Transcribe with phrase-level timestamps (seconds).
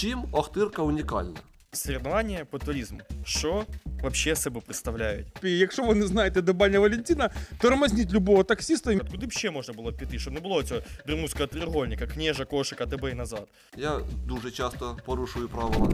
[0.00, 1.34] Чим Охтирка унікальна?
[1.72, 2.98] Соревновання по туризму.
[3.24, 3.64] Що
[4.02, 5.26] вообще себе представляють?
[5.44, 8.92] І якщо ви не знаєте, де баня Валентина, тормозніть любого таксіста.
[8.92, 12.44] і- От Куди б ще можна було піти, щоб не було цього римського тригольника, княжа,
[12.44, 13.46] кошика, тебе і назад.
[13.76, 15.90] Я дуже часто порушую правила.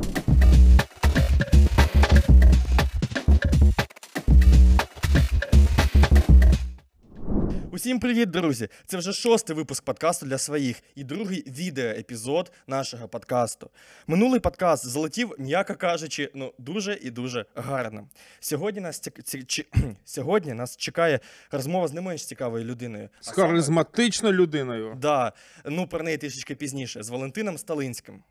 [7.83, 8.69] Усім привіт, друзі!
[8.87, 13.71] Це вже шостий випуск подкасту для своїх і другий відеоепізод нашого подкасту.
[14.07, 18.09] Минулий подкаст залетів, м'яко кажучи, ну дуже і дуже гарно.
[18.41, 19.11] Сьогодні нас ці...
[19.11, 19.67] ці- чи-
[20.05, 23.09] сьогодні нас чекає розмова з не менш цікавою людиною.
[23.21, 24.97] З харизматичною людиною.
[25.01, 25.33] Да,
[25.65, 28.23] ну про неї трішечки пізніше, з Валентином Сталинським.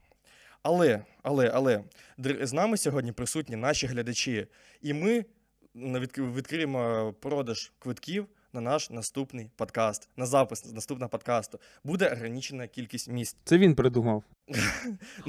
[0.64, 1.84] Але, але, але
[2.42, 4.48] з нами сьогодні присутні наші глядачі,
[4.82, 5.26] і ми
[5.76, 11.60] відк- відкриємо продаж квитків на наш наступний подкаст, на запис наступного подкасту.
[11.84, 13.38] Буде ограничена кількість місць.
[13.44, 14.24] Це він придумав.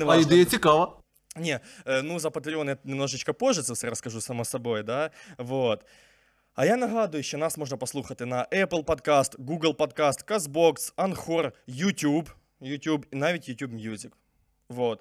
[0.09, 0.97] А ідея цікава.
[1.37, 5.11] Не, э, ну за Patreon я немножечко позже це все розкажу само собою, да?
[5.39, 5.85] Вот.
[6.55, 12.27] А я нагадую, що нас можна послухати на Apple Podcast, Google Podcast, CastBox, Anchor, YouTube,
[12.61, 14.11] YouTube і навіть YouTube Music.
[14.69, 15.01] Вот.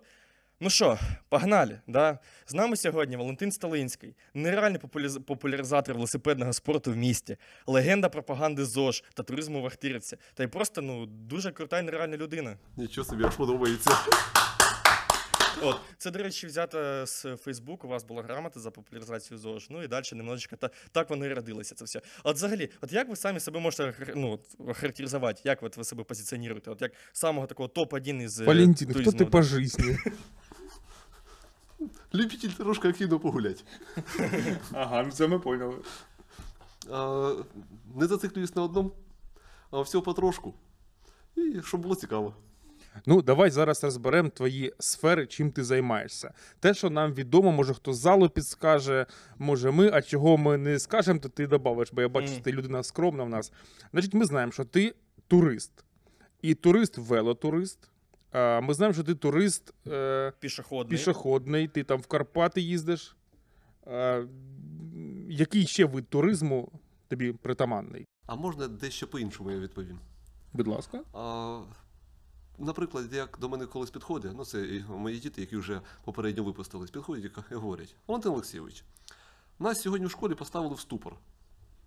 [0.63, 2.19] Ну що, погнали, да?
[2.47, 7.37] З нами сьогодні Валентин Сталинський, нереальний популяриза- популяризатор велосипедного спорту в місті,
[7.67, 12.17] легенда пропаганди ЗОЖ та туризму в Ахтирівці, та й просто ну, дуже крута і нереальна
[12.17, 12.57] людина.
[12.77, 13.91] Нічого собі аж подобається.
[15.63, 19.67] От, це, до речі, взято з Фейсбуку, у вас була грамота за популяризацію ЗОЖ.
[19.69, 22.01] Ну і далі немножечко та, так воно і родилося це все.
[22.23, 26.03] От взагалі, от як ви самі себе можете ну, от, охарактеризувати, як от ви себе
[26.03, 26.71] позиціонуєте?
[26.71, 29.97] От як самого такого топ-1 із е, Валентин, хто ти по житті?
[32.13, 33.63] Любитель трошки активно погуляти.
[34.73, 35.75] Ага, ну це ми поняли.
[36.91, 37.33] А,
[37.95, 38.91] не зациклююсь на одному,
[39.71, 40.53] а все потрошку.
[41.35, 42.33] І щоб було цікаво.
[43.05, 46.33] Ну, давай зараз розберемо твої сфери, чим ти займаєшся.
[46.59, 49.05] Те, що нам відомо, може хто з залу підскаже,
[49.37, 52.51] може ми, а чого ми не скажемо, то ти додавиш, бо я бачу, що ти
[52.51, 53.51] людина скромна в нас.
[53.91, 54.95] Значить, ми знаємо, що ти
[55.27, 55.71] турист.
[56.41, 57.79] І турист велотурист.
[57.83, 57.90] А,
[58.33, 60.85] Ми знаємо, що ти турист е, Пішохідний.
[60.85, 63.15] пішохідний, ти там в Карпати їздиш.
[65.29, 66.71] Який ще вид туризму
[67.07, 68.07] тобі притаманний?
[68.25, 69.99] А можна дещо по-іншому я відповім.
[70.53, 70.99] Будь ласка.
[71.13, 71.61] А,
[72.59, 76.91] наприклад, як до мене колись підходить, ну це і мої діти, які вже попередньо випустились,
[76.91, 78.83] підходять і і говорять: Валентин Олексійович,
[79.59, 81.15] нас сьогодні в школі поставили в ступор.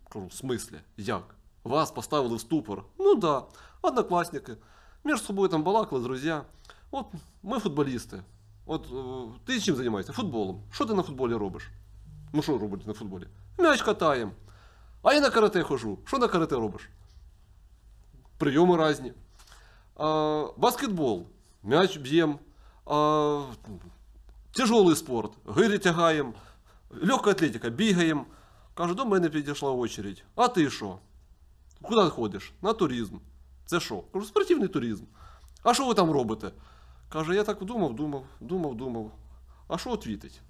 [0.09, 0.77] Кажу, в смислі?
[0.97, 1.35] Як?
[1.65, 2.85] Вас поставили в ступор?
[2.99, 3.43] Ну да,
[3.83, 4.57] однокласники.
[5.05, 6.35] Між собою там балакали, друзі.
[6.91, 7.07] От
[7.43, 8.23] ми футболісти.
[8.67, 10.13] От е, ти чим займаєшся?
[10.13, 10.63] Футболом.
[10.73, 11.71] Що ти на футболі робиш?
[12.33, 13.27] Ну що робиш на футболі?
[13.59, 14.33] М'яч катаємо.
[15.03, 15.99] А я на карате хожу.
[16.05, 16.89] Що на карате робиш?
[18.39, 19.13] Прийоми різні.
[19.97, 21.27] А, баскетбол.
[21.63, 22.39] М'яч б'ємо.
[24.53, 25.33] Тяжелий спорт.
[25.57, 26.33] Гирі тягаємо.
[26.91, 28.27] Легка атлетика, бігаємо.
[28.75, 30.25] Кажу, до мене підійшла очередь.
[30.35, 30.99] А ти що?
[31.83, 32.53] Куди ходиш?
[32.63, 33.17] На туризм.
[33.67, 34.03] Це що?
[34.13, 35.05] Кажу, спортивний туризм.
[35.63, 36.51] А що ви там робите?
[37.09, 39.13] Каже, я так думав, думав, думав, думав.
[39.69, 40.41] А що відвітить?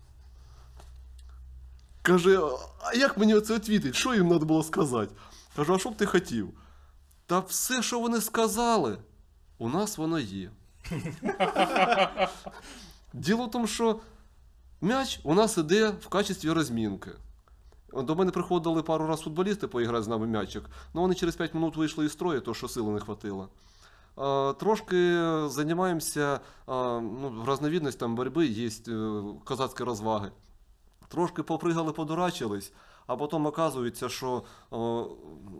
[2.02, 2.40] Каже,
[2.80, 3.94] а як мені це відвітить?
[3.94, 5.14] Що їм треба було сказати?
[5.56, 6.50] Кажу, а що б ти хотів?
[7.26, 8.98] Та все, що вони сказали,
[9.58, 10.50] у нас воно є.
[13.12, 14.00] Діло в тому, що
[14.80, 17.10] м'яч у нас іде в качестві розмінки.
[18.02, 21.76] До мене приходили пару разів футболісти поіграти з нами м'ячик, але вони через 5 минут
[21.76, 23.48] вийшли із строю, тому що сили не хватило.
[24.58, 24.96] Трошки
[25.48, 30.30] займаємося ну, там боротьби, є е, козацькі розваги.
[31.08, 32.72] Трошки попригали, подурачились,
[33.06, 34.42] а потім оказується, що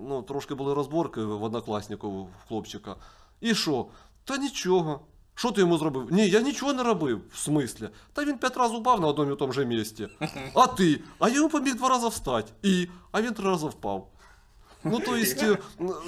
[0.03, 2.97] ну, трошки були розборки в однокласнику в хлопчика.
[3.41, 3.87] І що?
[4.25, 5.01] Та нічого.
[5.36, 6.08] Що ти йому зробив?
[6.12, 7.22] Ні, я нічого не робив.
[7.32, 7.90] В смислі?
[8.14, 10.08] Та він п'ять разів упав на одному і тому же місці.
[10.54, 11.02] А ти?
[11.20, 12.52] А я йому поміг два рази встати.
[12.62, 12.88] І?
[13.12, 14.10] А він три рази впав.
[14.84, 15.58] Ну, то есть, е,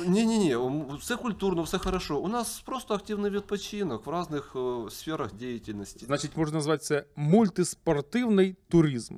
[0.07, 0.57] ні-ні-ні,
[1.00, 2.19] все культурно, все хорошо.
[2.19, 6.06] У нас просто активний відпочинок в різних е, сферах діяльності.
[6.06, 9.15] Значить, можна назвати це мультиспортивний туризм.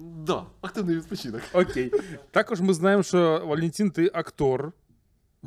[0.00, 1.42] Да, активний відпочинок.
[1.52, 1.92] Окей.
[2.30, 4.72] Також ми знаємо, що Валентин, ти актор.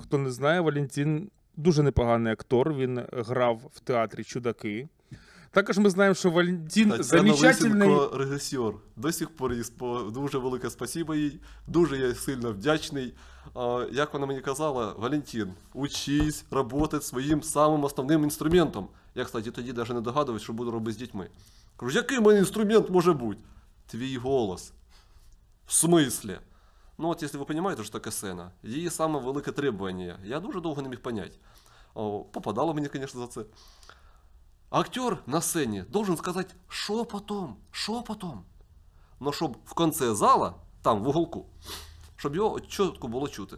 [0.02, 2.75] Хто не знає, Валентин дуже непоганий актор.
[2.75, 4.89] Він грав в театрі Чудаки.
[5.51, 7.99] Також ми знаємо, що Валентин Тетяна замечательний.
[8.13, 8.73] Режисер.
[8.97, 9.53] До сих пор
[10.13, 11.41] дуже велике спасибо їй.
[11.67, 13.15] Дуже я сильно вдячний.
[13.93, 18.89] Як вона мені казала, Валентин, учись працювати своїм самим основним інструментом.
[19.15, 21.29] Я, кстати, тоді навіть не догадувався, що буду робити з дітьми.
[21.77, 23.41] Кажу, який мене інструмент може бути?
[23.87, 24.73] Твій голос.
[25.67, 26.39] В смислі?
[26.98, 30.20] Ну, от, якщо ви розумієте, що таке сцена, її саме велике требування.
[30.24, 31.34] Я дуже довго не міг поняти.
[31.94, 33.46] О, попадало мені, звісно, за це.
[34.70, 38.46] актер на сцені должен сказати шепотом, шепотом.
[39.20, 41.46] Но щоб в конце зала, там в уголку,
[42.16, 43.58] щоб його чітко було чути.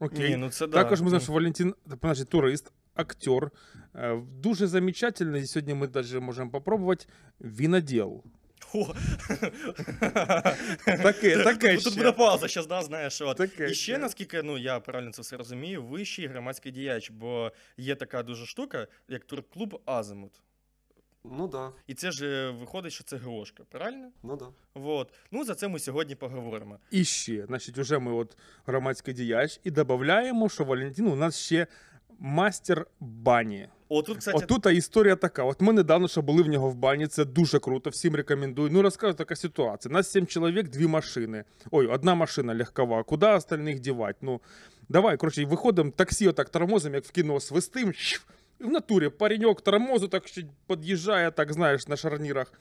[0.00, 0.30] Окей.
[0.30, 0.82] Ні, ну це да.
[0.82, 3.50] Також ми знаємо, що Валентин, значить, турист, актер.
[3.94, 5.46] Е, Дуже замечательний.
[5.46, 7.06] Сьогодні ми навіть можемо попробувати
[7.40, 8.22] віноділ.
[8.73, 8.85] О.
[10.85, 11.97] Таке, таке Тут ще.
[11.97, 13.21] буде пауза, зараз, да, знаєш.
[13.21, 13.37] От.
[13.37, 13.97] Таке І ще, ще.
[13.97, 18.87] наскільки ну, я правильно це все розумію, вищий громадський діяч, бо є така дуже штука,
[19.07, 20.31] як турклуб Азимут.
[21.23, 24.11] Ну да, І це ж е, виходить, що це ГОшка, правильно?
[24.23, 24.47] ну да.
[24.73, 25.13] Вот.
[25.31, 26.79] Ну, за це ми сьогодні поговоримо.
[26.91, 31.67] І ще, значить, уже ми от громадський діяч і додаємо, що Валентин у нас ще
[32.19, 33.67] мастер бані.
[33.89, 35.43] О, тут, кстати, Отут історія така.
[35.43, 38.69] От ми недавно ще були в нього в бані, це дуже круто, всім рекомендую.
[38.71, 39.93] Ну розкажу така ситуація.
[39.93, 41.43] Нас сім чоловік, дві машини.
[41.71, 43.03] Ой, одна машина легкова.
[43.03, 44.17] Куди остальних дівати?
[44.21, 44.41] Ну,
[44.89, 47.93] давай, коротше, виходимо, таксі отак тормозом, як в кіно, свистим.
[48.59, 52.53] І в натурі пареньок тормозу так ще під'їжджає, так знаєш, на шарнірах.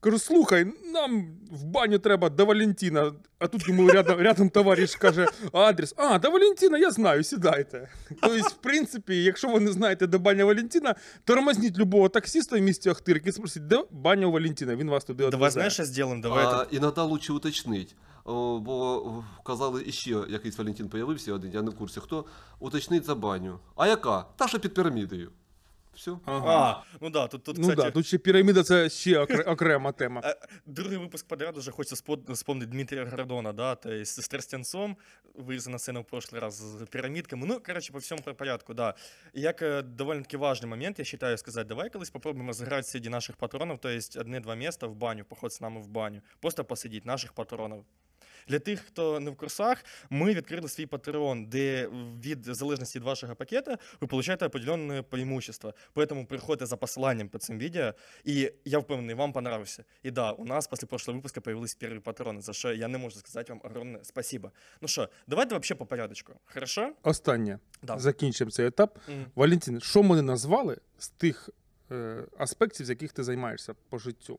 [0.00, 3.12] Кажу, слухай, нам в баню треба до Валентина.
[3.38, 5.94] А тут йому рядом, рядом товариш каже адрес.
[5.96, 7.88] А, до Валентина, я знаю, сідайте.
[8.22, 12.90] Тобто, в принципі, якщо ви не знаєте, де баня Валентина, тормозніть любого таксиста в місті
[12.90, 16.22] Охтирки і спросіть, де баня у Валентина, він вас туди давай знаєш, що зробимо?
[16.22, 17.96] Давай а, это- іноді лучше уточнить.
[18.24, 22.24] Бо казали, іще якийсь Валентин появився один, я не в курсі хто.
[22.58, 23.58] Уточнить за баню.
[23.76, 24.24] А яка?
[24.36, 25.30] Та що під пірамідою.
[25.97, 26.19] Все.
[26.25, 26.47] Ага.
[26.47, 29.91] А, ну да, тут, тут ну кстати, да, тут ще піраміда це ще окре- окрема
[29.91, 30.21] тема.
[30.23, 30.35] Е,
[30.65, 34.97] Другий випуск подряд уже хочется спо- вспомнить Дмитрия Гордона, да, то есть с Тростянцом,
[35.35, 38.93] вылез на сцену в прошлый раз с пирамидками, ну, короче, по всьому по порядку, да.
[39.33, 43.35] І як е, довольно-таки важный момент, я считаю, сказать, давай колись попробуємо зіграти среди наших
[43.35, 47.33] патронів, то есть одне-два места в баню, поход з нами в баню, просто посидіть, наших
[47.33, 47.85] патронів.
[48.48, 51.88] Для тих, хто не в курсах, ми відкрили свій патреон, де
[52.24, 55.74] від залежності від вашого пакета ви получаєте определенне преимущество.
[55.94, 59.84] Поэтому приходьте за посиланням під цим відео, і я впевнений, вам понравився.
[60.02, 63.18] І да, у нас після прошлого випуска появились первые патрони, за що я не можу
[63.18, 64.50] сказати вам огромне спасибо.
[64.80, 66.32] Ну що, давайте вообще по порядочку.
[66.44, 66.92] Хорошо?
[67.02, 67.58] Останнє.
[67.82, 67.98] Да.
[67.98, 68.98] Закінчимо цей етап.
[69.08, 69.26] Мгм.
[69.34, 71.50] Валентин, що ми не назвали з тих
[71.90, 74.38] е, аспектів, з яких ти займаєшся по життю?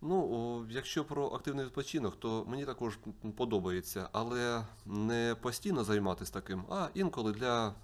[0.00, 2.98] Ну, якщо про активний відпочинок, то мені також
[3.36, 7.74] подобається, але не постійно займатися таким, а інколи для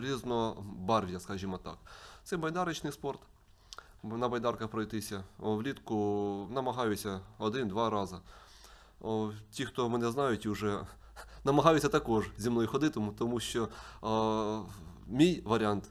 [0.00, 1.78] різнобарв'я, скажімо так.
[2.24, 3.20] Це байдарочний спорт.
[4.02, 5.24] На байдарках пройтися.
[5.38, 5.94] Влітку
[6.50, 8.16] намагаюся один-два рази.
[9.50, 10.80] Ті, хто мене знають, вже
[11.44, 13.68] намагаються також зі мною ходити, тому- що
[15.06, 15.90] мій варіант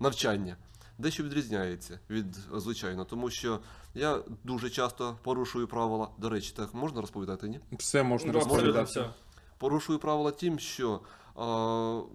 [0.00, 0.56] навчання
[0.98, 3.58] дещо відрізняється від звичайно, тому що
[3.94, 6.08] я дуже часто порушую правила.
[6.18, 7.60] До речі, так можна розповідати, ні?
[7.72, 8.82] Все можна Ну, розповідати.
[8.82, 9.10] все.
[9.58, 11.00] Порушую правила тим, що е,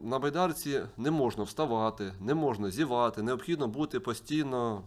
[0.08, 4.84] на байдарці не можна вставати, не можна зівати, необхідно бути постійно,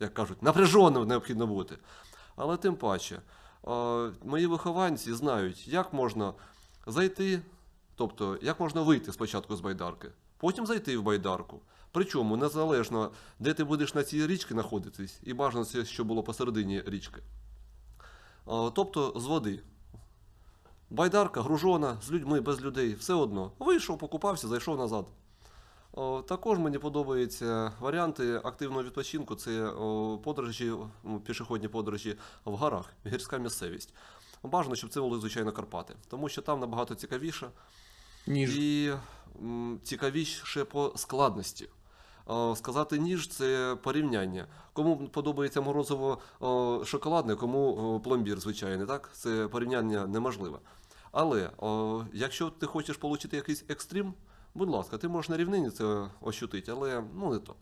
[0.00, 1.78] як кажуть, напряженим необхідно бути.
[2.36, 3.70] Але тим паче, е,
[4.24, 6.34] мої вихованці знають, як можна
[6.86, 7.42] зайти,
[7.96, 11.60] тобто як можна вийти спочатку з байдарки, потім зайти в байдарку.
[11.92, 16.82] Причому незалежно, де ти будеш на цій річці знаходитись, і бажано це, що було посередині
[16.86, 17.22] річки.
[18.46, 19.62] Тобто з води.
[20.90, 23.52] Байдарка, гружона, з людьми, без людей, все одно.
[23.58, 25.06] Вийшов, покупався, зайшов назад.
[26.28, 29.34] Також мені подобаються варіанти активного відпочинку.
[29.34, 29.72] Це
[30.24, 30.72] подорожі,
[31.04, 33.94] ну, пішохідні подорожі в горах, гірська місцевість.
[34.42, 37.50] Бажано, щоб це були, звичайно, Карпати, тому що там набагато цікавіше
[38.26, 38.56] Ніж.
[38.58, 38.92] і
[39.82, 41.68] цікавіше по складності.
[42.54, 44.46] Сказати ніж це порівняння.
[44.72, 46.18] Кому подобається морозиво
[46.84, 49.10] шоколадне, кому пломбір звичайний, так?
[49.12, 50.58] Це порівняння неможливе.
[51.12, 51.50] Але
[52.12, 54.14] якщо ти хочеш отримати якийсь екстрім,
[54.54, 57.54] будь ласка, ти можеш на рівнині це ощутити, але ну не то.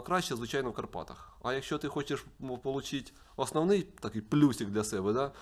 [0.00, 1.36] Краще, звичайно, в Карпатах.
[1.42, 5.32] А якщо ти хочеш отримати основний такий плюсик для себе, да?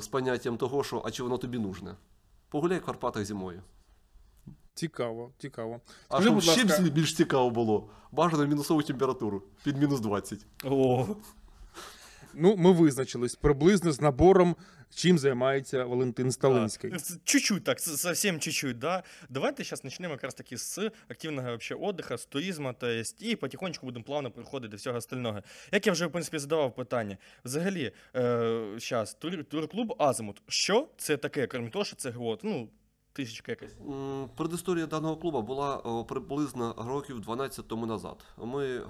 [0.00, 1.94] з поняттям того, що а чи воно тобі нужне,
[2.48, 3.62] погуляй в Карпатах зимою.
[4.74, 5.80] Цікаво, цікаво.
[6.08, 10.46] А Скажи, щоб ще ласка- більш- цікаво було, бажано мінусову температуру під мінус 20.
[10.64, 11.06] О,
[12.34, 14.56] Ну, ми визначились приблизно з набором,
[14.94, 16.90] чим займається Валентин Сталинський.
[16.90, 16.96] Да.
[17.24, 19.02] Чуть-чуть так, совсем чуть-чуть, да.
[19.28, 23.36] Давайте сейчас начнем как раз таки с активного вообще отдыха, с туризму, то есть, і
[23.36, 25.42] потихонечку будемо плавно приходити до всього остального.
[25.72, 31.16] Як я вже, в принципі, задавав питання, взагалі, е, зараз, тур, турклуб Азимут, що це
[31.16, 32.68] таке, крім того, що це ну,
[33.12, 33.74] тисячка якась.
[34.36, 38.24] Предісторія даного клубу була приблизно років 12 тому назад.
[38.38, 38.82] Ми.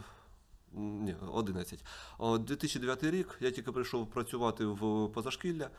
[0.75, 1.85] Ні, 11.
[2.19, 5.71] О, 2009 рік я тільки прийшов працювати в позашкілля,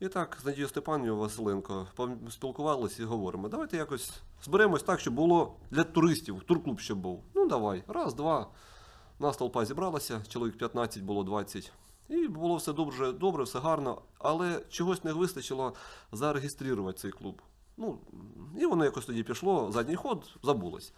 [0.00, 1.86] І так, з Надією Степанівною Василенко
[2.30, 4.12] спілкувалися і говоримо, давайте якось
[4.44, 7.24] зберемось так, щоб було для туристів, турклуб щоб був.
[7.34, 8.46] Ну давай, раз, два.
[9.18, 11.72] Нас толпа зібралася, чоловік 15, було 20.
[12.08, 15.74] І було все добре, добре, все гарно, але чогось не вистачило
[16.12, 17.42] зареєструвати цей клуб.
[17.76, 17.98] Ну,
[18.60, 20.92] і воно якось тоді пішло, задній ход, забулось.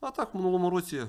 [0.00, 1.02] А так, в минулому році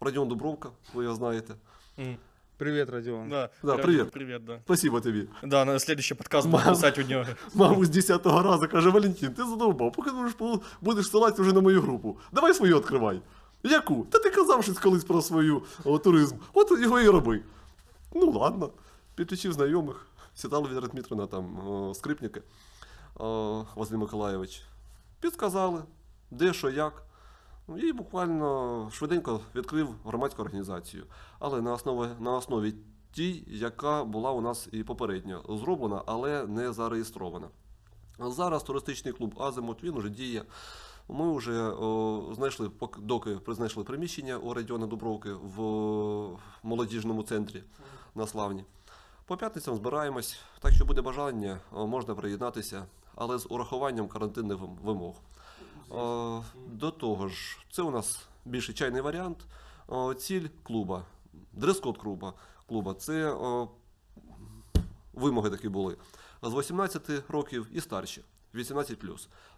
[0.00, 1.54] Радіон Дубровка, ви його знаєте.
[1.98, 2.16] М,
[2.56, 3.28] Привіт, Радіон.
[3.28, 4.10] Да, Да, Радион, привет.
[4.10, 4.58] Привет, да.
[4.64, 5.28] Спасибо тобі.
[5.44, 7.24] Да, на следующий подкаст буду писать у него.
[7.54, 10.34] Маму з 10-го разу каже, Валентин, ти задовбав, поки будеш,
[10.80, 12.18] будеш ссилатися вже на мою групу.
[12.32, 13.20] Давай свою відкривай.
[13.62, 14.06] Яку?
[14.10, 16.36] Та ти казав щось колись про свою о, туризм.
[16.52, 17.42] От його і роби.
[18.14, 18.70] Ну ладно.
[19.14, 20.06] Підключив знайомих.
[20.34, 22.42] Сідали Віра Дмитрівна, там, о, скрипники,
[23.22, 24.62] Василь Миколайович.
[25.20, 25.82] Підказали,
[26.30, 27.02] де, що, як.
[27.68, 31.04] Ну, І буквально швиденько відкрив громадську організацію.
[31.38, 32.74] Але на основі, на основі
[33.12, 37.48] тій, яка була у нас і попередньо зроблена, але не зареєстрована.
[38.18, 40.44] Зараз туристичний клуб Азимут він уже діє.
[41.08, 45.62] Ми вже о, знайшли, пок- доки знайшли приміщення у Радіона Дубровки в
[46.62, 47.62] молодіжному центрі
[48.14, 48.64] на Славні.
[49.26, 55.14] По п'ятницям збираємось, так що буде бажання, можна приєднатися, але з урахуванням карантинних вимог.
[56.66, 59.38] До того ж, це у нас більше чайний варіант.
[60.18, 61.04] Ціль клуба,
[61.52, 62.34] дрес-код клуба,
[62.68, 63.36] клуба це
[65.12, 65.96] вимоги такі були.
[66.42, 68.98] З 18 років і старші, 18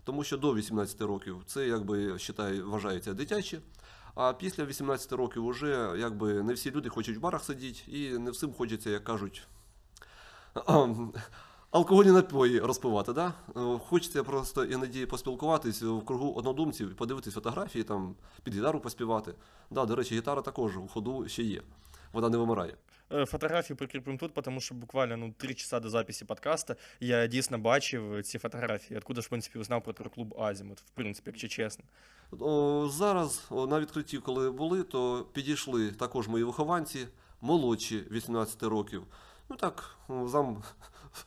[0.05, 3.61] Тому що до 18 років це якби вважає, вважається дитяче.
[4.15, 8.31] А після 18 років вже якби не всі люди хочуть в барах сидіти, і не
[8.31, 9.47] всім хочеться, як кажуть,
[11.75, 13.13] алкогольні напої розпивати.
[13.13, 13.33] Да?
[13.57, 19.35] Е, Хочеться просто іноді поспілкуватись в кругу однодумців, подивитись фотографії, там, під гітару поспівати.
[19.71, 21.63] Да, до речі, гітара також у ходу ще є.
[22.13, 22.77] Вона не вимирає.
[23.13, 27.59] Е, Фотографії прикріпимо тут, тому що буквально ну, 3 часа до записі подкаста я дійсно
[27.59, 28.99] бачив ці фотографії.
[28.99, 31.85] Откуда ж, в принципі, узнав про турклуб Азімут, в принципі, якщо чесно.
[32.41, 37.07] О, зараз о, на відкритті, коли були, то підійшли також мої вихованці,
[37.41, 39.03] молодші 18 років.
[39.49, 40.63] Ну так, зам,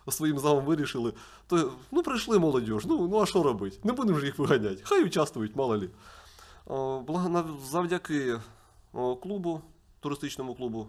[0.09, 1.13] своїм замом вирішили.
[1.47, 3.77] То, ну, прийшли молодіж, ну, ну а що робити?
[3.83, 4.81] Не будемо ж їх виганяти.
[4.83, 5.89] Хай участвують, мало лі.
[7.71, 8.39] Завдяки
[9.21, 9.61] клубу,
[9.99, 10.87] туристичному клубу,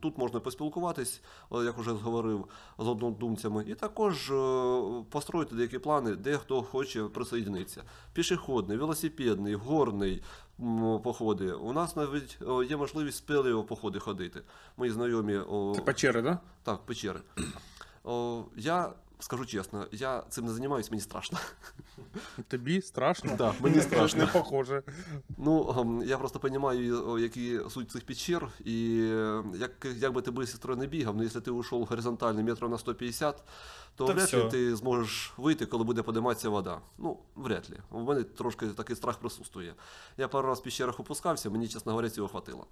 [0.00, 1.20] тут можна поспілкуватись,
[1.52, 2.44] як вже говорив,
[2.78, 4.32] з однодумцями, і також
[5.10, 7.82] построїти деякі плани, де хто хоче присоєднитися.
[8.12, 10.22] Пішохідний, велосипедний, горний
[11.02, 11.52] походи.
[11.52, 14.40] У нас навіть о, є можливість спелео походи ходити.
[14.76, 16.38] Мої знайомі о, Це печери, да?
[16.62, 17.20] так, печери.
[18.56, 21.38] Я скажу чесно, я цим не займаюся, мені страшно.
[22.48, 23.36] Тобі страшно?
[23.38, 24.20] Да, мені страшно.
[24.20, 24.82] Не похоже.
[25.36, 30.76] Ну, я просто розумію, які суть цих печер, і е, як, як би ти швидко
[30.76, 33.42] не бігав, ну якщо ти ушов горизонтально метрів на 150,
[33.96, 36.80] то вряд ли ти зможеш вийти, коли буде подиматися вода.
[36.98, 37.76] Ну, вряд ли.
[37.90, 39.74] У мене трошки такий страх присутствує.
[40.16, 42.66] Я пару раз в пещерах опускався, мені, чесно говоря, цього хватило.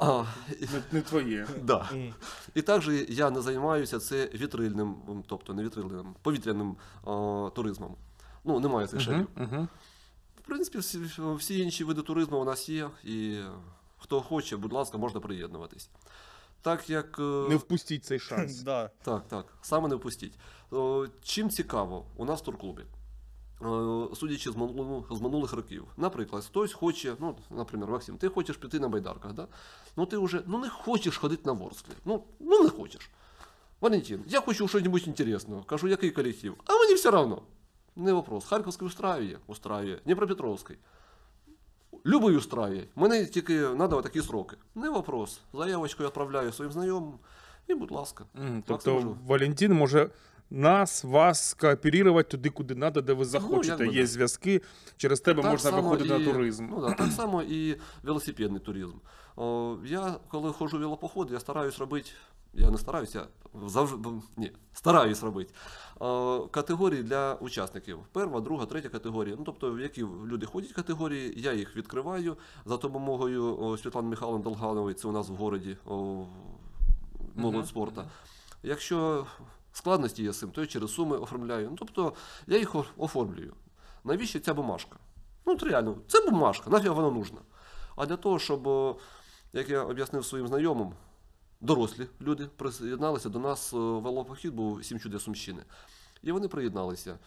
[0.00, 0.24] А,
[0.60, 1.46] Не, не твоє.
[1.62, 1.88] да.
[2.54, 7.96] І також я не займаюся це вітрильним, м, тобто не вітрильним, повітряним о, туризмом.
[8.44, 9.28] Ну, немає цих шарів.
[9.36, 9.68] Угу, угу.
[10.36, 10.98] В принципі, всі,
[11.36, 13.38] всі інші види туризму у нас є, і
[13.98, 15.90] хто хоче, будь ласка, можна приєднуватись.
[16.62, 17.18] Так як.
[17.18, 18.60] е, Не впустіть цей шанс.
[18.62, 18.90] Да.
[19.02, 20.34] Так, так, саме не впустіть.
[20.70, 22.82] О, Чим цікаво у нас в турклубі?
[23.62, 28.56] Е, Судячи з минулих, з минулих років, наприклад, хтось хоче, ну, наприклад, Максим, ти хочеш
[28.56, 29.46] піти на байдарках, да?
[29.96, 31.92] ну ти вже ну, не хочеш ходити на ворсклі.
[32.04, 33.10] Ну, ну не хочеш.
[33.80, 35.62] Валентин, я хочу щось інтересного.
[35.62, 36.54] Кажу, який колектив?
[36.64, 37.42] А мені все одно.
[37.96, 38.44] Не вопрос.
[38.44, 40.76] Харківський устраює, устраює, Дніпропетровський.
[42.06, 42.84] Любий устраює.
[42.96, 44.56] Мене тільки треба такі сроки.
[44.74, 45.40] Не вопрос.
[45.54, 47.18] Заявочку я відправляю своїм знайомим.
[47.68, 48.24] І, будь ласка.
[48.34, 49.16] Так, Тобто.
[49.26, 50.10] Валентин може
[50.50, 53.84] нас, вас скооперувати туди, куди треба, де ви Ну, захочете.
[53.84, 54.62] якби Є зв'язки,
[54.96, 56.66] через тебе Так можна виходити і- на туризм.
[56.70, 58.94] Ну, да, так само і велосипедний туризм.
[59.36, 62.10] О, я, коли ходжу в велопоходи, я стараюсь робити.
[62.54, 63.26] Я не стараюся,
[63.66, 65.54] завжди ні, стараюсь робити.
[66.50, 67.98] Категорії для учасників.
[68.12, 69.34] Перша, друга, третя категорія.
[69.38, 72.36] Ну, тобто, в які люди ходять категорії, я їх відкриваю
[72.66, 75.76] за допомогою Світлани Михайловни Долганової, це у нас в городі
[77.34, 78.02] молодь Мгм, спорту.
[78.62, 79.26] Якщо
[79.78, 81.68] складності є з цим, то я через суми оформляю.
[81.70, 82.12] Ну, тобто
[82.46, 83.54] я їх оформлюю.
[84.04, 84.96] Навіщо ця бумажка?
[85.46, 87.38] Ну, от реально, це бумажка, нафіг вона нужна.
[87.96, 88.68] А для того, щоб,
[89.52, 90.92] як я об'яснив своїм знайомим,
[91.60, 95.62] дорослі люди приєдналися до нас, велопохід був сім чудес Сумщини.
[96.22, 97.18] І вони приєдналися.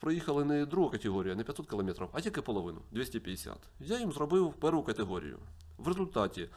[0.00, 3.56] Проїхали не другу категорію, не 500 кілометрів, а тільки половину 250.
[3.80, 5.38] Я їм зробив першу категорію.
[5.78, 6.48] В результаті,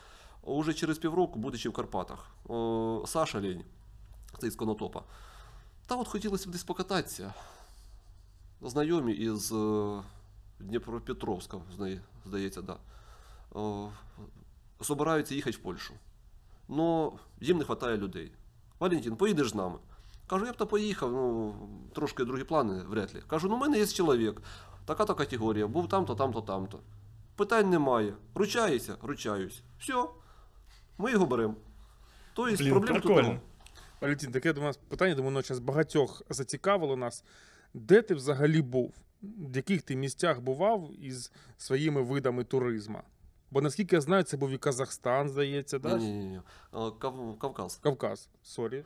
[0.43, 2.29] уже через півроку, будучи в Карпатах,
[3.05, 3.63] Саша Лень,
[4.39, 5.03] це із Конотопа,
[5.89, 7.33] Та от хотілося б десь покататися.
[8.61, 10.01] Знайомі із е,
[10.59, 11.57] Дніпропетровська,
[12.25, 12.77] здається, да.
[14.81, 15.93] Собираються їхати в Польщу.
[16.67, 18.31] Но їм не вистачає людей.
[18.79, 19.75] Валентин, поїдеш з нами?
[20.27, 21.55] Кажу, я б то поїхав, ну,
[21.95, 23.21] трошки другі плани, вряд ли.
[23.27, 24.41] Кажу, ну в мене є чоловік,
[24.85, 26.79] така-то категорія, був там-то, там-то, там-то.
[27.35, 28.13] Питань немає.
[28.35, 28.97] Ручаєшся?
[29.01, 29.61] Ручаюсь.
[29.79, 30.05] Все.
[30.97, 31.55] Ми його беремо.
[32.33, 33.39] Тобто проблем тут прикольно.
[34.01, 37.23] Валентин, таке до нас питання, думаю, воно зараз багатьох зацікавило нас.
[37.73, 38.93] Де ти взагалі був?
[39.21, 43.01] В яких ти місцях бував із своїми видами туризму?
[43.51, 45.97] Бо наскільки я знаю, це був і Казахстан, здається, да?
[45.97, 46.41] Ні, ні, ні.
[46.99, 47.79] Кав- Кавказ.
[47.83, 48.83] Кавказ, sorry.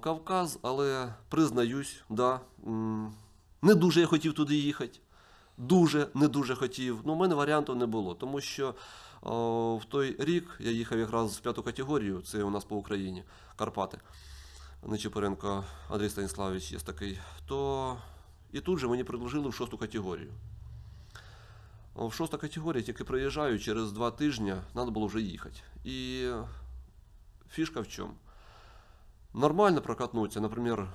[0.00, 2.40] Кавказ, але признаюсь, да,
[3.62, 4.98] не дуже я хотів туди їхати.
[5.58, 7.00] Дуже, не дуже хотів.
[7.04, 8.74] Ну, у мене варіантів не було, тому що
[9.23, 13.23] в той рік я їхав якраз в п'яту категорію, це у нас по Україні,
[13.55, 13.97] Карпати.
[14.87, 17.19] Нечипоренко Андрій Станіславович є такий.
[17.47, 17.97] То
[18.51, 20.33] і тут же мені предложили в шосту категорію.
[21.95, 25.59] О, В шоста категорія тільки приїжджаю, через два тижні треба було вже їхати.
[25.83, 26.29] І
[27.49, 28.13] фішка в чому?
[29.33, 30.41] нормально прокатнуться.
[30.41, 30.87] Например,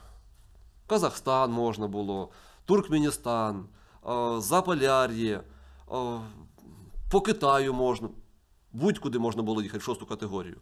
[0.86, 2.30] Казахстан можно было,
[2.66, 3.68] Туркменистан,
[4.02, 5.44] э, Заполяр'я,
[5.86, 6.20] э,
[7.09, 8.09] по Китаю можна,
[8.71, 10.57] будь-куди можна було їхати в шосту категорію.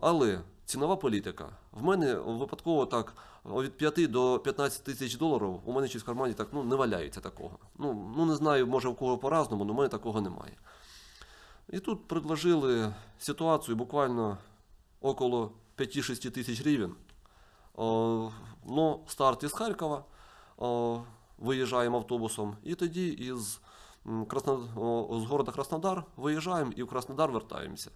[0.00, 1.48] Але цінова політика.
[1.72, 6.34] В мене випадково так від 5 до 15 тисяч доларів у мене щось в кармані
[6.34, 7.58] так ну, не валяється такого.
[7.78, 10.56] Ну, ну не знаю, може в кого по-разному, але в мене такого немає.
[11.68, 14.38] І тут предложили ситуацію буквально
[15.00, 16.94] около 5-6 тисяч гривень.
[18.66, 20.04] Ну, старт із Харкова,
[21.38, 23.60] виїжджаємо автобусом, і тоді із,
[24.04, 27.90] з города Краснодар виїжджаємо і в Краснодар вертаємося.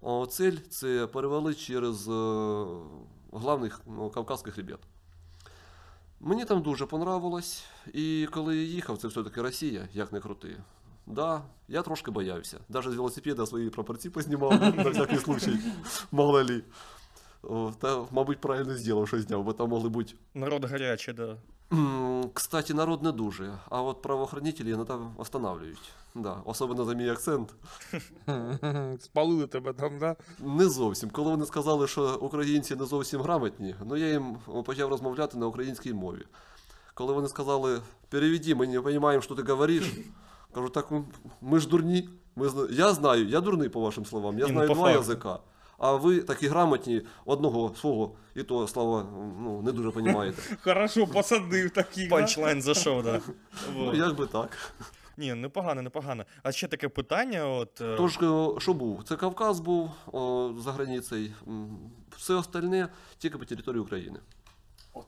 [0.00, 2.66] О, цель це перевели через е,
[3.32, 3.80] главних
[4.14, 4.80] Кавказьких хребет.
[6.20, 10.56] Мені там дуже понравилось, і коли я їхав, це все-таки Росія, як не крути.
[11.06, 12.58] Да, я трошки боявся.
[12.68, 15.58] Навіть з велосипеда свої прапорці познімав на всякий случай.
[16.12, 16.62] Мало ли.
[17.78, 20.14] Та, мабуть, правильно зробив, що зняв, бо там могли бути.
[20.34, 21.36] Народ гарячий, да.
[22.34, 25.92] Кстати, народ не дуже, а от правоохранителі там останавливають.
[26.14, 27.54] Да, особливо за мій акцент.
[29.00, 30.16] Спалили тебе там, да?
[30.38, 31.10] Не зовсім.
[31.10, 35.92] Коли вони сказали, що українці не зовсім грамотні, ну я їм почав розмовляти на українській
[35.92, 36.26] мові.
[36.94, 39.92] Коли вони сказали, переведи, ми не розуміємо, що ти говориш,
[40.54, 40.92] кажу, так
[41.40, 42.08] ми ж дурні.
[42.36, 42.50] Ми.
[42.70, 45.38] Я знаю, я дурний по вашим словам, я ну, знаю два язика.
[45.82, 49.06] А ви такі грамотні, одного свого, і то слова
[49.40, 50.42] ну, не дуже розумієте.
[50.62, 52.08] Хорошо, посадив таких.
[52.08, 52.16] да?
[52.16, 53.20] Панчлайн зайшов, да.
[53.76, 54.72] Ну, як би так.
[55.16, 56.24] Ні, непогано, непогано.
[56.42, 57.80] А ще таке питання, от.
[57.80, 59.04] е, Тож, е, що був?
[59.04, 61.30] Це Кавказ був о, за границею.
[62.16, 64.18] Все остальне тільки по території України.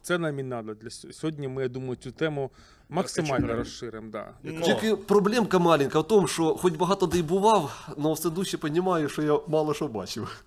[0.02, 0.74] Це нам і надо.
[0.74, 2.50] Для сьогодні ми, я думаю, цю тему
[2.88, 4.10] максимально розширимо.
[4.10, 4.32] Да.
[4.42, 8.58] Ну, Тільки проблемка маленька в тому, що хоч багато де й бував, але все дужче
[8.62, 10.42] розумію, що я мало що бачив.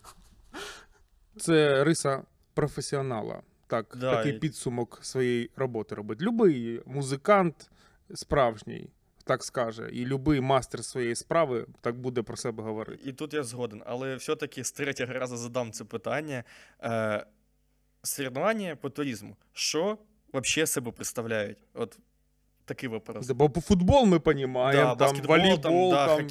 [1.37, 2.23] Це риса
[2.53, 3.41] професіонала.
[3.67, 6.21] Так, Да, такий і- підсумок своєї роботи робить.
[6.21, 7.69] Любий музикант
[8.13, 8.89] справжній,
[9.23, 13.01] так скаже, і любий мастер своєї справи так буде про себе говорити.
[13.05, 16.43] І тут я згоден, але все-таки з третього разу задам це питання.
[16.83, 17.25] Е,
[18.03, 19.35] соревнування по туризму.
[19.53, 19.97] Що
[20.33, 21.57] взагалі себе представляють?
[21.73, 21.99] От
[22.65, 23.29] такий вопрос.
[23.29, 26.27] Бо по футбол ми розуміємо, Да, там волейбол, да, там,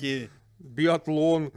[0.59, 1.53] біатлон.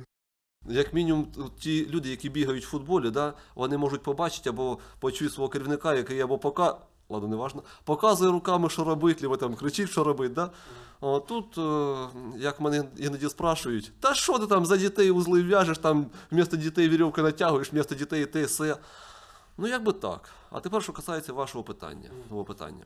[0.66, 1.28] Як мінімум,
[1.60, 6.22] ті люди, які бігають в футболі, да, вони можуть побачити або почути свого керівника, який
[6.22, 6.78] або пока.
[7.12, 10.34] Ладно, не важно, показує руками, що робити, або там кричить, що робити.
[10.34, 10.52] Да?
[11.02, 15.78] О, тут, е, як мене іноді спрашують, та що ти там за дітей узли в'яжеш,
[15.78, 18.78] там вмісто дітей вірьовки натягуєш, вмісто дітей те все.
[19.58, 20.30] Ну, як би так.
[20.52, 22.10] А тепер, що касається вашого питання.
[22.30, 22.86] Мого питання.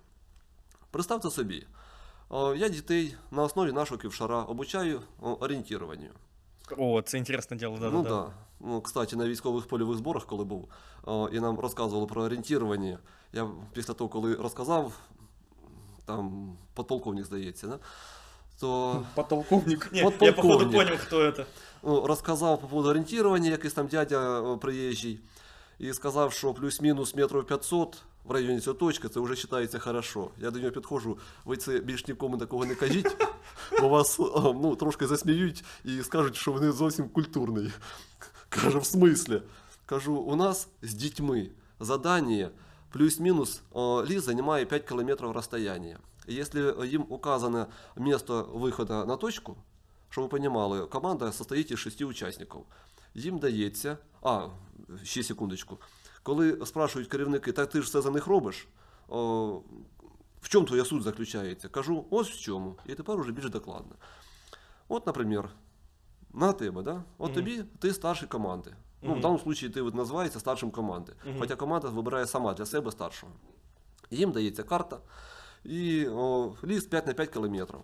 [0.92, 1.68] Представте собі,
[2.30, 6.10] о, я дітей на основі нашого ківшара обучаю о, орієнтуванню.
[6.79, 8.31] О, це інтересне діло, да, ну да, да.
[8.61, 10.69] Ну, кстати, на військових польових зборах, коли був,
[11.05, 12.99] о, і нам розказували про орієнтування.
[13.33, 14.93] Я після того, коли розказав,
[16.05, 17.79] там подполковник, здається, да?
[18.61, 19.91] то Подполковник.
[19.93, 20.73] Ні, От я походу полковник.
[20.89, 21.47] понял, хто це.
[21.83, 25.21] ну, розказав по поводу орієнтування, якийсь там дядя о, приїжджий,
[25.79, 30.31] і сказав, що плюс-мінус метрів 500 в районі цієї точки, це вже вважається хорошо.
[30.39, 33.17] Я до нього підходжу, ви це більш нікому такого не кажіть,
[33.81, 37.73] бо вас о, ну, трошки засміють і скажуть, що вони зовсім культурний.
[38.49, 39.43] Кажу, в смислі?
[39.87, 41.51] Кажу, у нас з дітьми
[41.81, 42.51] задання
[42.93, 45.99] плюс-мінус о, ліс займає 5 кілометрів розстояння.
[46.27, 49.57] І Якщо їм указано місце виходу на точку,
[50.11, 52.61] щоб ви розуміли, команда состоїть із шести учасників.
[53.15, 53.99] Їм дається.
[54.23, 54.49] А,
[55.03, 55.79] ще секундочку.
[56.24, 58.68] Коли спрашують керівники, так ти ж все за них робиш?
[59.10, 59.62] о,
[60.42, 61.70] в чому твоя суть заключається?
[61.70, 62.76] Кажу, ось в чому.
[62.86, 63.96] І тепер уже більш докладно.
[64.88, 65.46] От, наприклад,
[66.34, 67.04] на тебе, да?
[67.18, 67.36] От Мгм.
[67.36, 68.74] тобі ти старший команди.
[69.02, 71.14] Ну, в даному випадку ти називаєшся старшим команди.
[71.26, 71.36] Мгм.
[71.40, 73.32] Хоча команда вибирає сама для себе старшого.
[74.12, 75.00] Їм дається карта
[75.64, 77.80] і о, ліс 5 на 5 кілометрів.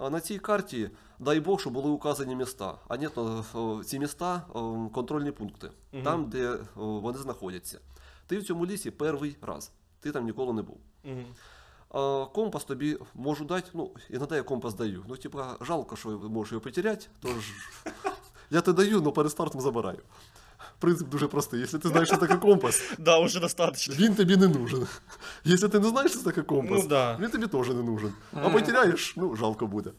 [0.00, 2.74] На цій карті, дай Бог, щоб були указані міста.
[2.88, 4.42] А ні, то ці міста
[4.94, 6.02] контрольні пункти, Мгм.
[6.04, 7.78] там, де вони знаходяться.
[8.26, 9.72] Ти в цьому лісі перший раз.
[10.00, 10.78] Ти там ніколи не був.
[11.94, 15.04] А компас тобі можу дати, ну, іноді я компас даю.
[15.08, 17.52] Ну, типа, жалко, що можеш його потеряти, тож
[18.50, 19.98] я тебе даю, але перед стартом забираю.
[20.80, 21.60] Принцип дуже простий.
[21.60, 23.94] Якщо ти знаєш, що таке компас, Да, уже достаточно.
[23.94, 24.86] він тобі не нужен.
[25.44, 27.16] Якщо ти не знаєш, що таке компас, Ну да.
[27.20, 28.12] він тобі теж не нужен.
[28.34, 29.90] А потеряєш, ну, жалко буде.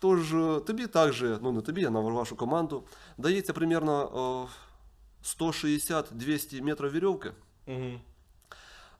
[0.00, 2.82] Тож е, тобі також, ну не тобі, а на вашу команду,
[3.18, 4.48] дається примерно о,
[5.24, 7.32] 160-200 метрів вірьовки.
[7.66, 8.00] Мгм.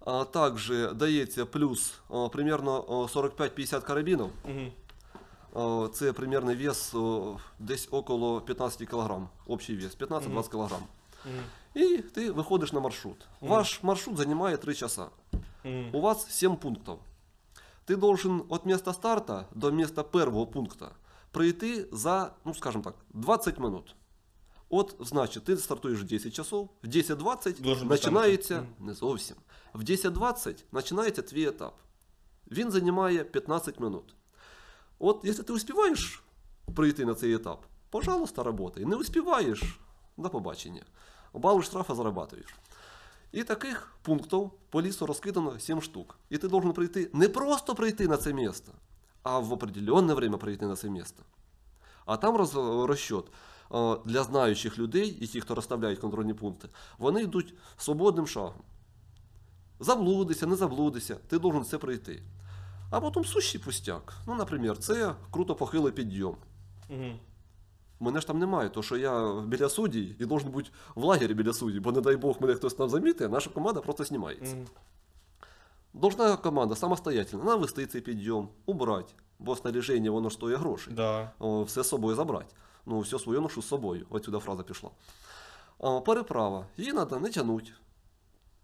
[0.07, 4.29] А также дається плюс о, примерно о, 45-50 карабінів.
[5.55, 9.21] О, Це примерний вес о, десь около 15 кг.
[9.47, 10.77] Общий вес 15-20 кг.
[11.26, 11.44] Мгм.
[11.74, 13.26] І ти виходиш на маршрут.
[13.42, 13.52] Мгм.
[13.52, 15.08] Ваш маршрут займає 3 часа.
[15.64, 15.90] Мгм.
[15.94, 16.96] У вас 7 пунктів.
[17.86, 20.88] Ти должен від міста старта до міста першого пункту
[21.32, 23.96] пройти за, ну скажімо так, 20 минут.
[24.70, 28.68] От, значить, ти стартуєш в 10 часов, в 10.20 Должен бути починається, там.
[28.80, 29.38] не зовсім,
[29.74, 31.76] в 10.20 починається твій етап.
[32.52, 34.16] Він займає 15 минут.
[35.00, 36.24] От, якщо ти успіваєш
[36.76, 38.86] прийти на цей етап, пожалуйста, работай.
[38.86, 39.80] Не успіваєш,
[40.18, 40.84] до побачення.
[41.33, 42.55] Бали штрафа зарабатуєш.
[43.33, 46.19] І таких пунктів по лісу розкидано 7 штук.
[46.31, 48.73] І ти должен прийти не просто прийти на це місце,
[49.23, 51.23] а в определенне время прийти на це місце.
[52.07, 52.55] А там роз,
[52.89, 53.25] розчет
[53.75, 58.63] е, для знаючих людей і ті, хто розставляють контрольні пункти, вони йдуть свободним шагом.
[59.81, 62.23] Заблудися, не заблудися, ти должен це пройти.
[62.91, 64.15] А потім сущий пустяк.
[64.27, 66.37] Ну, наприклад, це круто похилий підйом.
[66.89, 67.19] Мгм.
[68.01, 71.53] Мене ж там немає, то що я біля судді і должен бути в лагері біля
[71.53, 74.57] судді, бо не дай Бог мене хтось там замітить, наша команда просто знімається.
[74.57, 74.67] Мгм.
[75.95, 80.95] Должна команда самостоятельно навести цей підйом, убрати, бо снаряження воно ж стоїть грошей.
[80.95, 81.31] Да.
[81.39, 82.55] О, все з собою забрати.
[82.87, 84.07] Ну, все своє ношу з собою.
[84.11, 84.91] Отсюда фраза пішла.
[85.79, 86.67] О, переправа.
[86.77, 87.71] Її треба не тягнути.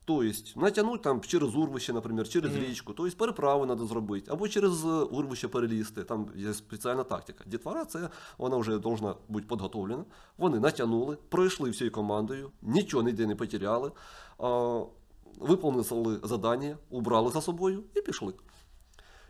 [0.07, 2.65] Тобто, натягнути там через урвище, наприклад, через Мгм.
[2.65, 6.05] річку, тобто переправу треба зробити, або через е, урвище перелізти.
[6.05, 7.45] Там є спеціальна тактика.
[7.47, 10.05] Дітвора це вона вже повинна бути підготовлена.
[10.39, 13.93] Вони натягнули, пройшли всією командою, нічого ніде не потеряли,
[14.39, 14.81] а,
[15.39, 18.35] виповнили завдання, убрали за собою і пішли.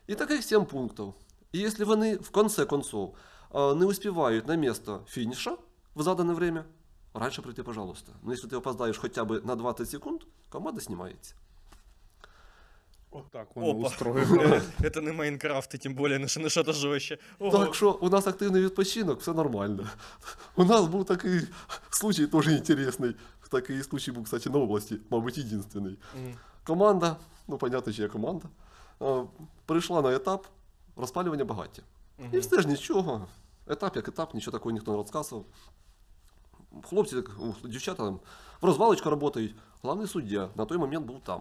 [0.06, 1.14] І таких 7 пунктів.
[1.52, 3.14] І якщо вони в конце концов
[3.54, 5.56] не успівають на місце фініша
[5.96, 6.64] в задане время,
[7.13, 8.11] раньше прийти, пожалуйста.
[8.23, 11.35] Но если ты опоздаешь хотя бы на 20 секунд, команда снимается.
[13.11, 13.87] Отак воно Опа.
[13.87, 14.35] устроєно.
[14.41, 17.17] Э, Это не Майнкрафт, и тем более на что- на что-то жестче.
[17.39, 17.57] Ого.
[17.65, 19.87] Так що у нас активний відпочинок, все нормально.
[20.55, 21.41] У нас був такий
[21.89, 23.15] случай теж інтересний.
[23.51, 25.97] Такий случай був, кстати, на області, мабуть, єдинственний.
[26.15, 26.33] Мгм.
[26.63, 27.15] Команда,
[27.47, 28.47] ну понятно, чия команда,
[28.99, 29.23] а,
[29.65, 30.47] прийшла на етап
[30.95, 31.81] розпалювання багаття.
[32.19, 32.39] І Мгм.
[32.39, 33.27] все ж нічого.
[33.67, 35.45] Етап як етап, нічого такого ніхто не розказував.
[36.82, 37.16] Хлопці,
[37.64, 38.20] дівчата там
[38.60, 39.54] в розвалочку працюють.
[39.82, 41.40] Головний суддя на той момент був там.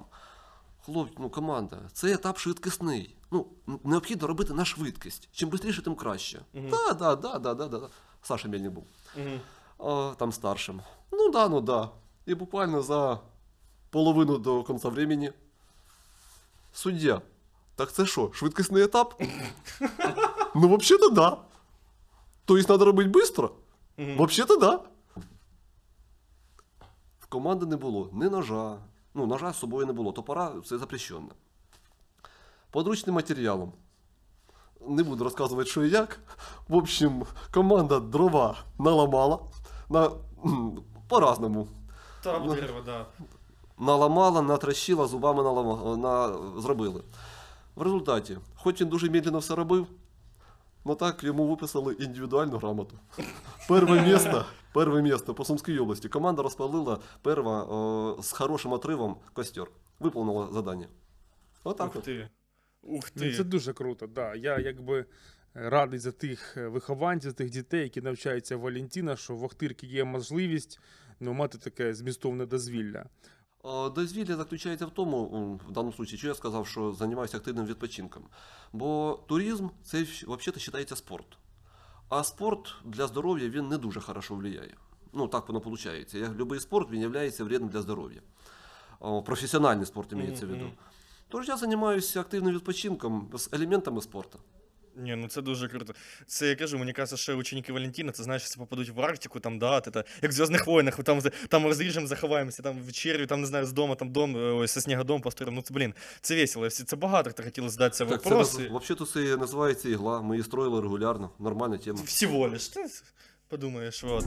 [0.85, 3.15] Хлопці, ну команда, це етап швидкісний.
[3.31, 3.47] Ну,
[3.83, 5.29] необхідно робити на швидкість.
[5.31, 6.41] Чим швидше, тим краще.
[6.53, 7.89] Так, да, да, да, да, да, да.
[8.21, 8.85] Саша Мельник був.
[9.17, 10.15] Мгм.
[10.15, 10.81] Там старшим.
[11.11, 11.89] Ну да, ну да.
[12.25, 13.19] І буквально за
[13.89, 15.33] половину до кінця времени
[16.73, 17.21] суддя.
[17.75, 19.21] Так це що, швидкісний етап?
[20.55, 21.37] ну, взагалі-то да.
[22.45, 23.49] Тобто треба робити швидко?
[23.97, 24.79] Взагалі-то да.
[27.33, 28.77] Команди не було ні ножа.
[29.13, 30.11] Ну, ножа з собою не було.
[30.11, 31.27] Топора це запрещено.
[32.71, 33.73] Подручним матеріалом.
[34.87, 36.19] Не буду розказувати, що і як.
[36.67, 39.39] В общем, команда дрова наламала.
[39.89, 40.11] На,
[41.09, 41.67] по-разному.
[42.23, 42.55] Там Ну.
[42.55, 43.05] дерево, да.
[43.79, 47.03] Наламала, натращила, зубами налама, на, зробили.
[47.75, 49.87] В результаті, хоч він дуже медленно все робив,
[50.85, 52.95] ну так йому виписали індивідуальну грамоту.
[53.67, 56.09] Перше місце, перше місце по Сумській області.
[56.09, 59.67] Команда розпалила перва о, з хорошим отривом костер.
[59.99, 60.87] Виповнила завдання.
[61.63, 62.07] Отак Ух от.
[62.07, 62.27] ты.
[62.81, 64.07] Ух Ну, Це дуже круто.
[64.07, 64.35] Да.
[64.35, 65.05] Я якби
[65.53, 69.87] радий за тих е, вихованців, за тих дітей, які навчаються в Валентіна, що в Охтирці
[69.87, 70.79] є можливість
[71.19, 73.05] ну, мати таке змістовне дозвілля.
[73.65, 77.65] Е, Дозвілля заключається в тому, м, в даному випадку, що я сказав, що займаюся активним
[77.65, 78.23] відпочинком.
[78.73, 81.37] Бо туризм це взагалі вважається спорт.
[82.15, 84.75] А спорт для здоров'я він не дуже хорошо впливає.
[85.13, 86.13] Ну, так воно виходить.
[86.13, 87.07] Як будь-який спорт він є
[87.39, 88.21] вредним для здоров'я.
[89.25, 90.71] Професіональний спорт мається в виду.
[91.27, 94.39] Тож я займаюся активним відпочинком з елементами спорту.
[94.95, 95.93] Ні, ну це дуже круто.
[96.27, 99.59] Це я кажу, мені кажеться, що ученики Валентина, це знаєш, якщо попадуть в Арктику, там,
[99.59, 103.65] да, это, як в Зв'язних войнах, там, там розріжемо, заховаємося, там вечерю, там, не знаю,
[103.65, 105.55] з дома, там дом, е, ось, со снігодом построїмо.
[105.55, 106.69] Ну, це, блін, це весело.
[106.69, 108.69] Це багато хто хотіли задатися Так, це вопроси.
[108.69, 108.83] наз...
[108.83, 110.21] взагалі це називається ігла.
[110.21, 111.99] Ми її строїли регулярно, нормальна тема.
[112.05, 112.67] Всего лиш.
[112.67, 112.85] Ти
[113.47, 114.25] подумаєш, от.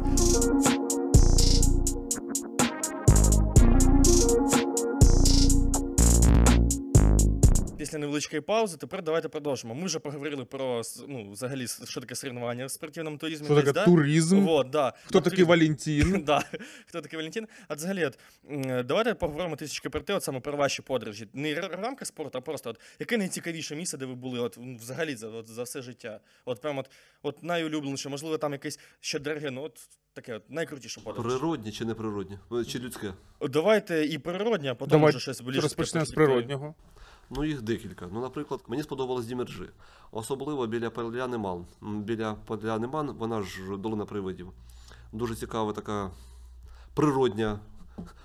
[7.86, 9.74] Після невеличкої паузи, тепер давайте продовжимо.
[9.74, 13.46] Ми вже поговорили про ну, взагалі, що таке соревнування в спортивному туризмі.
[13.46, 13.84] Що десь, таке да?
[13.84, 14.40] туризм?
[14.40, 14.92] Вот, да.
[15.04, 15.48] Хто такий туризм.
[15.48, 16.24] Валентин?
[16.24, 16.44] Да.
[16.86, 17.48] Хто такий Валентин?
[17.68, 18.18] А взагалі, от,
[18.86, 21.28] давайте поговоримо трішечки про те, от саме про ваші подорожі.
[21.32, 24.56] Не р- в рамках спорту, а просто от, яке найцікавіше місце, де ви були от,
[24.56, 26.20] взагалі за, от, за все життя?
[26.44, 26.90] От прям от,
[27.22, 31.32] от найулюбленіше, можливо, там якесь ще дороге, ну от таке от, найкрутіше подорож.
[31.32, 32.38] Природні чи неприродні?
[32.50, 33.14] Ну, Чи людське?
[33.40, 35.60] Давайте і природнє, а потім Давай вже щось більше.
[35.60, 36.74] Розпочнемо з природнього.
[37.30, 38.08] Ну, їх декілька.
[38.12, 39.68] Ну, наприклад, мені сподобалось Дімерджи.
[40.10, 41.66] Особливо біля Поляни Ман.
[41.82, 44.52] Біля Поляни Ман, вона ж долина привидів.
[45.12, 46.10] Дуже цікава така
[46.94, 47.58] природня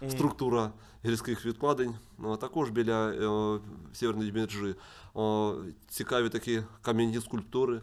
[0.10, 0.72] структура
[1.06, 1.96] гірських відкладень.
[2.24, 3.60] А також біля е,
[3.94, 4.76] Сєвєрної Дімерджи
[5.18, 5.54] е,
[5.88, 7.76] цікаві такі кам'яні скульптури.
[7.78, 7.82] Е,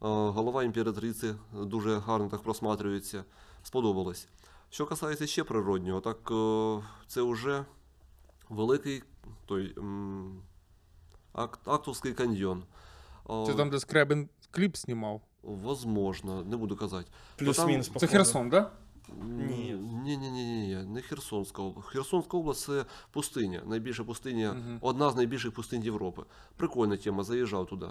[0.00, 3.24] голова імператриці дуже гарно так просматрюється.
[3.62, 4.28] Сподобалось.
[4.70, 7.64] Що касається ще природнього, так е, це вже
[8.48, 9.02] великий
[9.46, 10.42] той м,
[11.32, 12.62] Ак- Актовський каньйон.
[13.46, 15.20] Це там, де Скребен кліп знімав.
[15.42, 17.10] Возможно, не буду казати.
[17.36, 18.06] Плюс-мінус, Це.
[18.06, 18.72] Херсон, так?
[19.24, 19.74] Ні.
[20.04, 21.88] Ні, ні, ні, ні, не Херсонська область.
[21.88, 24.78] Херсонська область це пустиня, найбільша пустиня, Мгм.
[24.80, 26.22] одна з найбільших пустинь Європи.
[26.56, 27.86] Прикольна тема, заїжджав туди.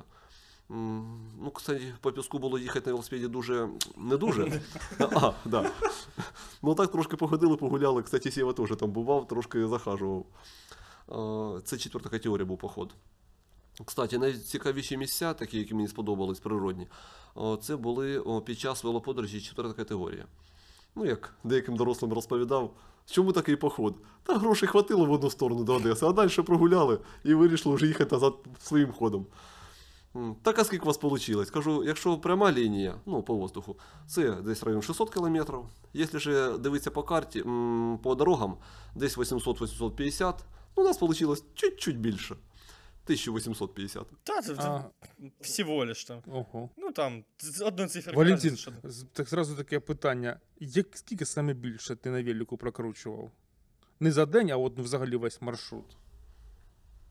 [0.69, 4.61] Ну, кстати, по піску було їхати на велосипеді дуже не дуже.
[4.99, 5.71] А, да.
[6.61, 8.03] Ну так трошки походили, погуляли.
[8.03, 10.25] Кстати, Сєва теж там бував, трошки захажував.
[11.63, 12.93] Це четверта категорія був поход.
[13.85, 16.87] Кстати, найцікавіші місця, такі, які мені сподобались, природні,
[17.61, 20.25] це були під час велоподорожі четверта категорія.
[20.95, 22.73] Ну, як деяким дорослим розповідав,
[23.05, 23.95] чому такий поход?
[24.23, 28.15] Та грошей хватило в одну сторону до Одеси, а далі прогуляли і вирішили вже їхати
[28.15, 29.25] назад своїм ходом.
[30.41, 31.45] Так, а скільки у вас вийшло?
[31.53, 33.75] Кажу, якщо пряма лінія, ну, по воздуху,
[34.07, 35.59] це десь район 600 кілометрів.
[35.93, 37.43] Якщо ж дивитися по карті,
[38.03, 38.57] по дорогам,
[38.95, 40.33] десь 800-850,
[40.77, 42.35] ну, у нас вийшло чуть-чуть більше.
[43.13, 44.07] 1850.
[44.23, 44.83] Та, це, це А,
[45.41, 46.21] всього лиш там.
[46.27, 46.69] ого.
[46.77, 48.13] Ну там, з- одну цифру.
[48.17, 48.49] Валентин,
[48.83, 50.39] кажуть, так зразу таке питання.
[50.59, 53.31] Як, скільки саме більше ти на велику прокручував?
[53.99, 55.97] Не за день, а от взагалі весь маршрут.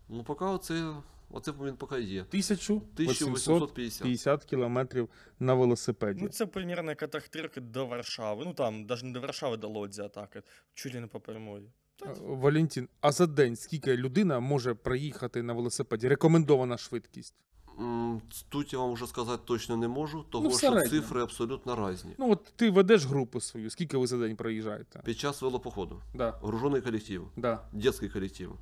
[0.08, 0.94] Ну, поки оце,
[1.30, 2.20] оце він поки є.
[2.20, 4.44] 1850 1850.
[4.44, 5.08] кілометрів
[5.38, 6.22] на велосипеді.
[6.22, 8.44] Ну, це примірно як Ахтирки до Варшави.
[8.44, 10.42] Ну там, навіть не до Варшави, до Лодзі атаки.
[10.74, 11.70] Чуть ли не по прямої.
[12.06, 16.08] Е, Валентин, а за день скільки людина може проїхати на велосипеді?
[16.08, 17.34] Рекомендована швидкість.
[17.80, 20.88] М, Тут я вам вже сказати точно не можу, того Ну, в що середньому.
[20.90, 22.11] цифри абсолютно різні.
[22.18, 25.00] Ну, от ти ведеш групу свою, скільки ви за день проїжджаєте?
[25.04, 26.02] Під час велопоходу.
[26.14, 27.64] Да, Гружений колектив, да.
[27.72, 28.52] дитячий колектив.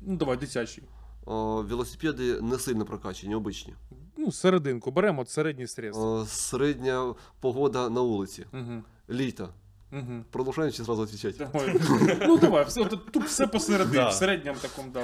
[0.00, 0.84] Ну, давай, дитячий.
[1.26, 3.74] О, велосипеди не сильно прокачені, обичні.
[4.16, 5.96] Ну, серединку, беремо от середній стрес.
[5.96, 8.46] О, середня погода на вулиці.
[8.52, 8.82] Угу.
[9.10, 9.48] Літо.
[9.92, 10.24] Угу.
[10.30, 10.82] Продовжаємо чи?
[11.38, 11.80] Давай.
[12.26, 14.08] ну давай, все, тут, тут все посередині, Да.
[14.08, 15.00] в середньому такому да.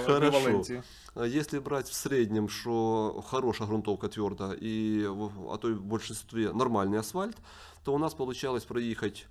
[1.15, 5.83] А Если брать в среднем, что хорошая грунтовка твердая, и, в- а то и в
[5.83, 7.37] большинстве нормальный асфальт,
[7.85, 9.27] то у нас получалось проехать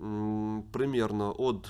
[0.00, 1.68] м, примерно от,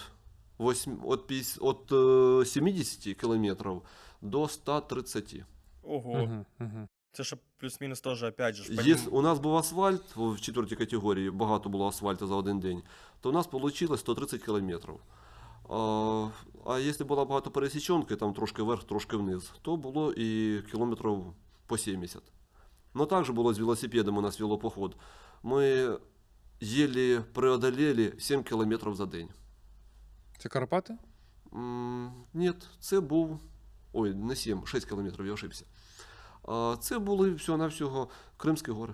[0.59, 3.83] 8, от, 50, от э, 70 километров
[4.21, 5.45] до 130.
[5.83, 6.11] Ого.
[6.11, 6.89] Угу, угу.
[7.15, 11.69] Це ж плюс-мінус теж, опять же, Если у нас був асфальт в четвертій категорії, багато
[11.69, 12.83] було асфальту за один день,
[13.21, 14.95] то у нас вийшло 130 кілометрів.
[15.69, 16.29] А,
[16.67, 21.25] а якщо була багато пересічонки, там трошки вверх, трошки вниз, то було і кілометрів
[21.67, 22.23] по 70.
[22.95, 24.97] Ну також було з велосипедом у нас велопоход.
[25.43, 25.89] Ми
[26.63, 29.29] еле преодолели 7 кілометрів за день.
[30.39, 30.99] Це Карпати?
[31.55, 33.41] М, Ні, це був.
[33.93, 35.65] Ой, не 7, 6 кілометрів, я ошибся.
[36.44, 38.94] А, це були всього-навсього Кримські гори.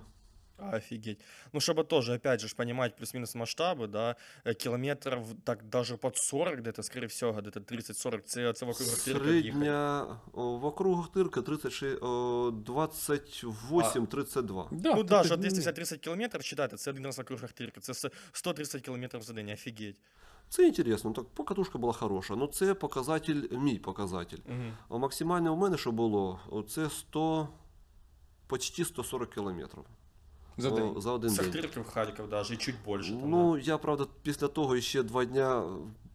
[0.74, 1.20] Офигеть.
[1.54, 6.18] Ну, чтобы тоже, опять же, ж понимать плюс-минус масштабы, да, э, километров так даже под
[6.18, 9.52] 40 где-то, скорее всего, где-то 30-40, це, це вокруг Ахтирки їхати.
[9.52, 14.68] Средня о, в округах Тырка 36, о, 28-32.
[14.72, 17.94] Да, ну тут да, так, що 230 кілометрів, читайте, це один раз вокруг Ахтирки, це
[17.94, 19.96] с- 130 кілометрів за день, офігеть.
[20.51, 22.37] Це інтересно, так покатушка була хороша.
[22.37, 24.39] Ну це показатель, мій показатель.
[24.49, 24.73] Угу.
[24.89, 27.49] А максимальне у мене, що було, це 100,
[28.47, 29.85] почти 140 кілометрів.
[30.57, 30.95] За день.
[31.01, 31.31] за один.
[31.31, 33.11] Ахтирки в Харків даже, і чуть більше.
[33.11, 35.63] Там, Ну, я, правда, після того ще два дня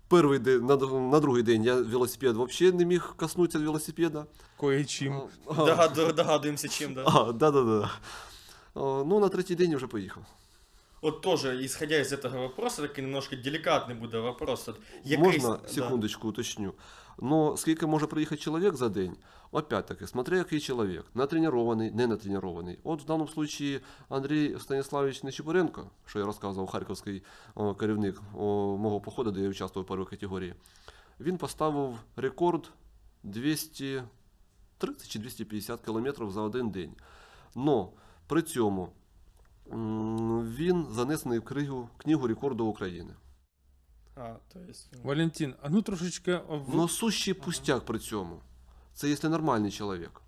[0.08, 4.26] Перший день, на, на другий день я велосипед взагалі не міг коснутися велосипеда.
[4.58, 5.21] Кое-чим.
[5.48, 7.04] А, Догад- Догадуємося, чим, да.
[7.08, 7.91] А, да, да, да.
[8.74, 10.24] А, Ну, на третій день я вже поїхав.
[11.06, 14.68] От тоже, исходя из этого вопроса, такий немножко делікатний буде вопрос.
[14.68, 15.68] От, який- Можна да.
[15.68, 16.74] секундочку уточню.
[17.22, 19.15] Но скільки може приїхати чоловік за день?
[19.52, 21.06] Опять-таки, смотря який чоловік.
[21.13, 22.80] Натренований, не натренований.
[22.84, 27.24] От в даному случаї Андрій Станіславович Нечипоренко, що я розказував, харківський
[27.56, 30.54] о, керівник о, мого походу, де я участвував в першій категорії,
[31.20, 32.72] він поставив рекорд
[33.24, 36.91] 230 чи 250 кілометрів за один день.
[37.56, 37.89] Но
[38.28, 38.89] при цьому
[39.67, 43.13] він занесений в книгу, книгу рекорду України.
[44.15, 44.89] А, то есть...
[44.91, 46.41] ну, Валентин, а ну трошечки.
[46.73, 48.39] Но сущий пустяк при цьому.
[48.93, 50.21] Це якщо нормальний чоловік.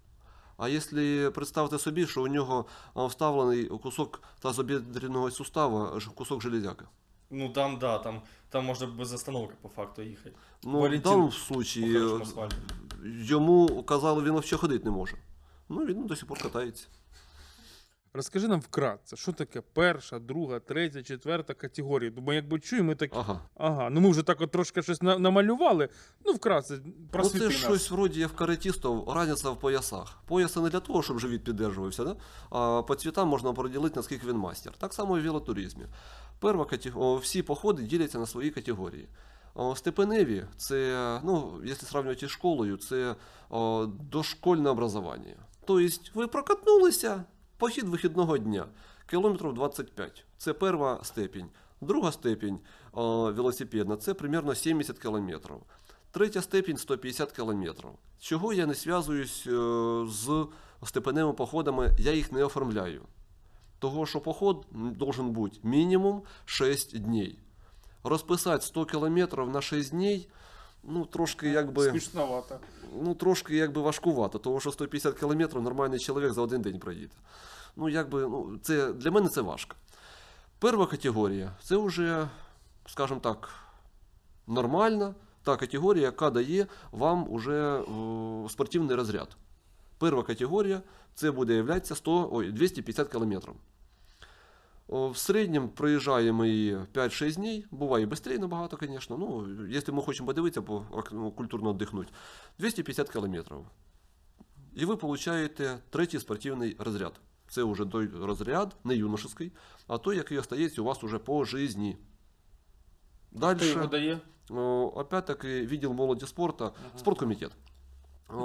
[0.58, 6.86] А якщо представити собі, що у нього вставлений кусок тазобідреного сустава, кусок железяка.
[7.30, 10.36] Ну там, да, там, там можна без остановки по факту їхати.
[10.64, 12.22] Ну, Валентин, в даному случаї
[13.04, 15.18] йому казали, він взагалі ходити не може.
[15.70, 16.88] Ну, він до сих пор катається.
[18.18, 22.12] Розкажи нам вкратце, що таке перша, друга, третя, четверта категорії.
[22.12, 23.10] Бо якби чуємо, ми так.
[23.14, 23.42] Ага.
[23.56, 25.90] Ага, ну ми вже так от трошки щось на- намалювали.
[26.26, 27.56] Ну, вкратце, Ну, просвіти це нас.
[27.56, 30.22] щось вроді як в разниця в поясах.
[30.28, 32.16] Пояси не для того, щоб живіт піддержувався, да?
[32.50, 34.74] а по цвітам можна поділити, наскільки він мастер.
[34.78, 35.86] Так само і в велотуризмі.
[36.40, 37.06] Перша катего...
[37.06, 39.08] о, всі походи діляться на свої категорії.
[39.54, 43.16] О, Степеневі це, ну, якщо сравнювати із школою, це
[43.50, 45.36] о, дошкольне образування.
[45.66, 47.24] Тобто ви прокатнулися
[47.58, 48.66] похід вихідного дня,
[49.10, 50.26] кілометрів 25.
[50.38, 51.50] Це перша степінь.
[51.82, 52.60] Друга степінь
[52.92, 55.58] о, велосипедна це примерно 70 кілометрів.
[56.12, 57.90] Третя степінь 150 кілометрів.
[58.20, 59.52] Чого я не зв'язуюсь е,
[60.08, 60.48] з
[60.86, 63.02] степеневими походами, я їх не оформляю.
[63.80, 67.36] Того, що поход м, должен бути мінімум 6 днів.
[68.04, 70.26] Розписати 100 кілометрів на 6 днів,
[70.88, 72.60] ну трошки якби, Смішновато.
[73.02, 77.16] ну, трошки якби важкувато, того що 150 кілометрів нормальний чоловік за один день проїде.
[77.76, 79.76] Ну, якби, ну, це, для мене це важко.
[80.60, 82.28] Перша категорія це вже,
[82.86, 83.50] скажімо так,
[84.48, 89.38] нормальна та категорія, яка дає вам уже е, спортивний розряд.
[89.98, 90.82] Перша категорія
[91.16, 93.54] це буде являтися 100, ой, 250 кілометрів.
[94.88, 99.18] В середньому проїжджаємо її 5-6 днів, буває і швидше набагато, звісно.
[99.18, 102.12] Ну, якщо ми хочемо подивитися, по, ну, культурно віддихнути,
[102.60, 103.58] 250 кілометрів.
[104.76, 107.14] І ви получаєте третій спортивний розряд.
[107.50, 109.52] Це вже той розряд, не юношеский,
[109.88, 111.78] а той, який остається у вас уже по житті.
[111.80, 111.98] Його
[113.32, 114.20] Далі, дає?
[114.96, 117.52] опять-таки, відділ молоді спорту, спорткомітет.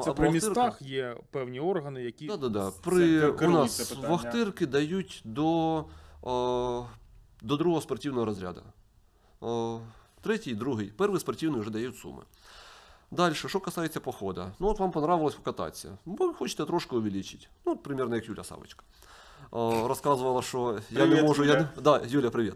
[0.05, 2.27] Це а при містах є певні органи, які.
[2.27, 2.71] Да, да, да.
[2.71, 5.85] При, у нас вахтирки дають до,
[6.23, 6.87] о,
[7.43, 8.63] до другого спортивного розряду.
[9.41, 9.81] О,
[10.21, 12.23] третій, другий, перший спортивний вже дають суми.
[13.11, 14.45] Далі, що касається походу.
[14.59, 15.99] Ну, от вам понравилось покататися.
[16.07, 17.47] Ну, ви хочете трошки увеличити.
[17.67, 18.85] Ну, примерно як Юля Савочка.
[19.51, 21.45] О, розказувала, що я не можу.
[21.45, 21.69] Я не...
[21.83, 22.55] Да, Юля, привіт.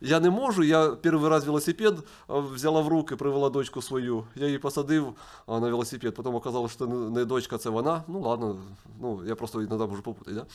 [0.00, 4.24] Я не можу, я перший раз велосипед взяла в руки, привела дочку свою.
[4.34, 5.14] Я її посадив
[5.48, 8.04] на велосипед, потім оказалось, що не, не дочка, це вона.
[8.08, 8.62] Ну ладно,
[9.00, 10.46] ну, я просто іноді можу попутати, да?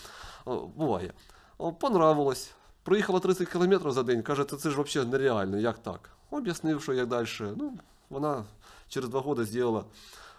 [0.76, 1.14] Буває.
[1.58, 2.52] Понравилось.
[2.84, 6.10] Проїхала 30 км за день, каже, це ж взагалі нереально, як так?
[6.32, 7.28] Об'яснив, що як далі.
[7.40, 7.78] Ну,
[8.10, 8.44] вона
[8.88, 9.86] через два роки зробила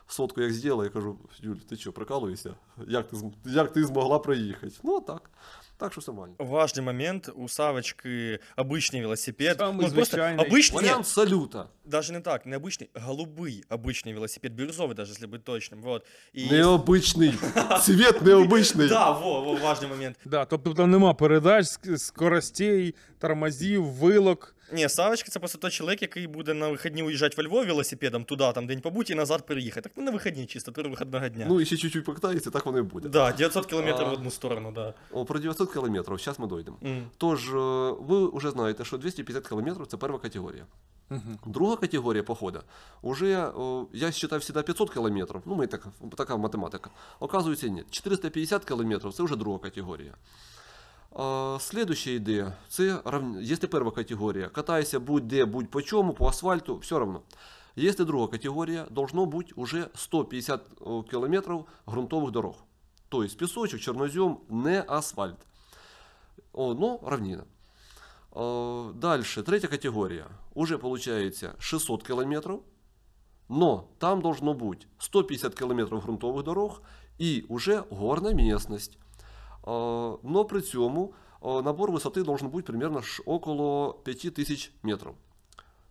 [0.09, 2.55] сотку, як зробила, я кажу, Юль, ти що, прикалуєшся?
[2.87, 4.73] Як ти, як ти змогла проїхати?
[4.83, 5.31] Ну, так.
[5.78, 6.36] Так що все нормально.
[6.40, 9.60] Важный момент, у Савочки обычный велосипед.
[9.60, 10.38] Самый Ну, просто звичайный.
[10.50, 11.68] обычный, Варіант нет, салюта.
[11.86, 16.06] даже не так, не обычный, голубый обычный велосипед, бирюзовый даже, если быть точным, вот.
[16.36, 17.34] И Необичний.
[17.82, 18.88] Цвіт необичний.
[18.90, 20.18] Да, во, во, важный момент.
[20.26, 24.55] Да, тобто там нема передач, ск- скоростей, тормозів, вилок.
[24.73, 28.53] Ні, Савочка це просто той чоловік, який буде на вихідні уїжджати во Львов велосипедом туди,
[28.55, 29.81] там день побути і назад переїхати.
[29.89, 31.47] Так ну на вихідні чисто, три вихідного дня.
[31.49, 33.09] Ну, і ще чуть-чуть покатається, так воно і буде.
[33.09, 34.11] да, 900 кілометрів А.
[34.11, 34.95] в одну сторону, да.
[35.13, 36.77] О, про 900 кілометрів, зараз ми дійдемо.
[36.85, 37.11] М.
[37.17, 37.57] Тож, е,
[38.01, 40.67] ви вже знаєте, що 250 кілометрів це перша категорія.
[41.11, 41.21] Угу.
[41.47, 42.61] Друга категорія походу,
[43.03, 43.53] уже,
[43.93, 46.91] я считаю всегда 500 километров, ну, мы так, така математика.
[47.21, 47.85] Оказується, ні.
[47.91, 50.15] 450 кілометрів це вже друга категорія.
[51.16, 53.24] А, Следующая ідея, це рав...
[53.42, 57.22] якщо перша категорія, катайся будь-де, будь по чому, по асфальту, все равно.
[57.76, 62.56] Якщо друга категорія, должно бути уже 150 о, кілометрів ґрунтових дорог.
[63.10, 65.38] Тобто пісочок, чорнозем, не асфальт.
[66.54, 67.44] О, ну, равнина.
[68.32, 70.28] Э, Дальше, третья категория.
[70.54, 72.62] Уже получается 600 километров,
[73.50, 76.82] но там должно быть 150 километров грунтовых дорог
[77.18, 78.98] и уже горная местность.
[79.66, 85.16] Э, Но при цьому э, набор высоты должен быть примерно ш- около 5000 метров.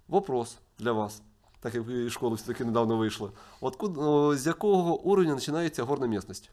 [0.09, 1.23] Вопрос для вас,
[1.61, 3.31] так як ви із школи все-таки недавно вийшли.
[3.61, 6.51] Откуда, о, з якого уровня починається горна місцевість?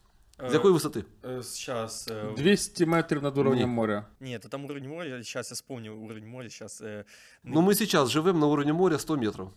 [0.50, 1.04] З якої висоти?
[1.24, 2.10] Сейчас.
[2.38, 3.76] 200 метрів над уровнем Ні.
[3.76, 4.06] моря.
[4.20, 6.84] Нет, там уровень моря, сейчас я вспомню уровень моря, сейчас...
[7.44, 9.50] Ну, ми зараз живемо на уровні моря 100 метрів.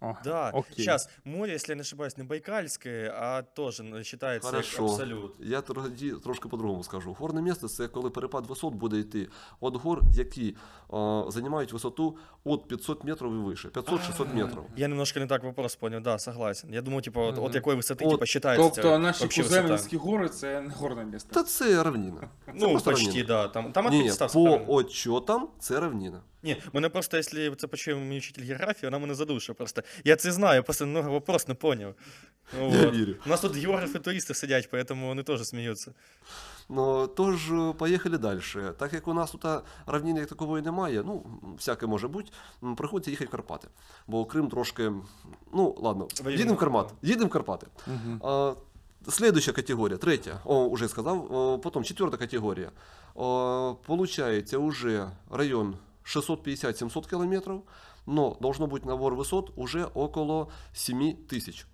[0.00, 0.76] О, Да, окей.
[0.76, 4.84] сейчас море, если я не ошибаюсь, не Байкальское, а тоже ну, считается Хорошо.
[4.84, 5.34] абсолют.
[5.38, 7.16] Я тоді трошки по-другому скажу.
[7.18, 9.28] Горне місце це коли перепад висот буде йти
[9.62, 10.56] від гор, які
[10.94, 12.16] е, займають висоту
[12.46, 13.68] від 500 метрів і вище.
[13.68, 14.62] 500-600 метрів.
[14.76, 16.74] Я немножко не так вопрос понял, да, согласен.
[16.74, 20.60] Я думал, типа, от, от якої висоти, От, типа, считается Тобто наші вообще гори це
[20.60, 21.28] не горне місце.
[21.32, 22.20] Та це равніна.
[22.46, 23.24] Це Ну, почти, равніна.
[23.26, 23.48] да.
[23.48, 26.20] Там, там Ні, ні, 500 по отчотам це равніна.
[26.46, 29.82] Ні, мене просто, якщо це почує мій вчитель географії, вона мене задушить просто.
[30.04, 31.94] Я це знаю, я просто много вопрос не поняв.
[32.58, 32.94] Ну, Я вот.
[32.94, 33.14] вірю.
[33.26, 35.92] У нас тут географи туристи сидять, поэтому вони теж сміються.
[36.68, 38.40] Ну, тож, е, поїхали далі.
[38.78, 41.26] Так як у нас тут а, равнини як такової немає, ну,
[41.56, 42.30] всяке може бути,
[42.76, 43.68] приходиться їхати в Карпати.
[44.06, 44.92] Бо Крим трошки.
[45.54, 47.08] Ну, ладно, їдемо в Карпат, Карпат.
[47.08, 47.66] їдемо в Карпати.
[47.86, 48.20] Мгм.
[48.24, 48.54] А,
[49.08, 52.72] Следующая категория, третья, о, уже сказал, О, потом четвертая категория.
[53.14, 57.61] О, Получается уже район 650-700 километров,
[58.05, 61.65] но должно быть набор высот уже около 7 тысяч.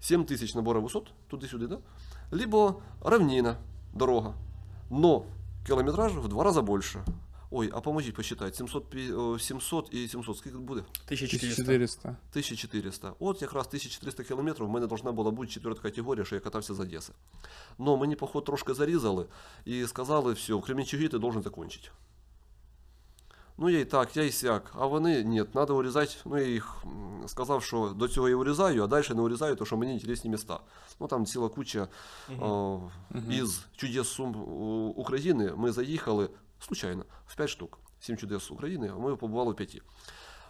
[0.00, 1.80] 7 тысяч набора высот, туди-сюди, да?
[2.30, 3.56] Либо равнина,
[3.94, 4.34] дорога,
[4.90, 5.24] но
[5.66, 7.04] километраж в два раза больше.
[7.50, 10.80] Ой, а поможіть посчитати, 700, пі- о, 700 і 700, скільки буде?
[10.80, 11.62] 1400.
[11.62, 12.08] 1400.
[12.08, 13.12] 1400.
[13.18, 16.80] От якраз 1400 кілометрів в мене должна була бути четверта категорія, що я катався з
[16.80, 17.12] Одеси.
[17.78, 19.26] Но мені, поход, трошки зарізали
[19.64, 21.88] і сказали, все, в Кременчугі ти должен закончити.
[23.61, 24.71] Ну, я і так, я і сяк.
[24.75, 26.15] А вони, ні, треба урізати.
[26.25, 26.83] Ну, я їх
[27.27, 30.59] сказав, що до цього я урізаю, а далі не урізаю, тому що мені інтересні міста.
[30.99, 31.87] Ну, там ціла куча
[32.39, 32.79] о,
[33.29, 34.35] із чудес Сум
[34.95, 35.53] України.
[35.57, 37.79] Ми заїхали случайно в 5 штук.
[37.99, 39.81] 7 чудес України, а ми побували в 5.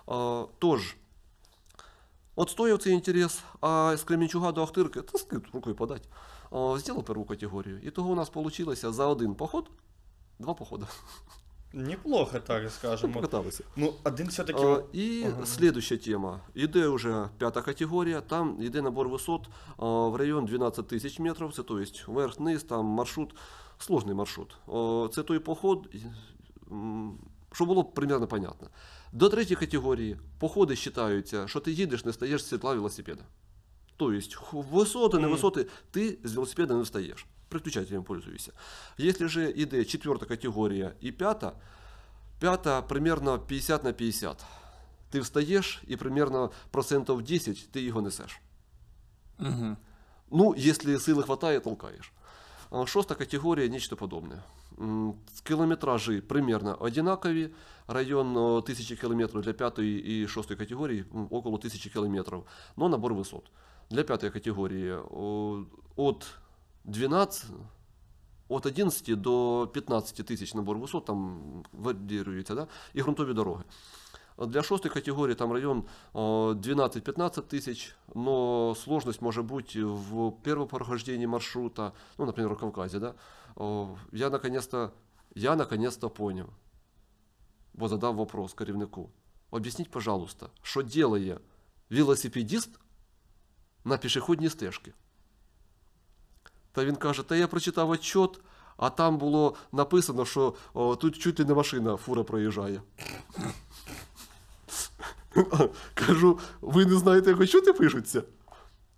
[0.07, 0.95] А, тож,
[2.35, 6.09] от стояв цей інтерес, а з Кременчуга до Ахтирки, та скид рукою подать,
[6.51, 7.79] а, зробив перву категорію.
[7.83, 9.71] І того у нас вийшло за один поход,
[10.39, 10.85] два походи.
[11.73, 13.09] Неплохо, так скажем.
[13.09, 13.15] От.
[13.15, 13.63] Покаталися.
[13.75, 14.63] Ну, один все-таки.
[14.63, 15.45] А, і Ага.
[15.45, 16.39] слідуща тема.
[16.53, 19.47] Іде вже п'ята категорія, там йде набор висот
[19.77, 23.35] а, в район 12 тисяч метрів, це то есть верх-низ, там маршрут,
[23.77, 24.55] сложний маршрут.
[24.67, 25.95] О, Це той поход,
[27.51, 28.67] щоб було примерно понятно.
[29.13, 33.21] До третьої категорії походи вважаються, що ти їдеш, не стаєш з сідла велосипеда.
[33.97, 34.21] Тобто
[34.71, 37.25] висоти, не висоти, ти з велосипеда не встаєш.
[37.51, 38.51] Приключателем пользуйся.
[38.97, 41.51] Якщо же йде четверта категорія і п'ята,
[42.39, 44.45] п'ята примерно 50 на 50.
[45.09, 48.41] Ти встаєш і примерно процентів 10 ти його несеш.
[49.39, 49.77] Мгм.
[50.31, 52.11] Ну, если силы хватает, толкаешь.
[52.69, 54.43] А Шоста категория нечто подобное.
[54.79, 57.49] М, Километражи примерно одинакові.
[57.87, 62.45] Район о, 1000 километров для пятой и шестой категории м, около 1000 километров.
[62.77, 63.43] Но набор высот.
[63.89, 66.25] Для пятой категории о, от
[66.84, 67.50] 12,
[68.48, 71.40] от 11 до 15 тисяч набор висот там
[71.72, 72.66] варіюється, да?
[72.94, 73.64] і ґрунтові дороги.
[74.38, 81.26] Для шостої категорії там район о, 12-15 тысяч, но сложность может быть в первом прохождении
[81.26, 83.14] маршрута, ну, например, в Кавказе, да.
[83.56, 84.92] О, Я наконец-то,
[85.34, 86.46] я наконец-то понял,
[87.74, 89.10] бо задав вопрос керівнику.
[89.50, 91.40] Об'ясніть, пожалуйста, що делає
[91.90, 92.70] велосипедист
[93.84, 94.92] на пішохідній стежці?
[96.71, 98.39] Та він каже, та я прочитав отчет,
[98.77, 102.81] а там було написано, що о, тут чуть ли не машина, фура проїжджає.
[105.93, 108.23] Кажу, ви не знаєте, як отчоти пишуться?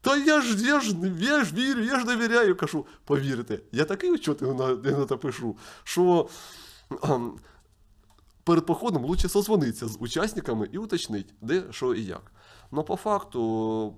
[0.01, 2.55] Та я ж, я ж, я ж вірю, я ж довіряю.
[2.55, 6.29] Кажу, повірте, я такий отчет іноді пишу, що
[8.43, 12.31] перед походом лучше созвонитися з учасниками і уточнити, де, що і як.
[12.73, 13.93] Но по факту,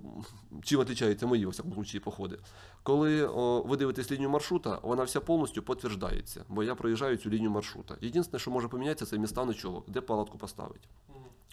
[0.62, 2.38] чим відрізняються мої, у всякому случаї, походи,
[2.82, 7.50] коли о, ви дивитесь лінію маршрута, вона вся повністю підтверджується, бо я проїжджаю цю лінію
[7.50, 7.96] маршрута.
[8.00, 10.88] Єдине, що може помінятися, це міста ночовок, де палатку поставити.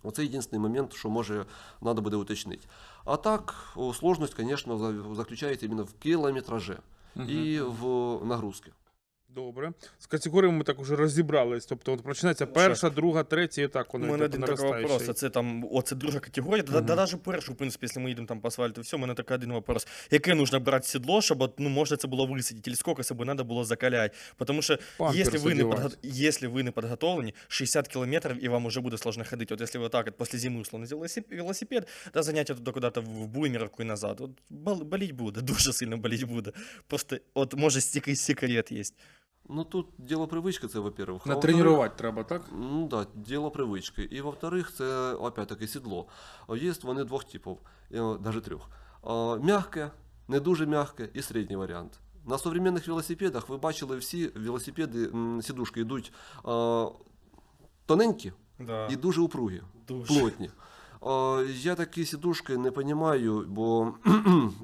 [0.04, 1.46] Оце єдиний момент, що може
[1.82, 2.68] треба буде уточнити.
[3.06, 6.78] А так, сложність, звісно, заключається іменно в кілометражі
[7.28, 7.86] і в
[8.26, 8.72] нагрузці.
[9.36, 9.74] Добре.
[10.00, 11.66] З категоріями ми так уже розібрались.
[11.66, 15.18] Тобто от починається перша, друга, третя, і так У воно мене один такий вопрос.
[15.18, 16.64] це там, оце друга категорія.
[16.64, 19.14] Да, да, навіть першу, в принципі, якщо ми їдемо там по асфальту, все, у мене
[19.14, 19.88] такий один вопрос.
[20.12, 23.66] Яке нужно брати сідло, щоб ну, можна це було висадити, или скільки себе треба було
[23.66, 24.16] закаляти?
[24.46, 24.78] Тому що,
[25.14, 25.90] якщо ви, не подго...
[26.04, 29.54] якщо ви не підготовлені, 60 кілометрів, і вам уже буде сложно ходити.
[29.54, 33.28] От якщо ви так, от, після зими, условно, взяли велосипед, да, заняття туди куди-то в
[33.28, 36.52] буймеровку і назад, от, бол- боліть буде, дуже сильно боліть буде.
[36.88, 38.84] Просто, от, може, якийсь секрет є.
[39.51, 41.21] Ну тут діло привички, це во-первых.
[41.27, 42.43] А во-вторых, Натренувати треба, так?
[42.53, 44.03] Ну да, діло привички.
[44.03, 46.07] І во-вторых, це опять-таки сідло.
[46.47, 47.57] О, Є вони двох типів,
[47.91, 48.71] навіть трьох.
[49.03, 49.91] О, Мягке,
[50.29, 52.01] не дуже мягке і середній варіант.
[52.27, 56.13] На современних велосипедах ви бачили всі велосипеди, м, сідушки йдуть
[56.45, 56.93] о,
[57.87, 58.89] тоненькі Да.
[58.91, 60.21] і дуже упругі, Дуже.
[60.21, 60.51] плотні.
[61.01, 63.93] О, я такі сідушки не розумію, бо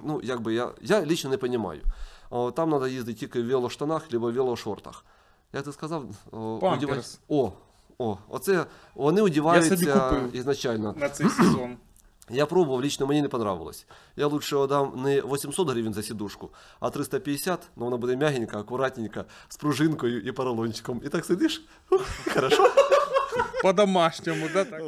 [0.04, 1.82] ну, якби я, я лично не розумію.
[2.29, 5.05] О, там треба їздити тільки в велоштанах або в велошортах.
[5.53, 6.59] Як ти сказав, о,
[7.27, 7.51] О,
[7.97, 8.65] о, оце
[8.95, 10.35] вони собі одіваються купив.
[10.35, 10.95] ізначально.
[10.97, 11.77] На цей сезон.
[12.31, 13.85] Я пробував, лично мені не понравилось.
[14.15, 16.49] Я лучше отдам не 800 гривень за сідушку,
[16.79, 21.01] а 350, но вона буде м'ягенька, акуратненька, з пружинкою і поролончиком.
[21.05, 21.65] І так сидиш,
[22.33, 22.69] хорошо.
[23.61, 24.81] По-домашньому, да, так?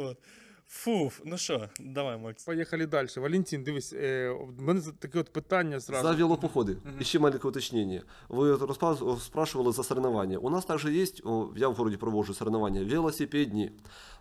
[0.74, 2.44] Фуф, ну що, давай, Макс.
[2.44, 3.08] Поїхали далі.
[3.16, 6.08] Валентин, дивись, е, в мене таке от питання зразу.
[6.08, 6.76] За велопоходы.
[7.00, 8.02] Еще маленькое уточнение.
[8.28, 10.38] Вы распа- спрашивали за соревнования.
[10.38, 13.72] У нас также есть, о, я в городі проводжу соревнования, велосипедні.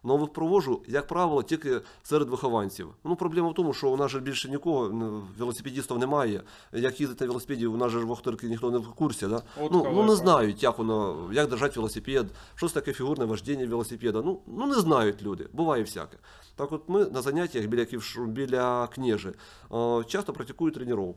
[0.04, 2.90] Но ви проводжу, як правило, тільки серед вихованців.
[3.04, 6.44] Ну, проблема в тому, що у нас же більше нікого, ну, велосипедистів немає.
[6.74, 9.28] Як їздити на велосипеді, у нас же в Охтирці ніхто не в курсі.
[9.28, 9.36] Да?
[9.36, 10.06] От Ну, ну, халепа.
[10.06, 14.22] не знають, як воно, як держати велосипед, що це таке фігурне вождіння велосипеда.
[14.26, 16.18] Ну, ну не знають люди, буває всяке.
[16.56, 18.18] Так от ми на заняттях біля, Ківш...
[18.18, 19.30] біля княжі
[19.74, 21.14] е, часто практикують тренування.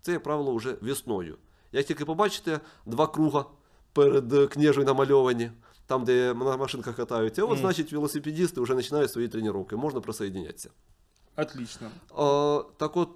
[0.00, 1.36] Це, як правило, вже весною.
[1.72, 3.44] Як тільки побачите два круга
[3.92, 5.50] перед е, княжею намальовані,
[5.86, 7.58] там, де на машинках катаються, от, Мгм.
[7.58, 10.70] значить, велосипедисти вже починають свої тренування, можна присоединятися.
[11.36, 11.90] Отлично.
[12.16, 13.08] А, так от,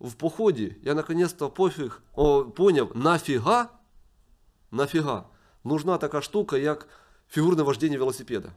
[0.00, 3.68] в поході я наконец-то пофіг, о, поняв, нафіга,
[4.70, 5.24] нафіга
[5.64, 6.88] нужна така штука, як
[7.30, 8.48] фігурне вождення велосипеда.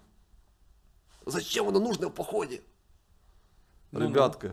[1.26, 2.62] Зачем воно нужно в поході?
[3.92, 4.06] Ну-ну.
[4.06, 4.52] Ребятки,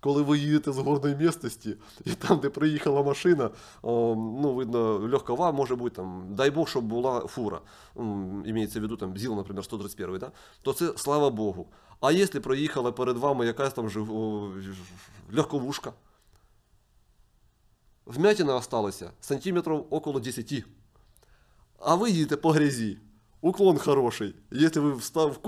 [0.00, 3.50] коли ви їдете з горної місцевості, і там, де приїхала машина,
[3.82, 7.60] о, ну, видно, легкова, може бути, там, дай Бог, щоб була фура,
[7.98, 10.32] м, імеється в виду, там, ЗІЛ, наприклад, 131, да?
[10.62, 11.66] то це слава Богу.
[12.00, 14.72] А якщо проїхала перед вами якась там жив- о, ж-
[15.32, 15.92] легковушка,
[18.06, 20.64] вмятина осталася сантиметрів около 10.
[21.78, 22.98] А ви їдете по грязі.
[23.40, 24.34] Уклон хороший.
[24.50, 25.38] Якщо ви встав,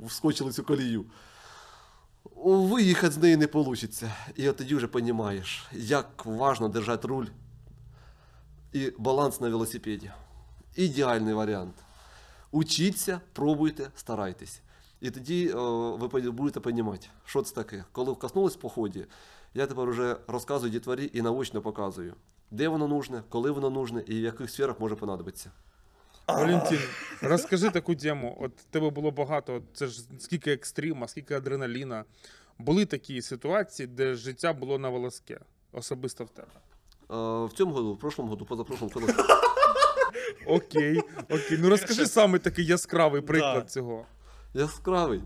[0.00, 1.04] вскочили цю колію,
[2.44, 4.12] виїхати з неї не вийде.
[4.36, 7.26] І от тоді вже розумієш, як важно держати руль
[8.72, 10.10] і баланс на велосипеді.
[10.76, 11.74] Ідеальний варіант.
[12.50, 14.62] Учіться, пробуйте, старайтесь.
[15.00, 17.84] І тоді о, ви будете розуміти, що це таке.
[17.92, 19.06] Коли вкоснулись в поході,
[19.54, 22.14] я тепер вже розказую дітворі і наочно показую,
[22.50, 25.50] де воно нужне, коли воно нужне і в яких сферах може понадобитися.
[26.28, 26.78] Валентин,
[27.22, 28.36] розкажи таку тему.
[28.40, 32.04] От тебе було багато, це ж скільки екстрима, скільки адреналіна.
[32.58, 35.40] Були такі ситуації, де життя було на волоске,
[35.72, 36.48] особисто в тебе.
[37.10, 39.06] Е, В цьому году, в прошлому году, позапрошлому коли
[40.46, 41.00] Окей,
[41.30, 41.58] окей.
[41.58, 43.68] Ну розкажи саме такий яскравий приклад Да.
[43.70, 44.06] цього.
[44.54, 45.22] Яскравий.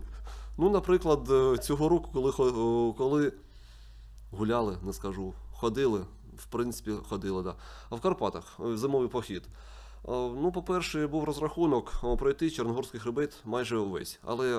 [0.57, 3.33] Ну, наприклад, е, цього року, коли, хо- е, коли
[4.31, 5.99] гуляли, не скажу, ходили,
[6.37, 7.55] в принципі, ходили, да.
[7.89, 9.43] А в Карпатах е, зимовий похід.
[10.07, 14.57] Е, Ну, по-перше, був розрахунок пройти Чорногорський хребет майже увесь, але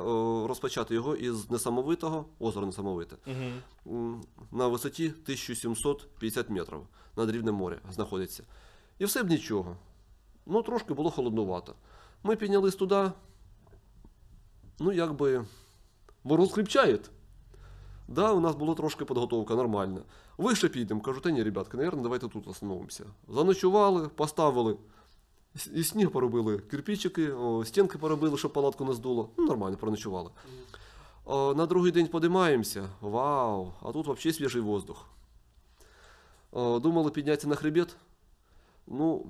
[0.48, 3.16] розпочати його із несамовитого, озера несамовите,
[3.86, 4.20] Угу.
[4.52, 6.80] на висоті 1750 метрів
[7.16, 8.42] над рівнем моря знаходиться.
[8.98, 9.76] І все б нічого.
[10.46, 11.74] Ну, трошки було холоднувато.
[12.22, 13.10] Ми піднялись туди,
[14.78, 15.44] ну, якби,
[16.24, 16.98] мороз кріпчає.
[18.08, 20.00] Да, у нас була трошки підготовка нормальна.
[20.38, 23.04] Вище підемо, кажу, та ні, ребятки, наверное, давайте тут остановимося.
[23.28, 24.76] Заночували, поставили,
[25.74, 29.30] і сніг поробили, кирпичики, о, стінки поробили, щоб палатку не здуло.
[29.36, 30.30] Ну, нормально, проночували.
[31.24, 32.88] О, на другий день подимаємося.
[33.00, 33.72] Вау!
[33.82, 35.06] А тут взагалі свіжий воздух.
[36.52, 37.96] О, думали піднятися на хребет.
[38.86, 39.26] Ну,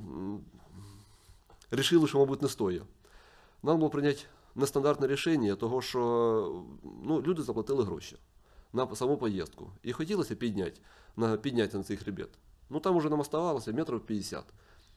[1.71, 2.83] рішили, що, мабуть, не стоїть.
[3.63, 4.23] Нам було прийняти
[4.55, 6.65] нестандартне рішення, того що
[7.03, 8.17] ну, люди заплатили гроші
[8.73, 9.71] на саму поїздку.
[9.83, 10.81] І хотілося підняти,
[11.17, 12.31] на, підняти на цей хребет.
[12.71, 14.45] Ну там уже нам оставалося метрів 50.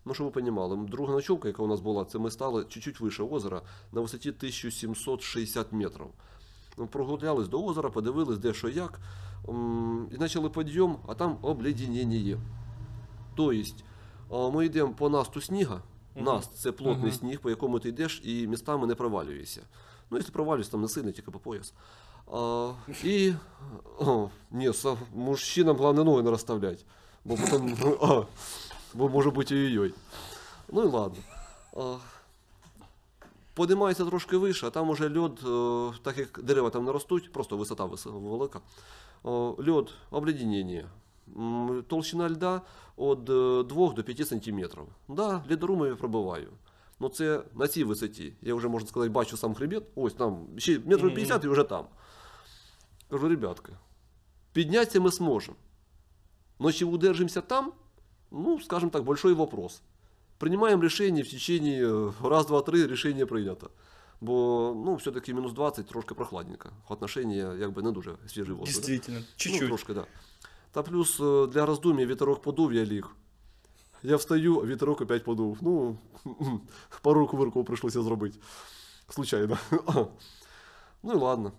[0.06, 3.24] Ну, щоб ви розуміли, друга ночовка, яка у нас була, це ми стали чуть-чуть вище
[3.24, 6.08] озера на висоті 1760 метрів.
[6.78, 8.99] Ну, Прогулялись до озера, подивились, де що як,
[10.12, 12.38] і почали підйом, а там обледенення.
[13.36, 15.82] Тобто, ми йдемо по насту сніга.
[16.16, 16.26] Мгм.
[16.26, 19.62] Наст це плотний сніг, по якому ти йдеш, і містами не провалюєшся.
[20.10, 21.74] Ну, якщо провалюєшся, там не сильно, тільки по пояс.
[22.34, 22.72] А,
[23.04, 23.34] і
[23.99, 24.72] о, ні,
[25.16, 26.84] мужчинам головне ноги не розставляти.
[27.26, 28.24] Бо потім, а,
[28.95, 29.93] може бути ой-ой.
[30.71, 31.17] Ну і ладно.
[33.53, 37.57] Подимається трошки вище, а там уже льод, е, так як дерева там не ростуть, просто
[37.57, 38.61] висота велика.
[39.23, 40.89] О, льод, обледенення.
[41.87, 42.61] Толщина льда
[42.97, 44.83] від 2 до 5 сантиметрів.
[45.07, 46.49] Да, лідорумом я пробиваю.
[46.99, 48.33] Ну це на цій висоті.
[48.41, 49.83] Я вже, можна сказати, бачу сам хребет.
[49.95, 51.85] Ось там ще метрів 50 і вже там.
[53.09, 53.73] Кажу, ребятки,
[54.53, 55.57] піднятися ми зможемо.
[56.59, 57.71] Но чи удержимося там,
[58.30, 59.82] ну, скажем так, большой вопрос.
[60.38, 63.70] Принимаем решение в течение э, раз, два, три, решение прийнято.
[64.20, 66.70] Бо ну, все-таки мінус 20 трошки прохладненько.
[66.88, 68.66] Отношення якби не дуже свіжий воздух.
[68.66, 68.72] да.
[68.72, 69.68] Действительно, Ну, чуть-чуть.
[69.68, 70.07] трошки, да.
[70.72, 73.11] Та плюс е, для роздум'я вітерок подув, я ліг.
[74.03, 75.59] Я встаю, а вітерок опять подув.
[75.61, 75.99] Ну,
[77.03, 78.38] пару кувырков прийшлося зробити.
[79.09, 79.59] Случайно.
[81.03, 81.53] ну і ладно.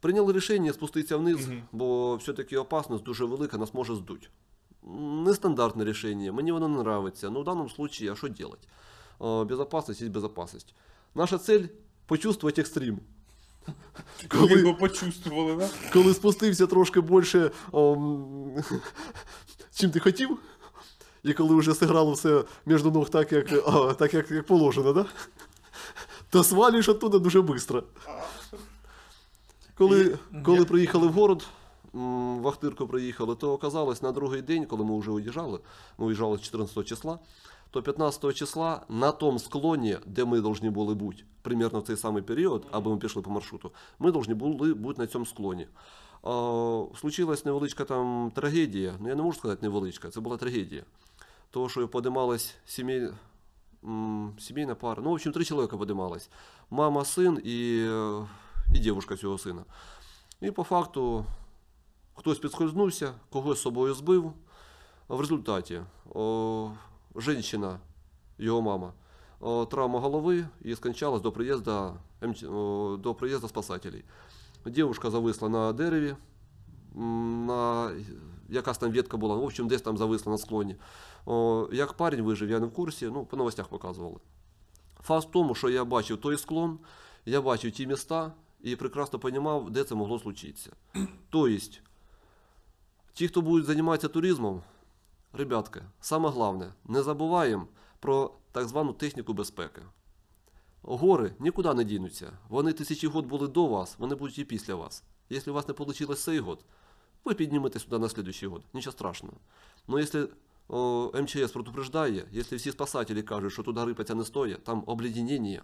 [0.00, 1.62] Прийняли рішення спуститися вниз, Мгм.
[1.72, 4.30] бо все-таки опасність дуже велика, нас може здуть.
[4.87, 7.29] М, Нестандартне рішення, мені воно не нравиться.
[7.29, 8.67] Ну, в даному случае, а що делать?
[9.21, 10.73] Е, Безопасность есть безопасность.
[11.15, 11.63] Наша цель
[12.05, 12.99] почувствовать екстрім.
[14.33, 15.69] Ви його почувствували, да?
[15.93, 18.63] коли спустився трошки більше, ом,
[19.75, 20.37] чим ти хотів,
[21.23, 25.05] і коли вже зіграло все між ног так, як, а, так, як, як положено, да?
[26.29, 27.83] то свалюєш оттуда дуже швидко.
[29.77, 31.47] Коли, коли приїхали в город,
[31.97, 35.59] в приїхали, то оказалось на другий день, коли ми вже уїжджали,
[35.97, 37.19] ми уїжджали 14 числа,
[37.71, 42.23] то 15 числа на тому склоні, де ми повинні були бути, примерно в цей самий
[42.23, 45.67] період, аби ми пішли по маршруту, ми повинні були бути на цьому склоні.
[46.99, 48.95] Случилась невеличка там трагедія.
[48.99, 50.83] Ну я не можу сказати невеличка, це була трагедія.
[51.51, 53.09] Того, що подималась сімей...
[54.39, 55.01] сімейна пара.
[55.03, 56.29] Ну, в общем, три чоловіка подималась.
[56.69, 58.27] Мама, син і, е,
[58.75, 59.63] і дівчинка цього сина.
[60.41, 61.25] І по факту
[62.17, 64.33] хтось підскользнувся, когось собою збив.
[65.07, 65.81] В результаті
[66.13, 66.71] о,
[67.15, 67.79] жінка,
[68.37, 68.93] його мама,
[69.39, 71.93] о, травма голови і скончалась до приїзду,
[72.99, 74.03] до приїзду спасателей.
[74.65, 76.15] Дівчинка зависла на дереві,
[76.95, 77.91] на
[78.49, 80.75] якась там ветка була, в общем, десь там зависла на склоні.
[81.25, 84.17] О, як парень вижив, я не в курсі, ну, по новостях показували.
[85.03, 86.79] Факт в тому, що я бачив той склон,
[87.25, 90.71] я бачив ті міста і прекрасно розумів, де це могло случитися.
[91.29, 91.57] Тобто,
[93.17, 94.61] ті, хто будуть займатися туризмом,
[95.33, 97.67] ребятки, саме головне, не забуваємо
[97.99, 99.81] про так звану техніку безпеки.
[100.81, 102.31] Гори нікуди не дінуться.
[102.49, 105.03] Вони тисячі год були до вас, вони будуть і після вас.
[105.29, 106.65] Якщо у вас не вийшло цей год,
[107.25, 108.63] ви підніметесь сюди на следующий год.
[108.73, 109.37] Нічого страшного.
[109.87, 110.27] Но якщо
[110.67, 115.61] о, МЧС предупреждає, якщо всі спасателі кажуть, що туди рипатися не стоїть, там обледенення,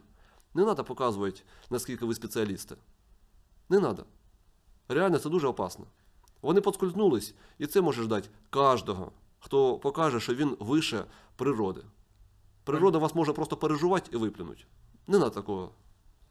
[0.54, 2.76] не треба показувати, наскільки ви спеціалісти.
[3.70, 4.06] Не треба.
[4.88, 5.86] Реально, це дуже опасно.
[6.43, 11.81] Вони подскользнулись, і це може ждати кожного, хто покаже, що він вище природи.
[12.63, 14.63] Природа вас може просто переживати і виплюнути.
[15.07, 15.71] Не на такого.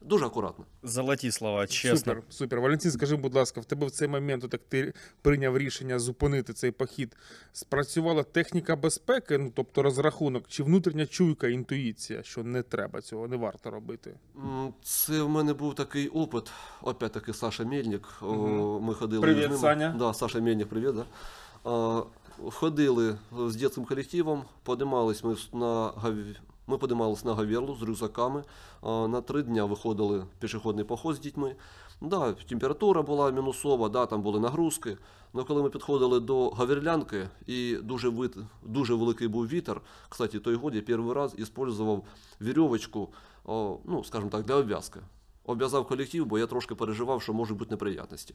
[0.04, 0.64] Дуже акуратно.
[0.82, 1.98] Золоті слова, чесно.
[1.98, 2.60] Супер, супер.
[2.60, 4.92] Валентин, скажи, будь ласка, в тебе в цей момент, так ти
[5.22, 7.16] прийняв рішення зупинити цей похід.
[7.52, 13.36] Спрацювала техніка безпеки, ну тобто розрахунок, чи внутрішня чуйка, інтуїція, що не треба цього, не
[13.36, 14.14] варто робити.
[14.82, 16.50] Це в мене був такий опит.
[16.82, 18.08] Опять-таки Саша Мельник.
[18.22, 18.82] Мгм.
[18.82, 19.56] Ми ходили Привіт, з ними.
[19.58, 19.94] Саня.
[19.98, 20.94] Да, Саша Мельник, привіт.
[20.94, 21.04] Да.
[22.50, 26.36] Ходили з дитячим колективом, подимались ми на Гав-
[26.72, 28.44] ми подимались на Гаверлу з рюкзаками.
[28.82, 31.56] На три дня виходили пішохідний поход з дітьми.
[32.00, 34.98] Да, температура була мінусова, да, там були нагрузки.
[35.34, 38.36] Але коли ми підходили до Гаверлянки і дуже, вит...
[38.62, 42.04] дуже великий був вітер, кстати, той год я перший раз використовував
[42.40, 43.08] вірьовочку,
[43.84, 45.00] ну, скажімо так, для обв'язки.
[45.44, 48.34] Обв'язав колектив, бо я трошки переживав, що можуть бути неприятності.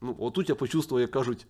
[0.00, 1.46] Ну, отут я почувствував, як кажуть,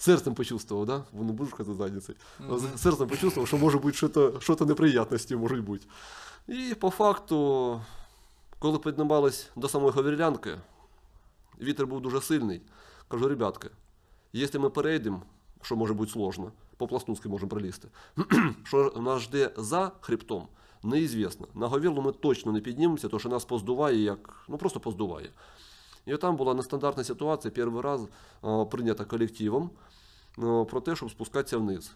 [0.00, 1.02] серцем почувствував, да?
[1.12, 2.14] Бо не буду казати задницей.
[2.50, 5.86] З- Серцем почувствував, що може бути що-то, що-то неприятності можуть бути.
[6.48, 7.80] І по факту,
[8.58, 10.56] коли піднімались до самої Говерлянки,
[11.62, 12.62] вітер був дуже сильний.
[13.08, 13.70] Кажу, ребятки,
[14.32, 15.22] якщо ми перейдемо,
[15.62, 17.88] що може бути сложно, по Пластунськи можемо пролізти,
[18.64, 20.48] що нас жде за хребтом,
[20.82, 21.46] неізвісно.
[21.54, 25.30] На Говерлу ми точно не піднімемося, тому що нас поздуває, як, ну просто поздуває.
[26.06, 28.06] І там була нестандартна ситуація, перший раз
[28.70, 29.70] прийнята колективом
[30.70, 31.92] про те, щоб спускатися вниз.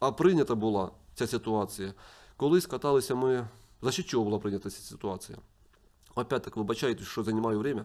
[0.00, 1.94] А прийнята була ця ситуація.
[2.36, 3.48] Колись каталися ми.
[3.82, 5.38] За що чого була прийнята ця ситуація?
[6.14, 7.84] Опять-таки, вибачайте, що займаю время.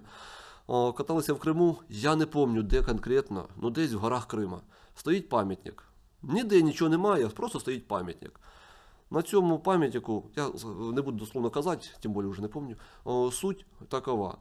[0.97, 4.61] Каталися в Криму, я не пам'ятаю, де конкретно, ну десь в горах Крима.
[4.95, 5.83] Стоїть пам'ятник.
[6.21, 8.39] Ніде нічого немає, просто стоїть пам'ятник.
[9.11, 10.49] На цьому пам'ятнику, я
[10.93, 14.37] не буду дословно казати, тим більше вже не пам'ятаю, суть такова.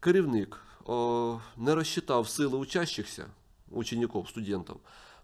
[0.00, 0.60] Керівник
[1.56, 3.26] не розчитав сили учащихся,
[3.70, 4.76] учеників, студентів,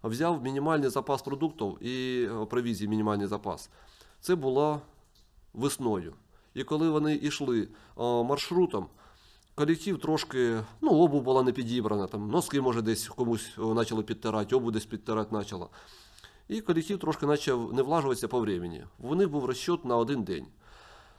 [0.03, 3.69] взяв мінімальний запас продуктів і провізії мінімальний запас.
[4.21, 4.81] Це було
[5.53, 6.13] весною.
[6.53, 7.67] І коли вони йшли
[7.97, 8.87] маршрутом,
[9.55, 14.71] колектив трошки, ну, обув була не підібрана, там, носки, може, десь комусь почали підтирати, обув
[14.71, 15.67] десь підтирати почала.
[16.47, 18.87] І колектив трошки почав не влажуватися по времени.
[18.99, 20.45] У них був розчет на один день.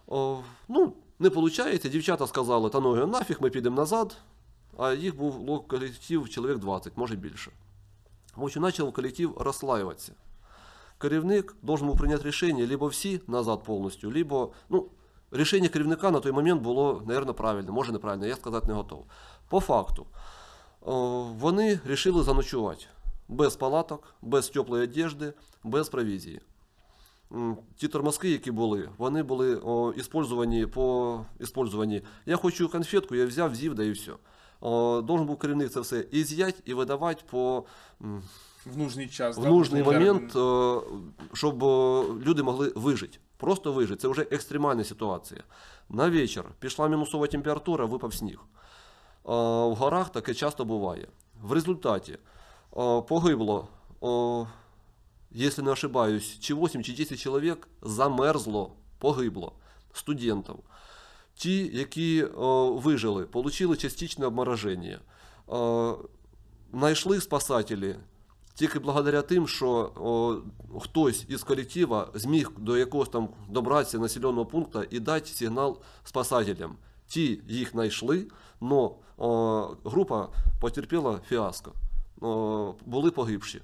[0.06, 4.16] О, ну, не виходить, дівчата сказали, та ну нафіг, ми підемо назад,
[4.78, 7.50] а їх був колектив чоловік 20, може більше.
[8.36, 10.12] В почав колектив розслаюватися.
[10.98, 14.86] Керівник должен був прийняти рішення либо всі назад повністю, либо, ну,
[15.30, 19.06] рішення керівника на той момент було, мабуть, правильне, може неправильне, я сказати не готов.
[19.48, 20.06] По факту,
[20.80, 22.86] о, вони вирішили заночувати
[23.28, 25.32] без палаток, без теплої одежди,
[25.64, 26.40] без провізії.
[27.76, 32.02] Ті тормозки, які були, вони були о, іспользовані по іспользовані.
[32.26, 34.12] Я хочу конфетку, я взяв, з'їв, да і все.
[34.60, 37.64] О, должен був керівник це все і з'ять, і видавати по
[38.66, 39.38] В нужний час.
[39.38, 40.80] в да, нужний момент, е,
[41.32, 41.62] щоб
[42.26, 43.18] люди могли вижити.
[43.36, 44.00] Просто вижити.
[44.00, 45.44] Це вже екстремальна ситуація.
[45.88, 48.40] На вечір пішла мінусова температура, випав сніг.
[49.24, 51.08] В горах таке часто буває.
[51.42, 52.18] В результаті
[53.08, 53.68] погибло,
[54.02, 54.46] е,
[55.30, 59.52] якщо не ошибаюсь, чи 8, чи 10 чоловік замерзло, погибло
[59.92, 60.56] студентів.
[61.34, 62.24] Ті, які
[62.82, 65.00] вижили, отримали частичне обмороження.
[66.72, 67.96] Знайшли спасателі
[68.56, 70.42] тільки благодаря тим, що
[70.80, 76.76] хтось із колектива зміг до якогось там добратися населеного пункту і дати сигнал спасателям.
[77.06, 78.26] Ті їх знайшли,
[78.60, 80.28] але група
[80.60, 81.72] потерпіла фіаско.
[82.86, 83.62] Були погибші.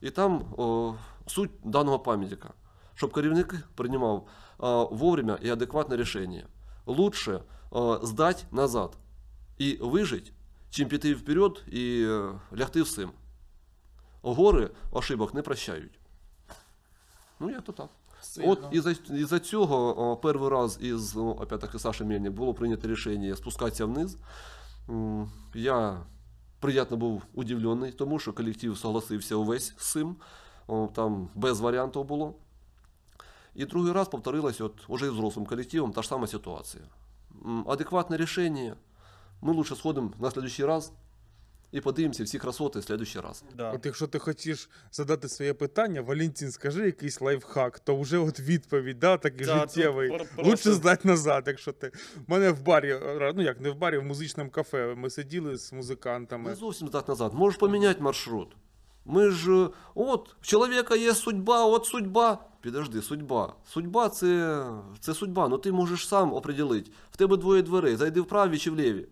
[0.00, 0.94] І там о,
[1.26, 2.50] суть даного пам'ятника,
[2.94, 4.26] щоб керівник приймав
[4.58, 6.46] о, вовремя і адекватне рішення.
[6.86, 8.96] Лучше о, здати назад
[9.58, 10.32] і вижити,
[10.70, 13.10] чим піти вперед і е, лягти всім.
[14.22, 15.98] Гори ошибок не прощають.
[17.40, 17.88] Ну, як то так.
[18.20, 18.50] Сильно.
[18.50, 23.84] От із-за, із-за цього о, перший раз із опять-таки Саші Мельник було прийнято рішення спускатися
[23.84, 24.18] вниз.
[25.54, 26.06] Я
[26.60, 30.16] приємно був удивлений, тому що колектив согласився увесь з цим.
[30.94, 32.34] Там без варіантів було.
[33.54, 36.84] І другий раз повторилась от уже з взрослим колективом та ж сама ситуація.
[37.66, 38.76] Адекватне рішення.
[39.40, 40.92] Ми лучше сходимо на следующий раз
[41.72, 43.44] і подивимося всі красоти в следующий раз.
[43.56, 43.72] Да.
[43.72, 48.98] От якщо ти хочеш задати своє питання, Валентин, скажи якийсь лайфхак, то вже от відповідь,
[48.98, 50.20] да, такий Да, життєвий.
[50.38, 51.92] Лучше здати назад, якщо ти.
[52.16, 54.94] У мене в барі, е, ну як не в барі, в музичному кафе.
[54.96, 56.50] Ми сиділи з музикантами.
[56.50, 57.34] Не зовсім здати назад.
[57.34, 58.56] Можеш поміняти маршрут.
[59.04, 62.38] Ми ж, е, от, в чоловіка є судьба, от судьба.
[62.60, 63.54] Підожди, судьба.
[63.64, 64.64] Судьба це,
[65.00, 66.90] це судьба, ну ти можеш сам определити.
[67.10, 69.08] В тебе двоє дверей, зайди в праві чи в ліві.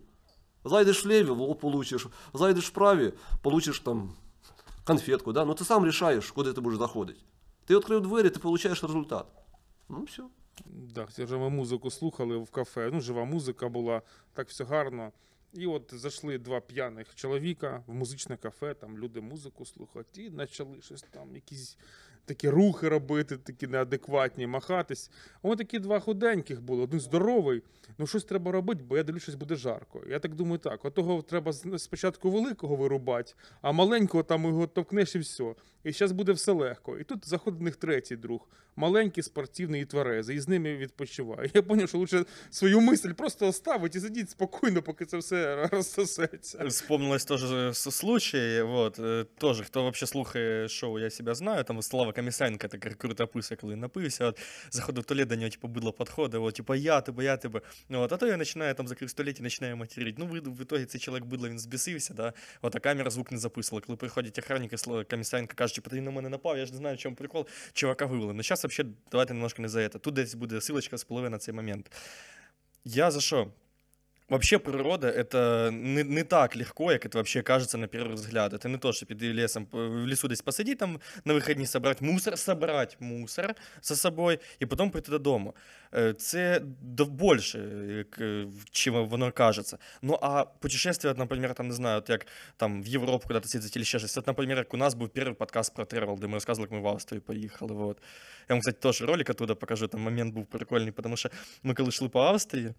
[0.67, 2.07] Зайдеш в ліві, получишь.
[2.33, 4.09] Зайдешь в праві, получиш там
[4.83, 5.33] конфетку.
[5.33, 5.45] Да?
[5.45, 7.19] Ну ти сам рішаєш, куди ти будеш заходити.
[7.65, 9.25] Ти відкрив двері, ти получаєш результат.
[9.89, 10.23] Ну все.
[10.65, 12.89] Да, це ми музику слухали в кафе.
[12.93, 14.01] Ну, жива музика була,
[14.33, 15.11] так все гарно.
[15.53, 20.81] І от зайшли два п'яних чоловіка в музичне кафе, там люди музику слухають, і почали
[20.81, 21.77] щось там, якісь
[22.27, 25.11] такі рухи робити, такі неадекватні, махатись.
[25.33, 27.63] А вони такі два худеньких були, один здоровий.
[27.97, 30.01] Ну, щось треба робити, бо я дивлюсь, щось буде жарко.
[30.09, 35.19] Я так думаю, так, отого треба спочатку великого вирубати, а маленького там його товкнеш і
[35.19, 35.55] все.
[35.83, 36.97] І зараз буде все легко.
[36.97, 41.51] І тут заходить в них третій друг, маленький, спортивний і тверезий, і з ними відпочиває.
[41.53, 46.67] Я зрозумів, що лучше свою мисль просто оставити і сидіть спокійно, поки це все розсосеться.
[46.67, 52.11] Вспомнилось тоже случай, вот, э, тоже, хто вообще слухає шоу «Я себя знаю», там Слава
[52.13, 54.39] Комісенко, так круто писа, коли напився, от,
[54.69, 58.01] заходив в туалет, до нього, типу, бидло підходить, от, типу, я тебе, я тебе, ну,
[58.01, 60.17] от, а то я починаю там закрив в туалеті, починаю материть.
[60.17, 63.37] Ну, в, в итоге цей чоловік бидло, він збісився, да, от, а камера звук не
[63.37, 63.85] записувала.
[63.85, 66.77] Коли приходить охранник, і Слава Комісенко каже, типу, ти на мене напав, я ж не
[66.77, 68.33] знаю, в чому прикол, чувака вивели.
[68.33, 69.99] Ну, зараз вообще, давайте немножко не за это.
[69.99, 71.91] Тут десь буде силочка спливе на цей момент.
[72.85, 73.51] Я за що?
[74.28, 78.54] Вообще природа — это не, не так легко, як это вообще кажется на первый взгляд.
[78.54, 82.04] Это не то, що піти лесом, п- в лесу десь посидіти, там на вихідні собрати
[82.04, 85.54] мусор, собрати мусор за собою і потім прийти додому.
[85.94, 87.58] Е, Це до більше,
[87.98, 89.78] як, е, чим воно кажеться.
[90.02, 92.26] Ну а путешествие, от, наприклад, там не знаю, от як
[92.56, 94.18] там в Європу куди-то съездить или ще щось.
[94.18, 96.90] От, наприклад, як у нас був перший подкаст про тревел, де ми розказували, як ми
[96.90, 97.74] в Австрію поїхали.
[97.74, 97.98] Вот.
[98.48, 101.30] Я вам, кстати, теж ролик оттуда покажу, там момент був прикольний, тому що
[101.62, 102.74] ми коли йшли по Австрії,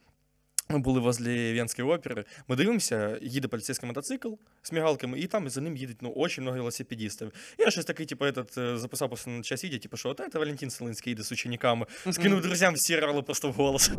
[0.71, 2.25] ми були возле Венської опери.
[2.49, 6.57] Ми дивимося, їде поліцейський мотоцикл з мігалками, і там за ним їдуть ну, очень много
[6.57, 7.33] велосипедистів.
[7.59, 10.39] Я щось такий, типу, этот, е, записав просто на час відео, типу, що от це
[10.39, 11.87] Валентин Селинський їде з учениками.
[12.11, 13.91] Скинув друзям, всі рали просто в голос.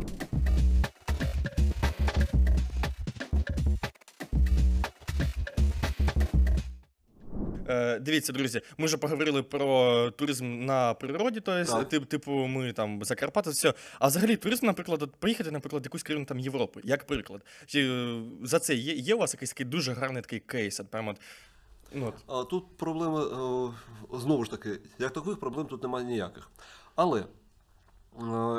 [8.00, 13.04] Дивіться, друзі, ми вже поговорили про туризм на природі, то есть, тип, типу, ми там
[13.04, 13.74] Закарпаття, все.
[13.98, 17.42] А взагалі туризм, наприклад, от поїхати, наприклад, в якусь країну там Європи, як приклад.
[17.66, 20.80] Чи е, за це є, є у вас якийсь такий дуже гарний такий кейс?
[20.80, 21.16] От, прямо от,
[21.92, 22.14] ну, от.
[22.26, 26.50] А тут проблеми, е, знову ж таки, як такових проблем тут немає ніяких.
[26.94, 27.26] Але е,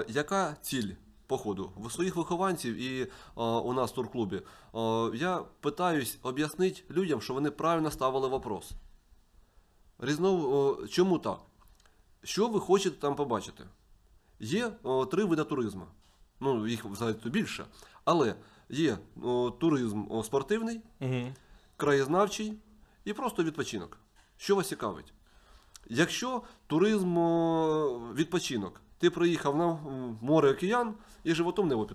[0.07, 0.91] яка ціль
[1.27, 1.71] походу?
[1.77, 3.07] В своїх вихованців і е,
[3.41, 4.41] у нас в турклубі е,
[5.13, 8.71] я питаюсь об'яснити людям, що вони правильно ставили вопрос.
[10.01, 11.39] Різно, е, чому так?
[12.23, 13.63] Що ви хочете там побачити?
[14.39, 15.85] Є о, три види туризму.
[16.39, 17.65] Ну, їх взагалі більше.
[18.05, 18.35] Але
[18.69, 21.33] є о, туризм о, спортивний, Угу.
[21.77, 22.53] краєзнавчий
[23.05, 23.97] і просто відпочинок.
[24.37, 25.13] Що вас цікавить?
[25.89, 29.73] Якщо туризм о, відпочинок, ти приїхав на
[30.21, 30.93] море океан
[31.23, 31.85] і животом небо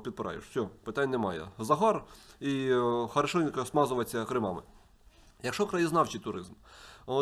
[0.00, 0.44] підпираєш.
[0.44, 1.48] Все, питань немає.
[1.58, 2.04] Загар
[2.40, 4.62] і о, хорошенько смазуватися кремами.
[5.42, 6.52] Якщо краєзнавчий туризм,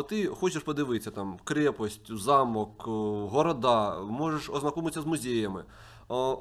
[0.09, 2.83] ти хочеш подивитися там крепость, замок,
[3.31, 5.63] города, можеш ознакомитися з музеями.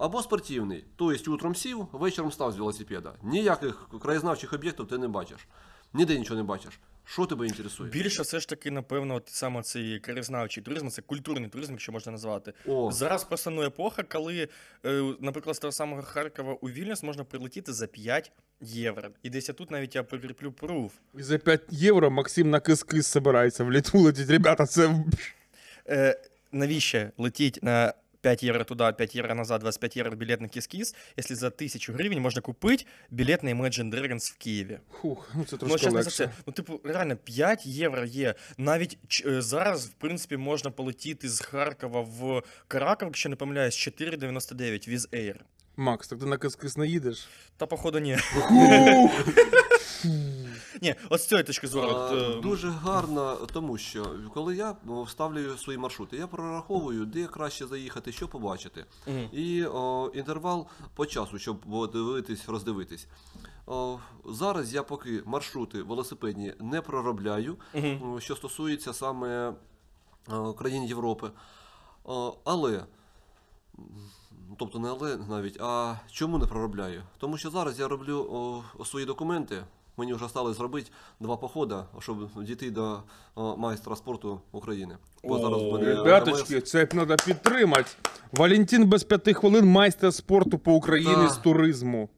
[0.01, 3.13] Або спортивний, тобто утром сів, вечором став з велосипеда.
[3.23, 5.49] Ніяких краєзнавчих об'єктів ти не бачиш.
[5.93, 6.81] Ніде нічого не бачиш.
[7.05, 7.91] Що тебе інтересує?
[7.91, 12.13] Більше все ж таки, напевно, от саме цей краєзнавчий туризм, це культурний туризм, якщо можна
[12.13, 12.53] назвати.
[12.67, 14.49] О, Зараз просто ну, епоха, коли,
[14.87, 19.09] е, наприклад, з того самого Харкова у Вільнюс можна прилетіти за 5 євро.
[19.23, 20.93] І десь я тут навіть я прикріплю пруф.
[21.19, 24.31] І за 5 євро Максим на кис-кис собирається в Литву летіть.
[24.31, 25.05] Ребята, це
[25.89, 26.21] Е,
[26.53, 27.95] навіщо летіть на
[28.25, 32.21] 5 євро туди, 5 євро назад, 25 євро білет на кіс-кіс, якщо за 1000 гривень
[32.21, 34.79] можна купити білет на Imagine Dragons в Києві.
[35.01, 36.31] Фух, ну це трошки ну, легше.
[36.47, 38.35] Ну, типу, реально, 5 євро є.
[38.59, 43.89] Навіть ч- е, зараз, в принципі, можна полетіти з Харкова в Караков, якщо не помиляюсь,
[43.89, 45.37] 4,99 Віз Air.
[45.77, 47.29] Макс, так ти на кис-кис не їдеш?
[47.57, 48.19] Та, походу, ні.
[50.83, 51.89] Ні, от з цієї точки зору.
[51.89, 57.07] А, от, е, Дуже гарно, тому що коли я о, вставлюю свої маршрути, я прораховую,
[57.07, 58.85] де краще заїхати, що побачити.
[59.07, 59.29] мгм.
[59.33, 63.07] І о, інтервал по часу, щоб подивитись, роздивитись.
[63.67, 68.21] О, зараз я поки маршрути велосипедні не проробляю, Мгм.
[68.21, 69.53] що стосується саме
[70.59, 71.31] країн Європи.
[72.05, 72.85] О, але,
[74.57, 77.03] тобто не але навіть, а чому не проробляю?
[77.19, 78.29] Тому що зараз я роблю
[78.79, 79.57] о, свої документи.
[79.97, 80.91] Мені вже стали зробити
[81.21, 83.03] два походи, щоб дійти до
[83.35, 84.97] о, майстра спорту України.
[85.25, 87.91] Бо зараз О, мене Ребяточки, це треба підтримати.
[88.33, 91.29] Валентин без п'яти хвилин майстер спорту по Україні Та.
[91.29, 92.09] з туризму.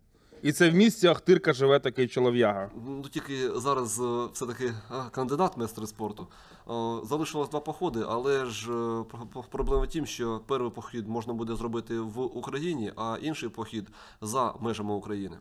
[0.46, 2.70] І це в місті Ахтирка живе такий чолов'яга.
[2.86, 4.74] Ну тільки зараз е, все-таки
[5.10, 6.26] кандидат майстри спорту.
[6.70, 11.08] Е, Залишилось два походи, але ж е, про- про- проблема в тім, що перший похід
[11.08, 13.88] можна буде зробити в Україні, а інший похід
[14.20, 15.38] за межами України.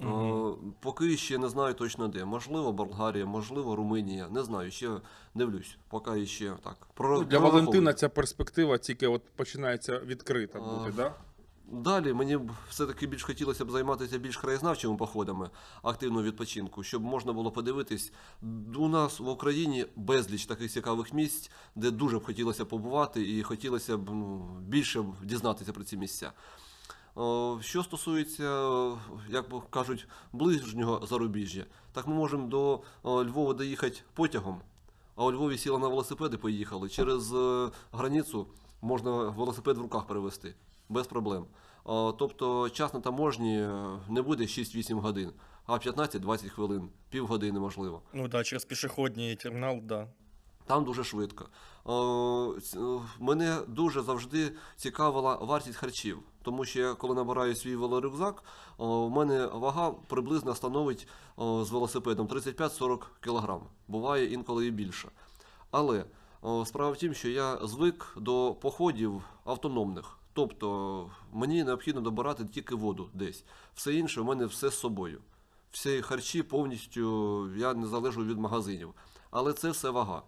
[0.00, 0.04] Е,
[0.80, 2.24] Поки ще не знаю точно де.
[2.24, 4.28] Можливо, Болгарія, можливо, Румунія.
[4.30, 4.90] Не знаю, ще
[5.34, 5.76] дивлюсь.
[5.88, 6.76] Поки ще так.
[6.94, 7.38] Про, Ну, Для.
[7.38, 11.14] Валентина ця перспектива тільки от починається відкрита А, бути, да?
[11.72, 15.50] Далі мені б все-таки більш хотілося б займатися більш краєзнавчими походами
[15.82, 18.12] активного відпочинку, щоб можна було подивитись.
[18.76, 23.96] У нас в Україні безліч таких цікавих місць, де дуже б хотілося побувати і хотілося
[23.96, 26.32] б ну, більше дізнатися про ці місця.
[27.60, 28.72] Що стосується,
[29.28, 34.60] як кажуть, ближнього зарубіжжя, так ми можемо до Львова доїхати потягом,
[35.16, 36.88] а у Львові сіли на велосипеди, поїхали.
[36.88, 38.46] Через е, границю
[38.82, 40.54] можна велосипед в руках перевезти
[40.88, 41.46] без проблем.
[42.18, 45.32] Тобто час на таможні е, не буде 6-8 годин,
[45.66, 48.02] а 15-20 хвилин, півгодини можливо.
[48.12, 50.08] Ну да, через пішохідний термінал, да.
[50.66, 51.48] Там дуже швидко.
[51.84, 52.54] О,
[53.18, 58.42] мене дуже завжди цікавила вартість харчів, тому що я коли набираю свій велорюкзак,
[58.78, 61.08] о, в мене вага приблизно становить
[61.38, 63.60] з велосипедом 35-40 кг.
[63.88, 65.08] Буває інколи і більше.
[65.70, 66.04] Але
[66.64, 70.17] справа в тім, що я звик до походів автономних.
[70.38, 73.44] Тобто мені необхідно добирати тільки воду десь.
[73.74, 75.20] Все інше у мене все з собою.
[75.70, 78.94] Всі харчі повністю я не залежу від магазинів.
[79.30, 80.22] Але це все вага.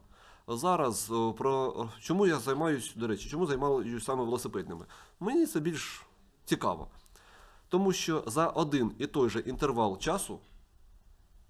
[0.48, 4.86] Зараз про чому я займаюся, до речі, чому займаюся саме велосипедними?
[5.20, 6.02] Мені це більш
[6.44, 6.88] цікаво.
[7.68, 10.38] Тому що за один і той же інтервал часу,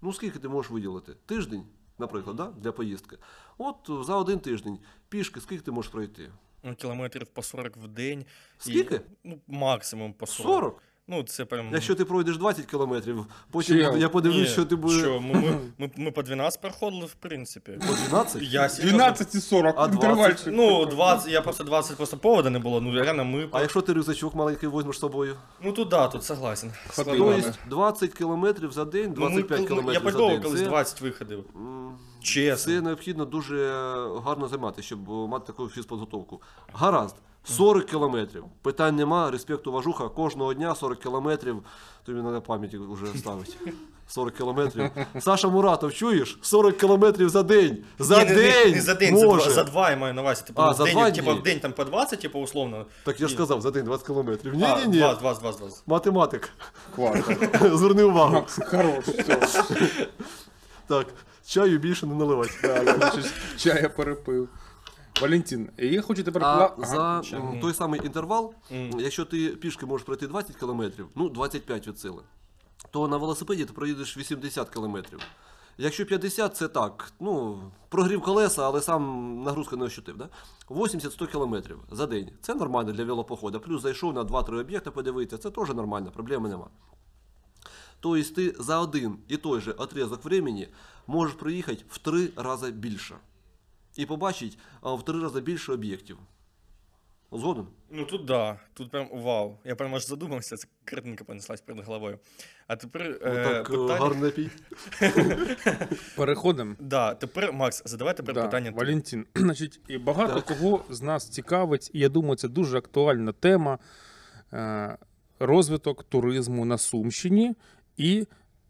[0.01, 1.15] ну скільки ти можеш виділити?
[1.25, 1.63] Тиждень,
[1.97, 2.47] наприклад, да?
[2.47, 3.17] для поїздки.
[3.57, 6.31] От за один тиждень пішки, скільки ти можеш пройти?
[6.63, 8.19] Ну, кілометрів по 40 в день.
[8.21, 8.25] І,
[8.57, 9.01] Скільки?
[9.23, 10.53] ну, максимум по 40.
[10.53, 10.83] 40?
[11.07, 11.69] Ну, це прям.
[11.73, 13.97] Якщо ти пройдеш 20 кілометрів, потім Чел.
[13.97, 17.13] я подивлюсь, Ні, що ти будеш Що, ми, ми, ми, ми по 12 проходили, в
[17.13, 17.71] принципі.
[17.87, 18.41] по 12.
[18.41, 20.47] Я 12 і 40, А 20?
[20.47, 22.81] Ну, 20, я просто 20 просто повода не було.
[22.81, 23.49] Ну, реально, ми.
[23.51, 25.35] А якщо ти рюкзачок маленький візьмеш з собою?
[25.63, 26.71] Ну, тут да, тут согласен.
[26.87, 27.17] Хватило.
[27.17, 27.45] То Ладно.
[27.47, 30.41] є 20 кілометрів за день, Ну, ми, 25 ну, кілометрів я за день.
[30.41, 31.45] колись 20 виходив.
[32.23, 32.73] Чесно.
[32.73, 33.67] це необхідно дуже
[34.25, 36.41] гарно займатися, щоб е, мати таку фізподготовку.
[36.73, 37.15] Гаразд.
[37.43, 38.43] 40 кілометрів.
[38.61, 40.09] Питань нема, респекту важуха.
[40.09, 41.63] Кожного дня 40 кілометрів.
[42.05, 43.57] Тобі на пам'яті вже ставить.
[44.07, 44.89] 40 кілометрів.
[45.19, 46.39] Саша Муратов, чуєш?
[46.41, 47.77] 40 кілометрів за день.
[47.99, 48.71] За Ні, не- не- день!
[48.75, 49.45] Не, за день, за може.
[49.45, 50.43] два, за два я маю на увазі.
[50.47, 52.85] Типу, А, в за день, два типу, в день там по 20, типу, условно.
[53.03, 54.55] Так я ж сказав, за день 20 кілометрів.
[54.55, 54.97] Ні, А, ні, ні.
[54.97, 55.83] 20, 20, 20, 20.
[55.87, 56.49] Математик.
[57.77, 58.45] Зверни увагу.
[58.65, 59.65] Хорош, все.
[60.87, 61.07] Так,
[61.51, 62.51] чаю більше не наливати.
[62.63, 63.11] Да, я
[63.57, 64.49] чая перепив.
[65.21, 66.43] Валентин, я хочу тепер...
[66.45, 66.85] А пла- Ага.
[67.21, 67.35] за Ще.
[67.37, 68.99] м, той самий інтервал, Мгм.
[68.99, 72.23] якщо ти пішки можеш пройти 20 кілометрів, ну 25 від сили,
[72.91, 75.19] то на велосипеді ти проїдеш 80 кілометрів.
[75.77, 80.17] Якщо 50, це так, ну, прогрів колеса, але сам нагрузка не ощутив.
[80.17, 80.29] Да?
[80.69, 82.29] 80-100 кілометрів за день.
[82.41, 83.59] Це нормально для велопоходу.
[83.59, 86.67] Плюс зайшов на 2-3 об'єкти подивитися, це теж нормально, проблеми нема.
[88.01, 90.67] Тобто ти за один і той же отрізок времени
[91.07, 93.15] можеш проїхати в три рази більше.
[93.95, 96.17] І побачити в три рази більше об'єктів.
[97.31, 97.67] Згоден?
[97.89, 99.57] Ну тут да, тут прям вау.
[99.65, 102.19] Я прям аж задумався, це картинка понеслась перед головою.
[102.67, 103.99] А тепер Ну, е, так, е, питання.
[103.99, 104.49] гарно напій.
[106.15, 106.75] Переходимо.
[106.79, 108.71] Да, тепер, Макс, задавай тепер Да, питання.
[108.71, 110.45] Валентин, значить, і багато Так.
[110.45, 113.79] кого з нас цікавить, і я думаю, це дуже актуальна тема
[114.53, 114.97] е,
[115.39, 117.55] розвиток туризму на Сумщині
[118.01, 118.27] і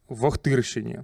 [0.07, 0.99] в Охтирщині.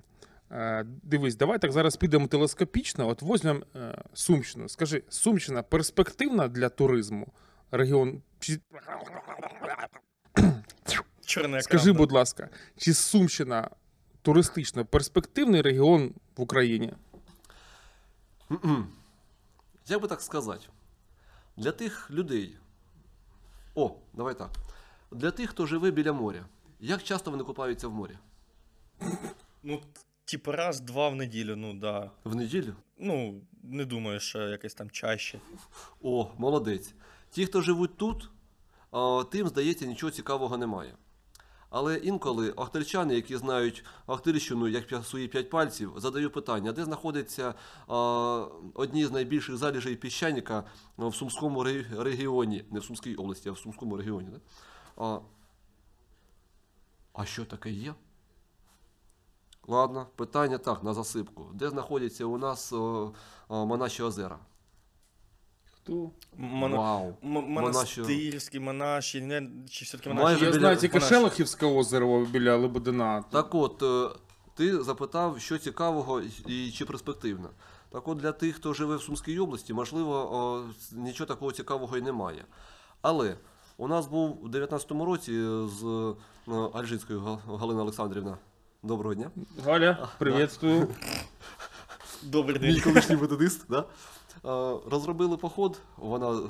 [0.52, 3.08] Е, Дивись, давай так зараз підемо телескопічно.
[3.08, 4.70] От візьмемо е, Сумщину.
[4.70, 7.28] Скажи, Сумщина перспективна для туризму?
[7.72, 8.22] Регіон.
[8.40, 8.60] Чи...
[11.26, 13.70] Чорний Скажи, будь ласка, чи Сумщина
[14.22, 16.94] туристично перспективний регіон в Україні?
[19.88, 20.66] Як би так сказати?
[21.58, 22.58] Для тих людей.
[23.76, 24.50] О, давай так.
[25.12, 26.46] Для тих, хто живе біля моря.
[26.80, 28.18] Як часто вони купаються в морі?
[29.64, 29.82] Ну,
[30.26, 32.12] типу раз, два в неділю, ну да.
[32.24, 32.74] В неділю?
[32.98, 35.40] Ну, не думаю, що якось там чаще.
[36.02, 36.94] О, молодець.
[37.30, 38.30] Ті, хто живуть тут,
[39.32, 40.94] тим, здається, нічого цікавого немає.
[41.70, 47.54] Але інколи ахтирчани, які знають Ахтирщину як свої п'ять пальців, задають питання, де знаходяться
[47.88, 47.96] а,
[48.74, 50.64] одні з найбільших заліжей піщаніка
[50.98, 51.64] в Сумському
[51.98, 54.30] регіоні, не в Сумській області, а в Сумському регіоні.
[54.32, 54.40] Да?
[57.18, 57.94] А, що таке є?
[59.68, 61.46] Ладно, питання так, на засипку.
[61.54, 63.14] Де знаходяться у нас о,
[63.48, 64.40] о, Монаші озера?
[65.76, 66.12] Хто?
[66.38, 66.78] Моно...
[66.78, 67.08] Вау.
[67.08, 68.02] М- Монаші.
[68.02, 70.46] монастирські, монаші, не, чи все-таки Майже?
[70.46, 71.14] Я біля- знаю тільки монаші.
[71.16, 73.24] Шелохівське озеро біля Лебедина.
[73.32, 74.20] Так от, е,
[74.56, 77.50] ти запитав, що цікавого і чи перспективно.
[77.90, 82.02] Так от, для тих, хто живе в Сумській області, можливо, о, нічого такого цікавого і
[82.02, 82.46] немає.
[83.02, 83.38] Але
[83.78, 85.32] у нас був у 19-му році
[85.68, 85.84] з
[86.48, 88.38] е, Альжинською Галина Олександрівна.
[88.84, 89.32] Доброго дня.
[89.66, 90.88] Галя, приветствую.
[92.24, 92.82] Добрий Мій день.
[92.82, 93.66] колишній методист.
[93.70, 93.80] Да?
[93.80, 96.48] Е, Розробили поход, вона е,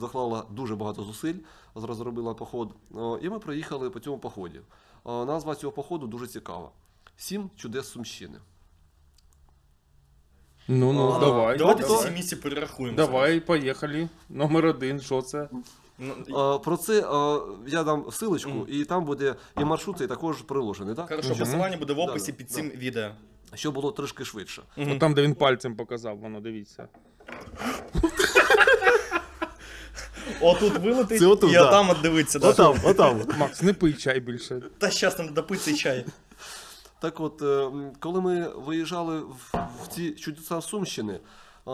[0.00, 1.34] доклала дуже багато зусиль,
[1.74, 4.60] розробила поход, е, і ми проїхали по цьому поході.
[5.06, 6.70] Е, Назва цього походу дуже цікава.
[7.16, 8.38] Сім чудес Сумщини.
[10.68, 11.58] Ну, ну, А, давай.
[11.58, 12.96] Давайте всі місці перерахуємо.
[12.96, 14.08] Давай, поїхали.
[14.28, 15.48] Номер один, що це?
[15.98, 20.06] Ну, і- Е, Про це е, я дам ссылочку, і там буде і маршрут цей
[20.06, 21.06] також приложений, да?
[21.06, 23.10] Хорошо, посилання буде в описі під цим відео.
[23.54, 24.62] щоб було трішки швидше.
[24.76, 26.88] От там, де він пальцем показав, воно, дивіться.
[30.40, 31.68] Отут вилетить, Це отут, і да.
[31.68, 32.38] отам от дивиться.
[32.38, 32.48] Да.
[32.48, 33.22] Отам, отам.
[33.38, 34.62] Макс, не пий чай більше.
[34.78, 36.06] Та щас нам допити чай.
[37.00, 41.20] Так от, е, м, коли ми виїжджали в, в ці чудеса Сумщини,
[41.68, 41.70] е,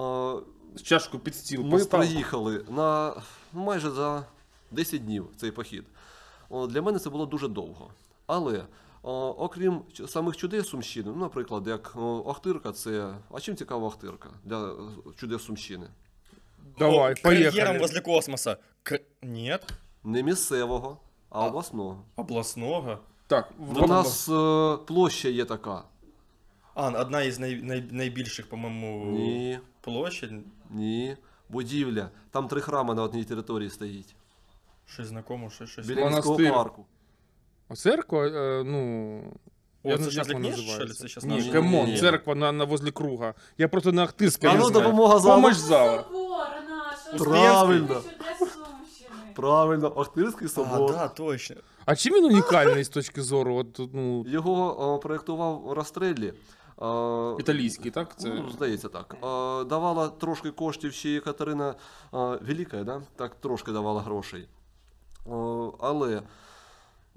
[0.83, 2.01] Чашку під стіл Ми постав.
[2.01, 3.13] проїхали на
[3.53, 4.25] майже за
[4.71, 5.85] 10 днів цей похід.
[6.51, 7.91] Для мене це було дуже довго.
[8.27, 8.65] Але
[9.03, 13.15] окрім самих чудес Сумщини, ну, наприклад, як Охтирка, це.
[13.31, 14.77] А чим цікава Охтирка для е,
[15.17, 15.87] чудес Сумщини?
[16.79, 18.57] Давай, О, Кар'єром возле космоса.
[18.83, 18.99] К...
[19.23, 19.73] Нет?
[20.05, 20.99] Не місцевого,
[21.31, 22.05] а обласного.
[22.17, 22.99] Обласного?
[23.27, 25.85] Так, У нас е, площа є така.
[26.75, 27.63] А, одна із най...
[27.63, 27.83] Най...
[27.91, 30.33] найбільших, по-моєму, Ні, площадь.
[30.71, 31.17] ні.
[31.51, 32.11] Будівля.
[32.31, 34.15] Там три храми на одній території стоїть.
[34.87, 35.87] Щось знакомо, щось щось.
[35.87, 36.55] Біля міського Монастир.
[36.55, 36.87] парку.
[37.75, 39.21] Церква, е, ну.
[39.83, 41.09] О, я це не знаю, як вона називається.
[41.09, 41.99] Щас Ні, наш- камон, Ні.
[41.99, 43.35] церква на, на возле круга.
[43.59, 44.85] Я просто на Ахтирське А не ну, знаю.
[44.85, 45.35] допомога залу.
[45.35, 46.03] Помощь зала.
[46.03, 47.29] Собор.
[47.29, 48.03] Правильно.
[48.39, 49.35] Сумщини.
[49.35, 51.57] Правильно, Охтирський А, да, точно.
[51.85, 53.55] А чим він унікальний з точки зору?
[53.57, 56.35] От, ну, Його е, проєктував Растреллі.
[57.39, 58.17] Італійський, так?
[58.17, 58.29] Це...
[58.29, 59.17] Ну, здається так.
[59.69, 61.75] Давала трошки коштів ще і Катерина
[62.13, 63.03] Велика, да?
[63.17, 64.49] так трошки давала грошей.
[65.81, 66.23] Але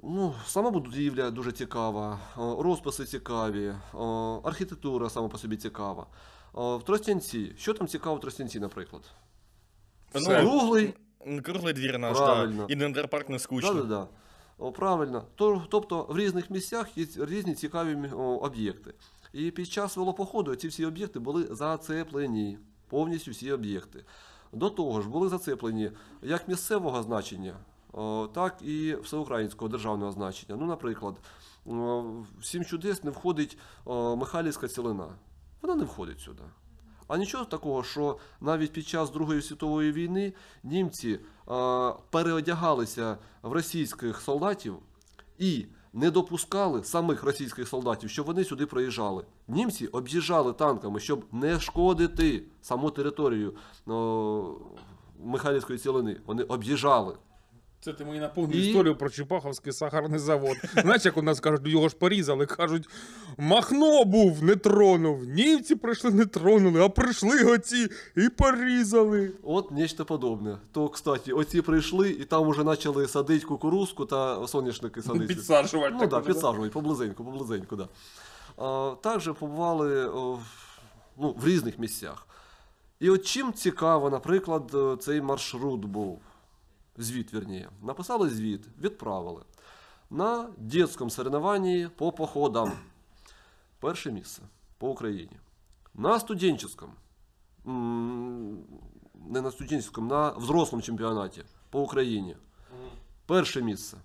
[0.03, 3.73] ну, сама будівля дуже цікава, розписи цікаві,
[4.43, 6.07] архітектура сама по собі цікава.
[6.53, 9.01] В Тростянці, що там цікаво в Тростянці, наприклад?
[10.13, 10.41] Все.
[10.41, 10.93] Круглий,
[11.43, 12.65] Круглий двір наш, Правильно.
[12.67, 12.73] да.
[12.73, 13.73] І Дендерпарк не скучно.
[13.73, 14.07] Да, да,
[14.59, 14.71] да.
[14.71, 15.23] Правильно.
[15.35, 18.09] Тобто в різних місцях є різні цікаві
[18.41, 18.93] об'єкти.
[19.33, 22.57] І під час велопоходу ці всі об'єкти були зацеплені.
[22.87, 24.05] Повністю всі об'єкти.
[24.51, 27.55] До того ж, були зацеплені як місцевого значення,
[28.33, 30.57] так і всеукраїнського державного значення.
[30.59, 31.15] Ну, наприклад,
[31.65, 33.57] в сім чудес не входить
[34.17, 35.07] Михайлівська цілина.
[35.61, 36.43] Вона не входить сюди.
[37.07, 41.19] А нічого такого, що навіть під час Другої світової війни німці
[42.09, 44.75] переодягалися в російських солдатів
[45.37, 49.25] і не допускали самих російських солдатів, щоб вони сюди проїжджали.
[49.47, 53.55] Німці об'їжджали танками, щоб не шкодити саму територію
[53.87, 54.55] о,
[55.23, 56.21] Михайлівської цілини.
[56.25, 57.15] Вони об'їжджали.
[57.83, 60.57] Це ти мені напомнив І- історію про Чепаховський сахарний завод.
[60.81, 62.89] Знаєш, як у нас кажуть, його ж порізали, кажуть,
[63.37, 65.23] Махно був, не тронув.
[65.23, 69.31] Німці прийшли, не тронули, а прийшли оці і порізали.
[69.43, 70.57] От нечто подобне.
[70.71, 75.25] То, кстати, оці прийшли і там вже почали садити кукурузку та соняшники садити.
[75.25, 75.95] Підсаджувати.
[75.99, 77.87] Ну так уже, підсаджують поблизеньку, поблизеньку, да.
[78.57, 80.03] А, також побували
[81.17, 82.27] ну, в різних місцях.
[82.99, 86.19] І от чим цікаво, наприклад, е, цей маршрут був.
[86.97, 87.69] Звіт, вірніше.
[87.81, 89.41] Написали звіт, відправили.
[90.09, 92.71] На дитячому соревнованні по походам.
[93.79, 94.41] Перше місце
[94.77, 95.37] по Україні.
[95.93, 96.91] На студенческом.
[99.25, 102.37] Не на студенческом, на взрослому чемпіонаті по Україні.
[103.25, 103.97] Перше місце.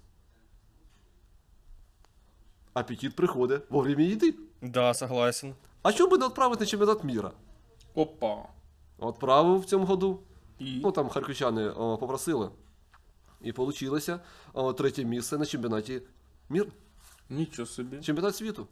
[2.75, 4.35] Апетит приходить вовремя їди.
[4.63, 5.55] Да, согласен.
[5.83, 7.33] А чому би не відправити на чемпіонат міра?
[7.95, 8.37] Опа.
[9.03, 10.21] Відправив в цьому году.
[10.59, 10.81] І...
[10.83, 12.51] Ну там харківчани попросили.
[13.41, 14.21] І вийшло
[14.73, 16.03] третє місце на чемпіонаті
[16.49, 16.67] мір.
[17.31, 18.01] Нічого собі.
[18.01, 18.67] Чемпіонат світу.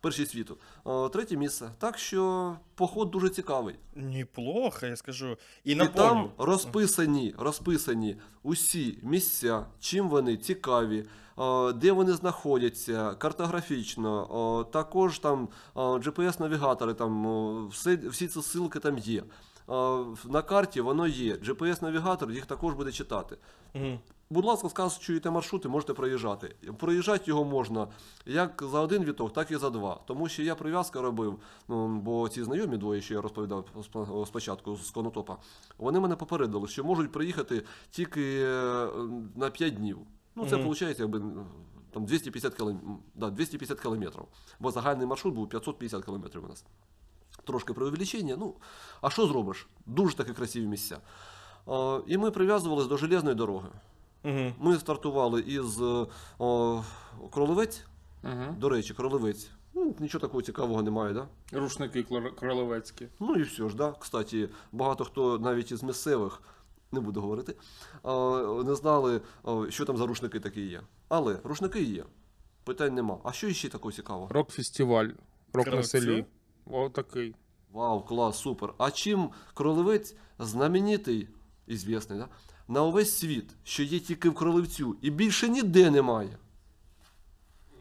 [0.00, 0.58] Перший світу.
[1.12, 1.70] Третє місце.
[1.78, 3.74] Так що поход дуже цікавий.
[3.94, 5.36] Неплохо, я скажу.
[5.64, 11.04] І І там розписані, розписані усі місця, чим вони цікаві,
[11.74, 19.22] де вони знаходяться, картографічно, також там GPS-навігатори, там все, всі ці ссылки там є.
[20.24, 21.34] На карті воно є.
[21.34, 23.36] GPS-навігатор їх також буде читати.
[23.74, 23.98] Мгм.
[24.30, 26.56] Будь ласка, скажете маршрути, можете проїжджати.
[26.78, 27.88] Проїжджати його можна
[28.26, 30.00] як за один віток, так і за два.
[30.06, 31.38] Тому що я прив'язка робив,
[31.68, 33.64] ну, бо ці знайомі двоє, що я розповідав
[34.26, 35.36] спочатку з Конотопа,
[35.78, 38.88] вони мене попередили, що можуть приїхати тільки е,
[39.36, 39.98] на 5 днів.
[40.34, 41.22] Ну, це виходить, якби
[41.90, 42.90] там 250 кілометрів.
[43.14, 44.24] Да, 250 кілометрів.
[44.60, 46.64] Бо загальний маршрут був 550 кілометрів у нас.
[47.44, 48.54] Трошки преувеличення, ну,
[49.00, 49.66] а що зробиш?
[49.86, 50.98] Дуже такі красиві місця.
[51.68, 53.68] Е, І ми прив'язувалися до железної дороги.
[54.24, 54.54] Мгм.
[54.58, 56.06] Ми стартували із е,
[56.38, 56.82] о,
[57.30, 57.84] Кролевець.
[58.24, 58.56] Угу.
[58.58, 59.48] До речі, Кролевець.
[59.74, 61.28] Ну, нічого такого цікавого немає, да?
[61.52, 62.02] Рушники
[62.38, 63.08] кролевецькі.
[63.20, 63.92] Ну і все ж, да.
[63.92, 66.42] Кстати, багато хто навіть із місцевих,
[66.92, 67.56] не буду говорити,
[68.64, 69.20] не знали,
[69.68, 70.80] що там за рушники такі є.
[71.08, 72.04] Але рушники є.
[72.64, 73.18] Питань нема.
[73.24, 74.28] А що ще такого цікавого?
[74.30, 75.08] Рок-фестиваль.
[75.52, 76.24] Рок на селі.
[76.66, 77.34] О, такий.
[77.72, 78.74] Вау, клас, супер.
[78.78, 81.28] А чим Кролевець знаменитий,
[81.66, 82.28] і звісний, да?
[82.68, 86.38] на увесь світ, що є тільки в Кролевцю, і більше ніде немає.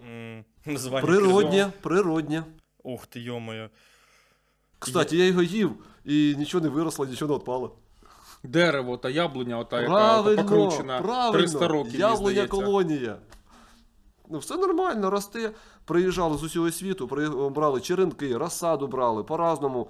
[0.09, 2.43] М, Названня Природнє, природнє.
[2.83, 3.69] Ух ти, йомою.
[4.79, 5.71] Кстати, я його їв,
[6.05, 7.75] і нічого не виросло, нічого не відпало.
[8.43, 11.39] Дерево та яблуня, ота, яка Правильно, покручена правильно.
[11.39, 11.91] 300 років.
[11.91, 12.47] мені Яблуня здається.
[12.47, 13.17] колонія.
[14.29, 15.51] Ну, все нормально, росте.
[15.85, 17.07] Приїжджали з усього світу,
[17.55, 19.87] брали черенки, розсаду брали, по-разному.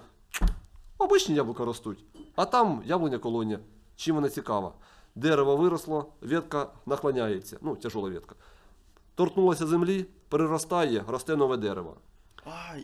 [0.98, 2.04] Обичні яблука ростуть.
[2.36, 3.58] А там яблуня колонія.
[3.96, 4.72] Чим вона цікава?
[5.14, 7.58] Дерево виросло, ветка наклоняється.
[7.62, 8.34] Ну, тяжола ветка.
[9.14, 11.96] Торкнулася землі, переростає, росте нове дерево.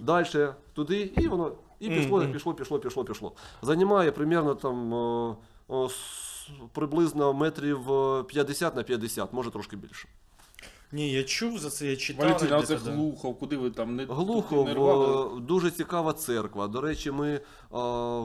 [0.01, 3.33] Далі туди, і воно і пішло, пішло, пішло, пішло, пішло.
[3.63, 5.37] Займає примерно там о,
[5.69, 5.89] о,
[6.73, 10.09] приблизно метрів е, 50 на 50, може трошки більше.
[10.93, 12.27] Ні, я чув за це, я читав.
[12.37, 12.91] А де-то, це да.
[12.91, 15.37] Глухов, куди ви там не Глухов не рвали?
[15.37, 16.69] е, дуже цікава церква.
[16.69, 17.41] До речі, ми е,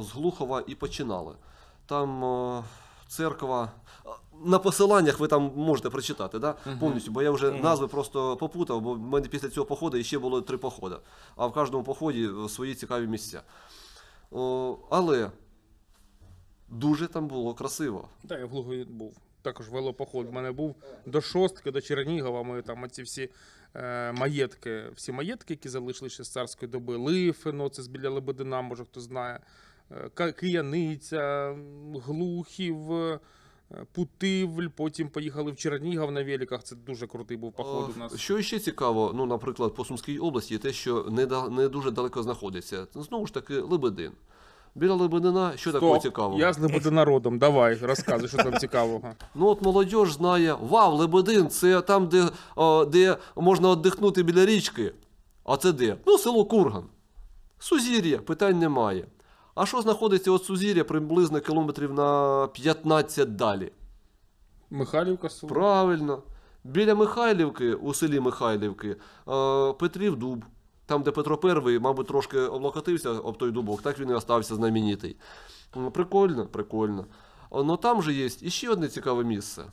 [0.04, 1.36] з Глухова і починали.
[1.86, 2.64] Там е,
[3.08, 3.72] церква.
[4.06, 4.10] е,
[4.46, 6.56] На посиланнях ви там можете прочитати, да?
[6.80, 10.42] Повністю, бо я вже назви просто попутав, бо в мене після цього походу ще було
[10.42, 10.96] три походи.
[11.36, 13.42] А в кожному поході е, свої цікаві місця.
[14.32, 15.32] О, але
[16.70, 18.08] дуже там було красиво.
[18.28, 19.18] Так, я в Глухові був.
[19.46, 20.28] Також велопоход.
[20.30, 22.44] У мене був до шостки, до Чернігова.
[22.44, 23.30] Ми там оці всі
[23.76, 26.96] е, маєтки, всі маєтки, які залишилися з царської доби.
[26.98, 29.40] Лифино, це з біля Лебедина, може хто знає.
[30.20, 31.56] Е, Кияниця,
[32.06, 33.20] Глухів, е,
[33.92, 36.64] Путивль, потім поїхали в Чернігів на великах.
[36.64, 38.18] Це дуже крутий був поход у Е, нас.
[38.18, 42.24] Що ще цікаво, ну, наприклад, по Сумській області, те, що не, да- не дуже далеко
[42.24, 42.88] знаходиться.
[42.96, 44.12] Знову ж таки, Лебедин.
[44.76, 46.40] Біля Лебедина, що такого цікавого?
[46.40, 47.40] Я з Лебединародом.
[47.40, 49.02] Давай, розказуй, що там цікавого.
[49.36, 54.94] Ну от молодь знає, вау, Лебедин, це там, де, о, де можна віддихнути біля річки.
[55.44, 55.98] А це де?
[56.06, 56.84] Ну, село Курган.
[57.60, 59.08] Сузір'я, питань немає.
[59.56, 63.72] А що знаходиться від Сузір'я приблизно кілометрів на 15 далі?
[64.70, 65.54] Михайлівка село.
[65.54, 66.24] Правильно.
[66.64, 70.46] Біля Михайлівки, у селі Михайлівки, е, Петрів дуб.
[70.86, 75.16] Там, де Петро І, мабуть, трошки облокотився об той дубок, так він і остався знаменитий.
[75.94, 77.06] Прикольно, прикольно.
[77.52, 79.66] Ну там же є іще одне цікаве місце.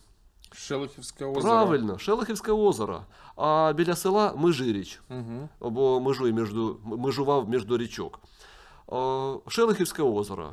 [0.53, 1.43] Шелихівське озеро.
[1.43, 3.03] Правильно, Шелихівське озеро.
[3.37, 5.49] А біля села Межиріч, Угу.
[5.61, 6.51] або межує між,
[6.85, 8.21] межував між річок.
[9.49, 10.51] Шелихівське озеро.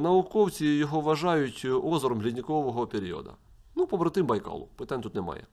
[0.00, 3.32] Науковці його вважають озером лідникового періоду.
[3.74, 5.46] Ну, побратим Байкалу, питань тут немає.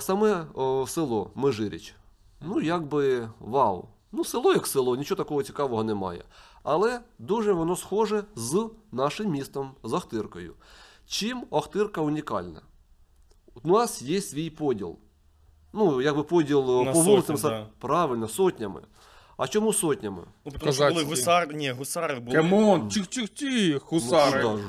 [0.00, 0.46] Саме
[0.86, 1.94] село Межиріч.
[2.40, 3.88] Ну, якби вау.
[4.12, 6.24] Ну, село як село, нічого такого цікавого немає.
[6.62, 10.54] Але дуже воно схоже з нашим містом, з Охтиркою.
[11.06, 12.60] Чим Охтирка унікальна?
[13.62, 14.96] У нас є свій поділ.
[15.72, 17.66] Ну, якби поділ На по вулицям, сотні, да.
[17.78, 18.80] правильно, сотнями.
[19.36, 20.22] А чому сотнями?
[20.44, 21.10] Ну, тому що були Козацькі.
[21.10, 22.36] гусар, ні, гусари були.
[22.36, 22.90] Камон,
[23.90, 24.42] гусари.
[24.42, 24.68] Ну, куди ж?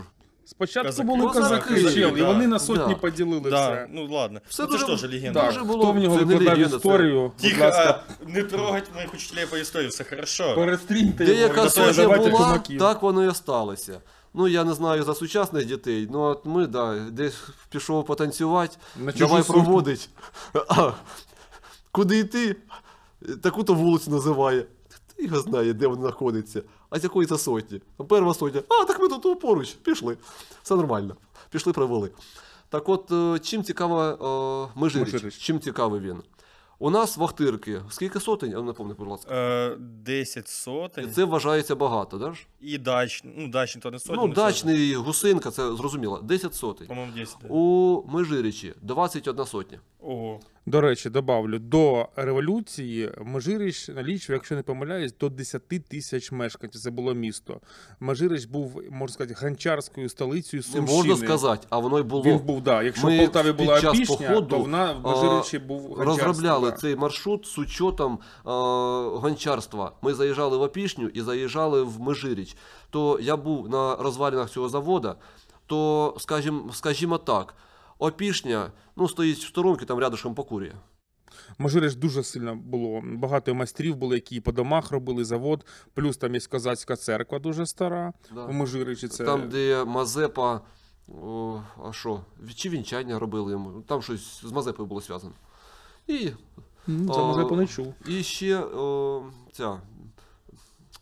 [0.50, 1.08] Спочатку Козаки.
[1.08, 2.28] були Козаки, козаки, чел, і да.
[2.28, 3.00] вони на сотні Да.
[3.00, 3.88] поділили Да, все.
[3.92, 4.40] ну ладно.
[4.50, 5.40] Все ну, це ж теж легенда.
[5.40, 8.30] Так, Дуже хто було- в нього це не викладав легенда, це- історію, будь ласка, а,
[8.30, 10.56] не трогать моїх учителей по історії, все хорошо.
[10.56, 11.70] перестріньте Деяка його.
[11.70, 12.80] Зато сотня була, кумаків.
[12.80, 14.02] так воно і осталося.
[14.34, 17.36] Ну, я не знаю за сучасних дітей, ну от ми, да, десь
[17.70, 19.64] пішов потанцювати, На чужу давай сотню.
[19.64, 20.10] проводить.
[20.70, 20.92] А,
[21.92, 22.56] куди йти?
[23.44, 24.66] Таку-то вулицю називає.
[24.90, 26.62] Хто його знає, де вона знаходиться.
[26.90, 27.82] А з якої це сотні?
[28.10, 28.62] Перша сотня.
[28.70, 30.18] А, так ми тут поруч, пішли.
[30.64, 31.16] Все нормально.
[31.50, 32.12] Пішли, провели.
[32.70, 34.14] Так от, е, чим цікава
[34.76, 35.38] е, Межиріч?
[35.38, 36.22] Чим цікавий він?
[36.80, 38.52] У нас в Охтирки, скільки сотень?
[38.52, 39.36] Я не пам'ятаю, будь ласка.
[39.36, 41.12] Е, 10 сотень.
[41.12, 42.48] Це вважається багато, ж?
[42.62, 44.28] І дачний, ну дачний то не сотні.
[44.28, 46.22] Ну, дачний гусинка, це зрозуміло.
[46.24, 46.88] 10 сотень.
[46.88, 47.38] По-моєму, 10.
[47.42, 47.48] да.
[47.50, 49.80] У Межирічі 21 сотня.
[50.00, 50.40] Ого.
[50.68, 56.82] До речі, добавлю, до революції Межиріч налічив, якщо не помиляюсь, до 10 тисяч мешканців.
[56.82, 57.60] Це було місто.
[58.00, 60.98] Межиріч був, можна сказати, гончарською столицею Не Сумщини.
[60.98, 62.24] можна сказати, а воно й було.
[62.24, 62.84] Він був, да.
[62.84, 66.72] Якщо Ми в Полтаві була час опішня, походу, то вона в а, Межирічі був Розробляли
[66.72, 66.78] да.
[66.78, 68.20] цей маршрут з учетом е,
[69.20, 69.92] гончарства.
[70.02, 72.58] Ми заїжджали в Опішню і заїжджали в Межиріч.
[72.90, 75.16] То я був на розвалінах цього заводу,
[75.66, 77.54] то, скажімо, скажімо так,
[78.00, 80.74] Опішня ну, стоїть в сторонці, там рядышком покурює.
[81.58, 83.02] Межиріч дуже сильно було.
[83.06, 85.66] Багато майстрів були, які по домах робили завод.
[85.94, 88.14] Плюс там є козацька церква дуже стара.
[88.36, 88.46] Да.
[88.46, 90.62] У Межиричі це Там, де Мазепа,
[91.24, 92.22] о, а що,
[92.56, 95.34] чи вінчання робили йому, там щось з Мазепою було зв'язано.
[96.08, 96.32] І,
[96.90, 97.94] М, це може не чув.
[98.08, 99.82] і ще о, ця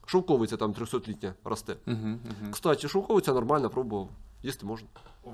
[0.05, 1.75] шовковиця там 300-літня росте.
[1.87, 2.51] Угу, угу.
[2.51, 4.09] Кстати, шовковиця нормально пробував,
[4.43, 4.87] їсти можна.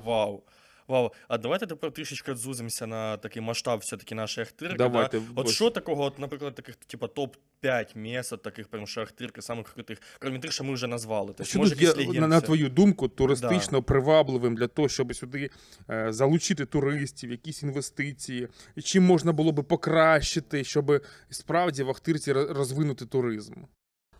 [0.05, 0.41] Вау.
[0.87, 1.11] Вау.
[1.27, 4.77] А давайте тепер трішечки зузимося на такий масштаб все-таки нашої Ахтирки.
[4.77, 5.25] Давайте, Да?
[5.35, 10.01] От що такого, от, наприклад, таких, типа, топ-5 місць, таких прям що Ахтирки, самих крутих,
[10.19, 11.27] крім тих, що ми вже назвали.
[11.27, 15.49] Тобто, Що може, тут є, на, на твою думку, туристично привабливим для того, щоб сюди
[15.89, 18.47] е, залучити туристів, якісь інвестиції,
[18.83, 23.53] чим можна було би покращити, щоб справді в Ахтирці розвинути туризм?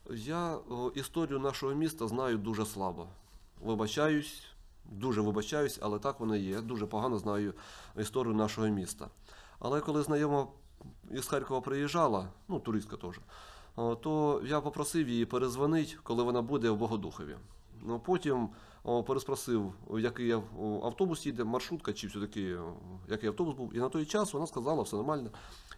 [0.10, 3.08] Я о, історію нашого міста знаю дуже слабо.
[3.62, 4.44] Вибачаюсь,
[4.86, 6.62] дуже вибачаюсь, але так воно є.
[6.62, 7.54] Дуже погано знаю
[8.00, 9.08] історію нашого міста.
[9.60, 10.48] Але коли знайома
[11.12, 13.20] із Харкова приїжджала, ну, туристка теж,
[13.76, 17.36] то я попросив її перезвонити, коли вона буде в Богодухові.
[17.82, 18.50] Ну, потім
[19.08, 20.32] переспросив, який
[20.84, 22.58] автобус їде, маршрутка, чи все-таки
[23.10, 23.76] який автобус був.
[23.76, 25.30] І на той час вона сказала, все нормально.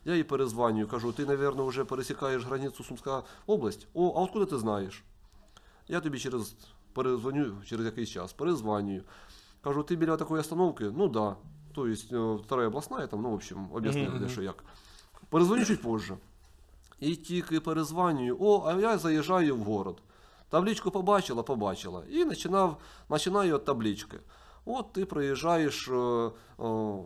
[0.05, 3.87] Я їй перезвонюю, кажу, ти, мабуть, вже пересікаєш границю Сумська область.
[3.93, 5.03] О, а откуда ти знаєш?
[5.87, 6.55] Я тобі через
[6.93, 9.03] перезвоню через якийсь час, перезвонюю.
[9.61, 10.91] Кажу, ти біля такої остановки?
[10.97, 11.35] Ну да.
[11.75, 14.63] Тобто, вторая обласна, там, ну, в общем, об'яснив, Мгм, де що як.
[15.29, 16.17] Перезвоню чуть позже.
[16.99, 19.97] І тільки перезвонюю, о, а я заїжджаю в город.
[20.49, 22.03] Табличку побачила, побачила.
[22.09, 24.19] І починав, починаю від таблички.
[24.65, 25.87] От ти приїжджаєш.
[25.87, 25.93] Е,
[26.57, 26.99] о,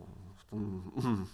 [0.54, 1.28] м,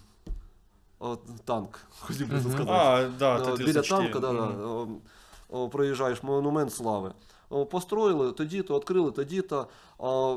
[1.00, 2.64] о, танк, хотів би сказати.
[2.70, 3.64] А, да, Е, Т-34.
[3.66, 4.88] Біля танка, да, да, о,
[5.48, 7.12] о, проїжджаєш монумент слави.
[7.50, 9.66] О, Построїли тоді-то, відкрили тоді-то.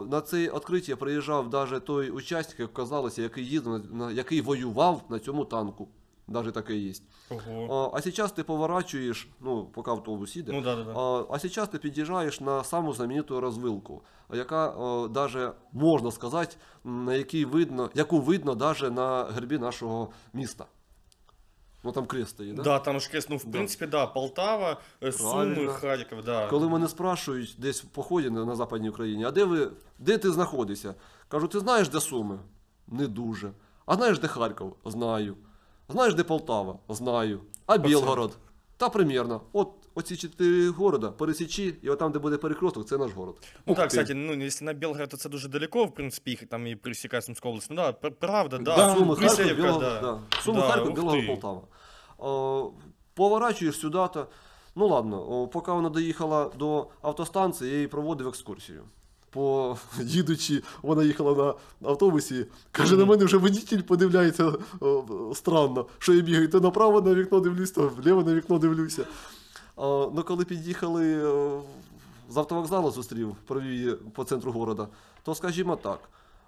[0.09, 3.81] На це відкриття приїжджав навіть той учасник, як казалося, який їздив,
[4.13, 5.87] який воював на цьому танку.
[6.29, 6.93] Навіть таке є.
[7.29, 7.91] Ого.
[7.93, 10.91] А, а ти поворачуєш, ну, поки автобус їде, Ну да, да, да.
[10.99, 11.25] а,
[11.61, 14.01] а ти під'їжджаєш на саму знамениту розвилку,
[14.33, 14.73] яка
[15.11, 20.65] даже можна сказати, на якій видно, яку видно даже на гербі нашого міста.
[21.83, 22.63] Ну там крест стоїть, да?
[22.63, 25.71] Да, там ж крест, ну, в принципі, да, Полтава, е, Суми, Правильно.
[25.71, 26.47] Харків, да.
[26.47, 30.31] Коли мене спрашують десь в поході на, на Западній Україні, а де ви, де ти
[30.31, 30.95] знаходишся?
[31.27, 32.39] Кажу, ти знаєш, де Суми?
[32.87, 33.51] Не дуже.
[33.85, 34.73] А знаєш, де Харків?
[34.85, 35.35] Знаю.
[35.89, 36.79] Знаєш, де Полтава?
[36.89, 37.39] Знаю.
[37.65, 38.37] А Білгород?
[38.77, 39.41] Та примірно.
[39.53, 43.35] От оці чотири города, пересічі, і отам, де буде перекресток, це наш город.
[43.65, 43.87] Ну Ух так, ти.
[43.97, 47.21] кстати, ну если на Белгород, то це дуже далеко, в принципі, їх там і пересікає
[47.21, 47.67] Сумська область.
[47.69, 48.75] Ну да, правда, да.
[48.75, 50.19] Да, Суми, Харків, Присяївка, Білгород, да.
[50.41, 51.27] Суми, Да, Харків, ух Білгород.
[51.27, 51.61] Полтава.
[52.17, 52.71] О,
[53.13, 54.27] поворачуєш сюди, то,
[54.75, 58.83] ну ладно, о, поки вона доїхала до автостанції, я їй проводив екскурсію.
[59.29, 66.13] По їдучи, вона їхала на автобусі, каже, на мене вже водитель подивляється о, странно, що
[66.13, 69.05] я бігаю, то направо на вікно дивлюсь, то вліво на вікно дивлюся.
[69.77, 71.31] Ну, коли під'їхали
[72.29, 74.87] з автовокзалу, зустрів, провів її по центру города,
[75.23, 75.99] то скажімо так.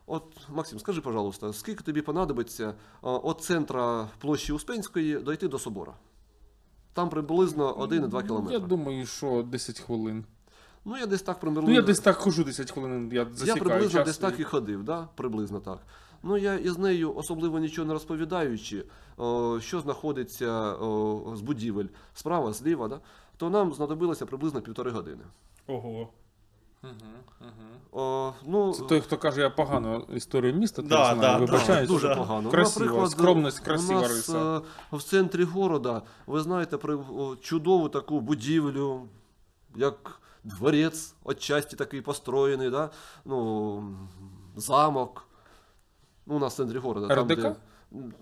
[0.07, 2.73] От, Максим, скажи, пожалуйста, скільки тобі понадобиться
[3.03, 5.93] від центра площі Успенської дойти до собора?
[6.93, 8.53] Там приблизно 1,2 Я кілометри.
[8.53, 10.25] Я думаю, що 10 хвилин.
[10.85, 11.69] Ну, я десь так приблизно.
[11.69, 14.83] Ну, я десь так хожу 10 хвилин, я Я приблизно час десь так і ходив,
[14.83, 15.07] да?
[15.15, 15.79] приблизно так.
[16.23, 18.85] Ну, я із нею особливо нічого не розповідаючи,
[19.59, 20.75] що знаходиться
[21.33, 22.99] з будівель справа, зліва, да?
[23.37, 25.23] то нам знадобилося приблизно півтори години.
[25.67, 26.09] Ого.
[27.91, 31.85] О, ну, Це той, хто каже, я погано історію міста, Да, знаю, да.
[31.85, 32.15] Дуже Да.
[32.15, 32.49] погано.
[32.49, 34.57] Красиво, наприклад, скромність, красива у нас риса.
[34.57, 34.61] е,
[34.97, 39.01] в центрі города, ви знаєте, про чудову таку будівлю,
[39.75, 42.89] як дворець, отчасті такий построєний, да?
[43.25, 43.83] ну,
[44.55, 45.25] замок.
[46.29, 47.07] Ну, у нас в центре города.
[47.07, 47.41] Там, РДК?
[47.41, 47.55] де...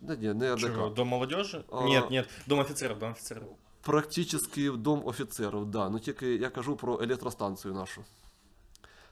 [0.02, 0.62] Да, нет, не РДК.
[0.62, 1.66] Чего, дом молодежи?
[1.72, 1.84] А.
[1.84, 3.50] Нет, нет, дом офицеров, дом офицеров.
[3.82, 5.90] Практически дом офіцерів, да.
[5.90, 8.04] Ну тільки я кажу про електростанцію нашу.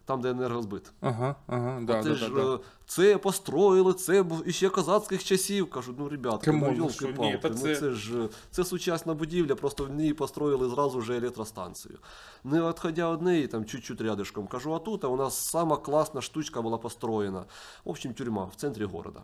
[0.06, 0.92] Там, де енергозбит.
[1.02, 2.56] Ага, ага, да, це да, ж да, да.
[2.56, 5.70] е, це построїли, це був іще козацьких часів.
[5.70, 9.14] Кажу, ну ребятки, ну ну йолки ні, палки це- ну це ж е, це сучасна
[9.14, 11.98] будівля, просто в ній построїли зразу вже електростанцію.
[12.44, 16.22] Не відходя від неї, там чуть-чуть рядышком, кажу, а тут а у нас сама класна
[16.22, 17.46] штучка була построєна.
[17.86, 19.20] В общем, тюрма в центрі города.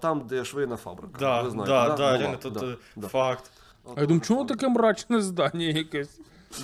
[0.00, 1.18] Там, де швейна фабрика.
[1.18, 3.08] Да, ви знаєте, да, да, да, Була, да, э, да.
[3.08, 3.50] факт.
[3.96, 6.20] А я думаю, чому таке мрачне здання якесь?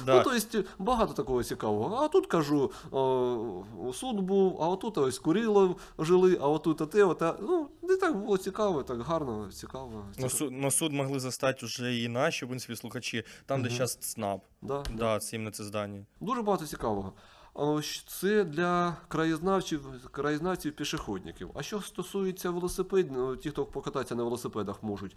[0.06, 0.16] Да.
[0.16, 1.97] Ну, то есть, багато такого цікавого.
[1.97, 7.35] А тут кажу, о, суд був, а отут ось Курилов жили, а отут те, оте.
[7.40, 10.05] Ну, не так було цікаво, так гарно, цікаво.
[10.12, 10.31] Цікаво.
[10.31, 14.40] Суд, но суд могли застати вже і наші, в принципі, слухачі, там, де зараз ЦНАП.
[14.62, 14.94] Да, да.
[14.94, 16.06] Да, це іменно це здання.
[16.20, 17.12] Дуже багато цікавого.
[18.06, 21.51] Це для краєзнавців, краєзнавців пішохідників.
[21.55, 25.16] А що стосується велосипедів, ну, ті, хто покататися на велосипедах можуть,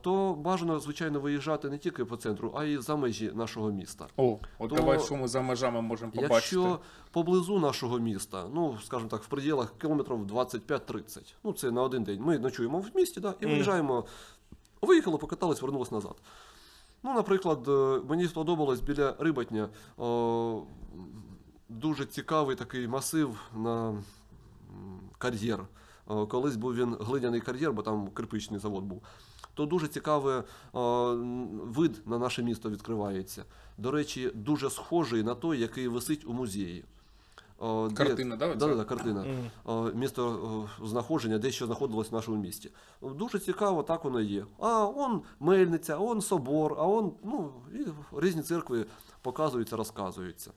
[0.00, 4.06] то бажано, звичайно, виїжджати не тільки по центру, а й за межі нашого міста.
[4.16, 6.34] О, от То- давай, що ми за межами можемо побачити.
[6.34, 12.04] Якщо поблизу нашого міста, ну скажімо так, в пределах кілометрів 25-30, ну це на один
[12.04, 12.20] день.
[12.20, 14.04] Ми ночуємо в місті, да, і виїжджаємо,
[14.82, 16.14] виїхали, покатались, вернулись назад.
[17.02, 19.68] Ну, наприклад, е, мені сподобалось біля Рибатня
[19.98, 20.62] о,
[21.68, 24.02] дуже цікавий такий масив на
[25.18, 25.64] кар'єр.
[26.28, 29.02] Колись був він глиняний кар'єр, бо там кирпичний завод був.
[29.54, 30.42] То дуже цікавий
[31.52, 33.44] вид на наше місто відкривається.
[33.78, 36.84] До речі, дуже схожий на той, який висить у музеї.
[37.58, 38.54] О, де- Картина, да.
[38.54, 39.26] Да, да, картина.
[39.64, 42.70] О, Місто знаходження, де що знаходилось в нашому місті.
[43.02, 44.46] Дуже цікаво, так воно є.
[44.58, 47.86] А он мельниця, он собор, а он ну, і
[48.20, 48.86] різні церкви
[49.22, 50.50] показуються, розказуються.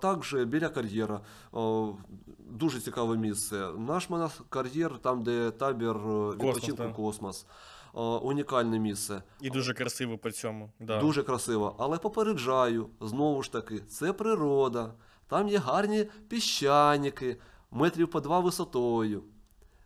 [0.00, 1.20] Також біля кар'єра
[2.50, 3.68] дуже цікаве місце.
[3.78, 6.92] Наш монас- кар'єр, там, де табір е, відпочинку да.
[6.92, 7.46] космос.
[8.22, 9.22] Унікальне місце.
[9.40, 10.72] І дуже красиво по цьому.
[10.80, 11.00] Да.
[11.00, 11.76] Дуже красиво.
[11.78, 14.94] Але попереджаю, знову ж таки, це природа.
[15.28, 17.36] Там є гарні піщаніки,
[17.70, 19.22] метрів по два висотою.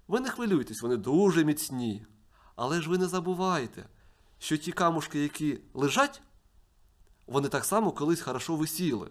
[0.08, 2.06] Ви не хвилюйтесь, вони дуже міцні.
[2.56, 3.88] Але ж ви не забувайте,
[4.38, 6.22] що ті камушки, які лежать,
[7.26, 9.10] вони так само колись хорошо висіли.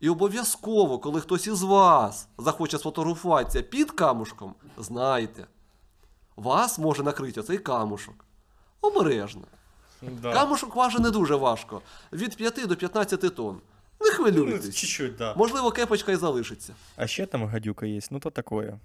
[0.00, 5.46] І обов'язково, коли хтось із вас захоче сфотографуватися під камушком, знайте,
[6.36, 8.24] вас може накрити оцей камушок.
[8.80, 9.42] Обережно.
[10.02, 10.32] Да.
[10.32, 11.82] Камушок важить не дуже важко.
[12.12, 13.60] Від 5 до 15 тонн.
[14.00, 14.74] Не Ну, хвилюйтесь.
[14.76, 15.34] чуть-чуть, да.
[15.34, 16.74] Можливо, кепочка і залишиться.
[16.96, 18.78] А ще там гадюка є, ну то такое.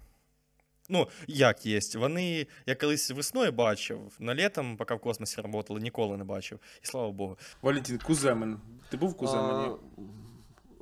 [0.89, 1.79] Ну, як є.
[1.95, 6.59] Вони, я колись весною бачив, на літом, поки в космосі працювали, ніколи не бачив.
[6.83, 7.37] І слава Богу.
[7.61, 8.57] Валентин, Куземин.
[8.89, 9.67] Ти був в Куземені?
[9.97, 10.01] А,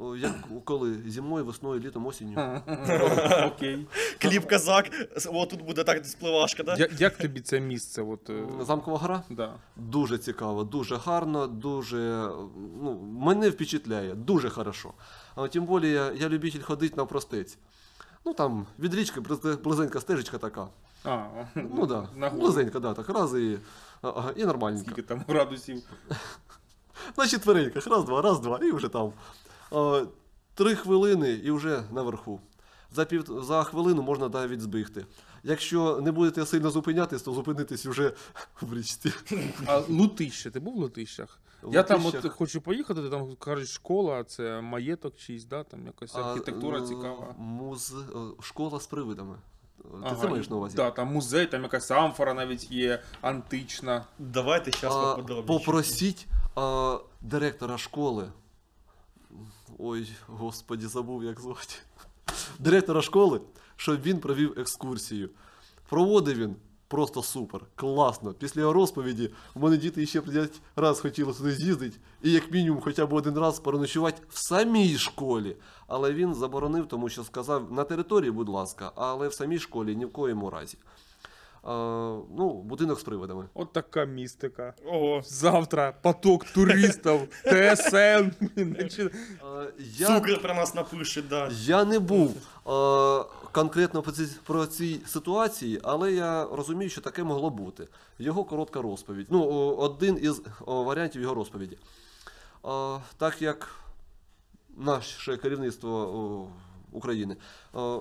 [0.01, 0.31] о, як
[0.65, 0.97] коли?
[1.07, 2.61] Зимою, весною, літом, осінню.
[3.55, 3.85] Окей.
[4.21, 4.89] Кліп казак,
[5.33, 6.75] о, тут буде так спливашка, да?
[6.77, 8.01] Я- Як тобі це місце?
[8.01, 9.23] От, е, Замкова гора?
[9.29, 9.53] да.
[9.75, 11.97] Дуже цікаво, дуже гарно, дуже.
[12.83, 14.93] Ну, мене впечатляє, дуже хорошо.
[15.35, 17.57] А тим більше я, я любитель ходити на простець.
[18.25, 20.67] Ну там від річки близ- близенька стежечка така.
[21.03, 21.23] А,
[21.55, 22.41] Ну да, на гору.
[22.41, 23.57] близенька, да, так раз і,
[24.01, 24.85] ага, і нормальненько.
[24.85, 25.83] Скільки там градусів?
[27.17, 29.11] На четвереньках, раз, два, раз, два, і вже там.
[29.71, 30.05] А,
[30.53, 32.39] три хвилини і вже наверху.
[32.93, 35.05] За, пів, за хвилину можна навіть збігти.
[35.43, 38.13] Якщо не будете сильно зупинятись, то зупинитесь вже
[38.61, 39.13] в річці.
[39.65, 41.39] А Лутище, ти був в Лутищах?
[41.71, 42.33] Я там от Лутищах.
[42.33, 45.63] хочу поїхати, ти там кажуть, школа, це маєток чийсь, да?
[45.63, 47.35] там якась А, архітектура е, цікава.
[47.37, 47.93] Муз...
[48.15, 49.35] е, Школа з привидами.
[49.81, 50.75] Ти Ага, це маєш на увазі?
[50.75, 54.05] Да, там музей, там якась амфора навіть є, антична.
[54.19, 55.59] Давайте зараз А, поподробніше.
[55.59, 58.29] попросіть а, директора школи.
[59.83, 61.75] Ой, господі, забув, як звати.
[62.59, 63.41] Директора школи,
[63.75, 65.29] щоб він провів екскурсію.
[65.89, 66.55] Проводив він
[66.87, 68.33] просто супер, класно.
[68.33, 72.81] Після його розповіді в мене діти ще 5 раз хотіли туди з'їздити, і як мінімум
[72.81, 75.55] хоча б один раз переночувати в самій школі.
[75.87, 80.05] Але він заборонив, тому що сказав на території, будь ласка, але в самій школі ні
[80.05, 80.77] в коєму разі.
[81.63, 81.71] А,
[82.37, 83.45] ну, будинок з привидами.
[83.53, 84.73] От така містика.
[84.85, 85.21] Ого.
[85.25, 88.31] Завтра поток туристів, ТСН.
[89.79, 91.49] Я, Цукер про нас напише, да.
[91.51, 97.23] я не був е, конкретно по цій, про цій ситуації, але я розумію, що таке
[97.23, 97.87] могло бути.
[98.19, 99.27] Його коротка розповідь.
[99.29, 99.43] Ну,
[99.75, 101.77] один із о, варіантів його розповіді.
[102.65, 103.75] Е, так як
[104.77, 106.47] наше керівництво о,
[106.91, 107.35] України
[107.75, 107.99] е,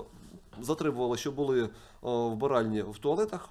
[0.61, 1.69] затребувало, щоб були
[2.01, 3.49] о, вбиральні в туалетах.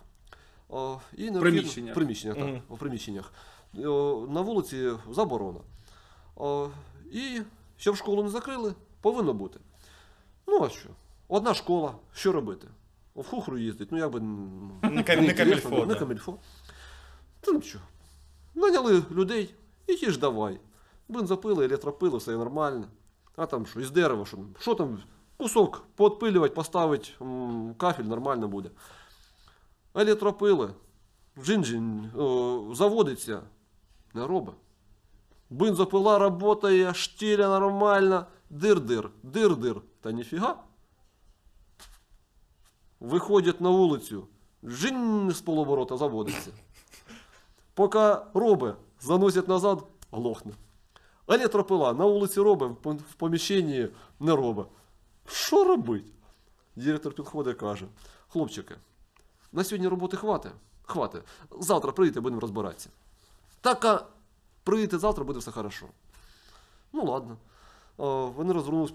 [0.68, 1.92] о, і необхідно- Приміщеннях.
[1.92, 2.62] В приміщеннях, так, Мгм.
[2.68, 3.32] в приміщеннях.
[3.78, 5.60] О, на вулиці заборона.
[6.36, 6.68] О,
[7.12, 7.40] і
[7.76, 9.60] щоб школу не закрили, повинно бути.
[10.46, 10.88] Ну, а що?
[11.28, 12.68] Одна школа, що робити?
[13.16, 14.20] В хухру їздить, ну як би.
[14.20, 15.94] Не кам- не камільфо, Не да.
[15.94, 16.34] камільфо.
[17.40, 17.78] Та ну що?
[18.54, 19.54] Наняли людей,
[19.86, 20.60] і ті ж давай.
[21.08, 22.84] Бензопили, електропили, все нормально.
[23.36, 24.98] А там що, із дерева, що, що там,
[25.40, 27.08] кусок поотпилювати, поставити,
[27.76, 28.70] кафель нормально буде.
[29.94, 30.74] Електропили,
[31.38, 33.42] джин-джин, заводиться,
[34.14, 34.54] не робить.
[35.50, 39.80] Бензопила работає, штиля нормально, дир-дир, дир-дир.
[40.00, 40.56] Та ніфіга.
[43.00, 44.26] Виходять на вулицю,
[44.62, 46.50] жинь з полоборота заводиться.
[47.74, 50.52] Поки робить, заносять назад, глохне.
[51.28, 53.88] Електропила на вулиці робить, в поміщенні
[54.20, 54.66] не робить.
[55.32, 56.12] Що робить?
[56.76, 57.86] Директор підходить і каже:
[58.28, 58.76] хлопчики,
[59.52, 60.52] на сьогодні роботи хватить.
[60.82, 61.22] Хватить.
[61.60, 62.90] Завтра прийдете, будемо розбиратися.
[63.60, 64.06] Так, а
[64.64, 65.86] прийдете завтра, буде все хорошо.
[66.92, 67.36] Ну ладно.
[68.36, 68.92] Вони розвернулись,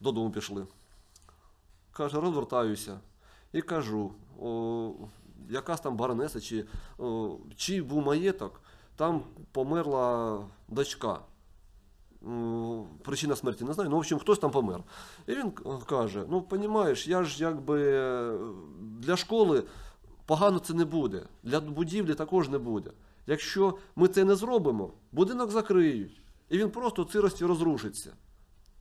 [0.00, 0.66] додому пішли.
[1.92, 3.00] Каже, розвертаюся.
[3.52, 4.92] І кажу, о,
[5.50, 6.66] якась там баронеса, чи
[6.98, 8.60] о, чий був маєток,
[8.96, 10.38] там померла
[10.68, 11.20] дочка.
[13.02, 14.82] Причина смерті не знаю, ну, в общем, хтось там помер.
[15.26, 15.50] І він
[15.86, 18.38] каже: ну, розумієш, я ж якби е,
[18.80, 19.64] для школи
[20.26, 22.90] погано це не буде, для будівлі також не буде.
[23.26, 28.12] Якщо ми це не зробимо, будинок закриють, і він просто в сирості розрушиться.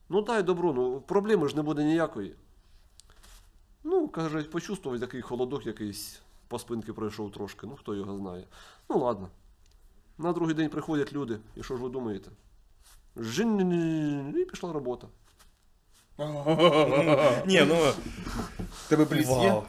[0.09, 2.35] Ну дай добро, ну проблеми ж не буде ніякої.
[3.83, 8.47] Ну, каже, почувствував такий холодок якийсь по спинки пройшов трошки, ну хто його знає.
[8.89, 9.29] Ну ладно.
[10.17, 12.31] На другий день приходять люди, і що ж ви думаєте?
[13.15, 15.07] Жин, і пішла робота.
[17.45, 17.77] Ні, ну,
[18.87, 19.33] Тебе бліц є?
[19.33, 19.63] вау.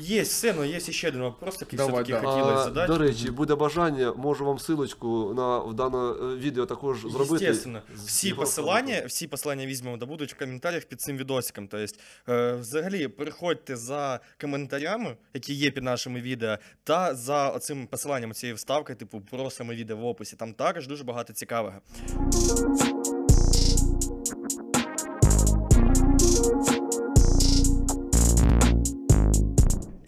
[0.00, 2.18] Є все, але є ще один вопрос, який Давай, все-таки да.
[2.32, 2.92] хотілося А, задати.
[2.92, 7.34] до речі, буде бажання, можу вам силочку на в дане е, відео також зробити.
[7.44, 7.82] Естественно.
[7.96, 11.68] з Всі його посилання, всі посилання візьмемо да будуть в коментарях під цим відосиком.
[11.68, 11.94] Тобто,
[12.28, 18.54] е, взагалі, переходьте за коментарями, які є під нашими відео, та за оцим посиланням цієї
[18.54, 20.36] вставки, типу, про саме відео в описі.
[20.36, 21.74] Там також дуже багато цікавого.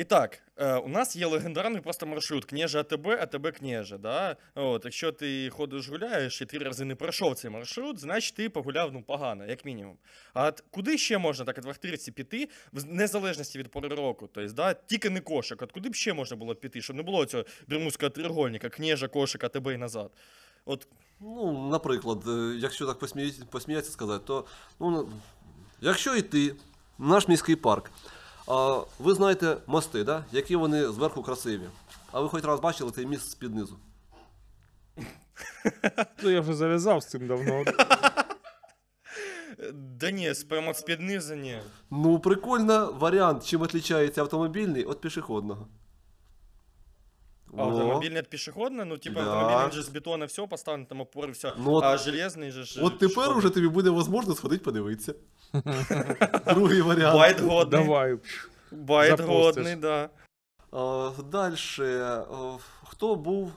[0.07, 3.99] Так, е, у нас є легендарний просто маршрут Княже АТБ, АТБ Княже.
[3.99, 4.37] Да?
[4.55, 8.93] От, якщо ти ходиш гуляєш і три рази не пройшов цей маршрут, значить ти погуляв
[8.93, 9.97] ну, погано, як мінімум.
[10.35, 14.29] А куди ще можна так в Ахтирці піти, в незалежності від пори року?
[14.33, 15.63] Тобто, да, тільки не кошик.
[15.63, 19.45] От куди б ще можна було піти, щоб не було цього бермудського треугольника, княжа, кошик,
[19.45, 20.11] АТБ і назад.
[20.65, 20.89] От
[21.21, 22.99] Ну, наприклад, е, якщо так
[23.51, 24.45] посміятися, сказати, то
[24.81, 25.09] ну,
[25.81, 26.55] якщо йти
[26.99, 27.91] в наш міський парк,
[28.49, 30.25] А, ви знаєте мости, да?
[30.33, 31.69] які вони зверху красиві.
[32.13, 33.79] А ви хоч раз бачили цей міст з-під низу?
[36.23, 37.65] Ну, я вже зав'язав з цим давно.
[39.73, 41.59] Да ні, з прямо з під низу ні.
[41.91, 45.69] Ну, прикольно варіант, чим відрізняється автомобільний від пішохідного.
[47.59, 49.31] А автомобільний від пішохідний, ну типа Да.
[49.31, 51.53] автомобільний же з бетону все поставлено, там опори, все.
[51.59, 52.81] Ну, от- а железний же ж.
[52.83, 55.15] От тепер уже тобі буде можливо сходити подивитися.
[56.55, 57.17] Другий варіант.
[57.17, 57.85] Bait годний.
[57.85, 58.19] Давай.
[58.73, 60.11] Bait годний, да.
[61.31, 61.57] Далі.
[62.85, 63.53] Хто був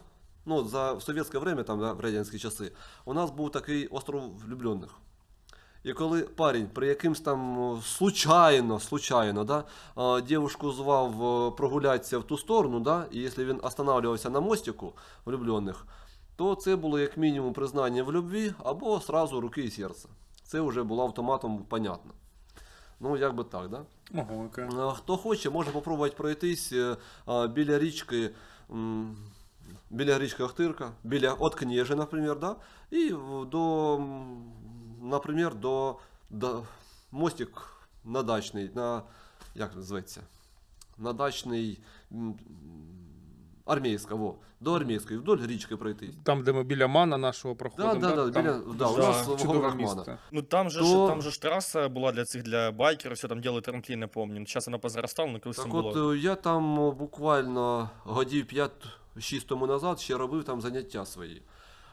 [0.45, 2.71] ну, за в совєтське время, там, да, в радянські часи,
[3.05, 4.89] у нас був такий остров влюблених.
[5.83, 9.63] І коли парень при якимсь там случайно, случайно, да,
[10.21, 14.93] дівушку звав прогулятися в ту сторону, да, і якщо він останавливався на мостику
[15.25, 15.85] влюблених,
[16.35, 20.09] то це було як мінімум признання в любві або сразу руки і серце.
[20.49, 22.11] Це вже було автоматом понятно.
[22.99, 23.85] Ну, як би так, да?
[24.13, 24.65] Ого, окей.
[24.95, 26.97] Хто хоче, може попробувати пройтись е,
[27.47, 28.29] біля річки.
[29.89, 32.55] Біля річки Охтирка, біля от Кнєжи, наприклад, да?
[32.91, 33.09] і
[33.47, 33.97] до,
[35.01, 35.95] наприклад, до,
[36.29, 36.63] до
[37.11, 37.61] мостик
[38.05, 39.01] на дачний, на,
[39.55, 40.21] як зветься?
[40.97, 41.79] На дачний
[43.73, 46.15] армійська, во, до армійської, вдоль річки пройтись.
[46.23, 47.93] Там, де ми біля мана нашого Да, проходимо.
[47.95, 49.95] да, да, Там біля, да, у нас в чудове горах Мана.
[49.95, 50.17] місце.
[50.31, 53.27] Ну там же, То- ж, там же ж траса була для цих для байкерів, все
[53.27, 54.45] там ділили трамплін, не пам'ятаю.
[54.47, 56.13] Зараз вона позаростала, але колись Так там от було.
[56.13, 58.45] е, я там е, буквально годів
[59.17, 61.41] 5-6 тому назад ще робив там заняття свої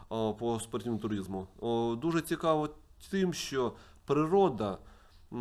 [0.08, 1.46] о, по спортивному туризму.
[1.60, 2.68] О, Дуже цікаво
[3.10, 3.72] тим, що
[4.04, 4.78] природа,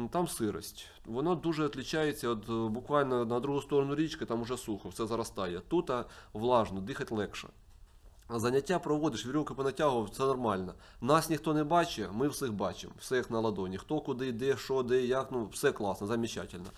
[0.09, 0.85] там сирость.
[1.05, 5.61] Воно дуже відрізняється від е, буквально на другу сторону річки, там уже сухо, все заростає.
[5.67, 7.47] Тут а, влажно, дихати легше.
[8.29, 10.73] Заняття проводиш, вірьовки понатягував, це нормально.
[11.01, 13.77] Нас ніхто не бачить, ми всіх бачимо, все як на ладоні.
[13.77, 16.69] Хто куди йде, що де, як, ну все класно, замечательно.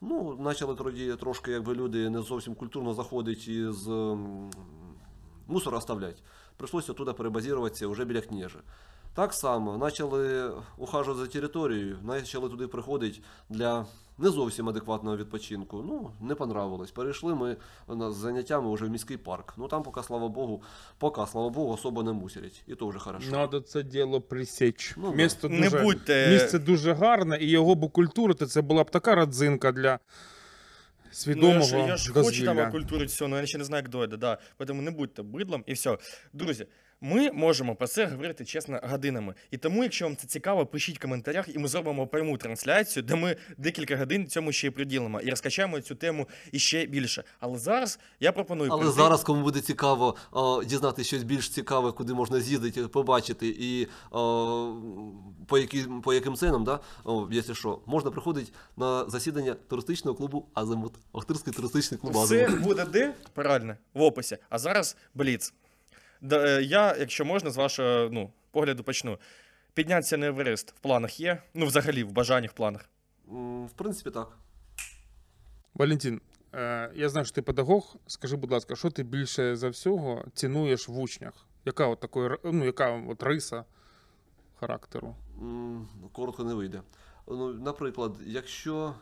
[0.00, 3.88] Ну, почали тоді трошки, якби люди не зовсім культурно заходять із
[5.46, 6.22] мусор оставлять.
[6.56, 8.58] Прийшлося туди перебазіруватися вже біля княжі.
[9.16, 13.18] Так само почали ухажувати за територією, почали туди приходити
[13.48, 13.86] для
[14.18, 15.84] не зовсім адекватного відпочинку.
[15.86, 16.90] Ну, не понравилось.
[16.90, 17.56] Перейшли ми
[17.88, 19.54] з заняттями вже в міський парк.
[19.56, 20.62] Ну там поки, слава Богу,
[20.98, 22.62] поки, слава Богу, особо не мусорять.
[22.66, 23.30] І то вже хорошо.
[23.30, 24.94] Надо це діло присіч.
[24.96, 25.12] Ну.
[25.12, 29.14] Місто Не дуже, будьте- Місце дуже гарне, і його б укультурити, це була б така
[29.14, 33.58] родзинка для Ну, свідомого я ж, я ж хочу там окультурити все, але я ще
[33.58, 34.16] не знаю, як дойде.
[34.16, 34.38] Да.
[34.66, 35.98] Тому не будьте бидлом і все.
[36.32, 36.66] Друзі,
[37.00, 39.34] ми можемо про це говорити чесно годинами.
[39.50, 43.14] І тому, якщо вам це цікаво, пишіть в коментарях, і ми зробимо пряму трансляцію, де
[43.14, 47.24] ми декілька годин цьому ще й приділимо і розкачаємо цю тему іще більше.
[47.40, 48.70] Але зараз я пропоную.
[48.72, 53.48] Але перейти- зараз, кому буде цікаво о, дізнатися щось більш цікаве, куди можна з'їздити, побачити,
[53.58, 54.74] і о,
[55.46, 60.46] по, які, по яким ценам, да, о, якщо що, можна приходити на засідання туристичного клубу
[60.54, 60.92] Азимут.
[61.12, 62.62] Охтирський туристичний клуб Все Азимут.
[62.62, 63.14] буде де?
[63.34, 64.38] Правильно, в описі.
[64.48, 65.54] А зараз бліц.
[66.32, 69.18] Е, я, якщо можна, з вашого ну, погляду почну.
[69.74, 71.42] Піднятися на Еверест в планах є?
[71.54, 72.88] Ну, взагалі, в бажаннях в планах.
[73.66, 74.38] В принципі, так.
[75.74, 76.20] Валентин,
[76.54, 77.96] е, я знаю, що ти педагог.
[78.06, 81.32] Скажи, будь ласка, що ти більше за всього цінуєш в учнях?
[81.64, 83.64] Яка от такої, ну, яка от риса
[84.60, 85.16] характеру?
[85.42, 86.82] М, Коротко не вийде.
[87.28, 88.94] Ну, наприклад, якщо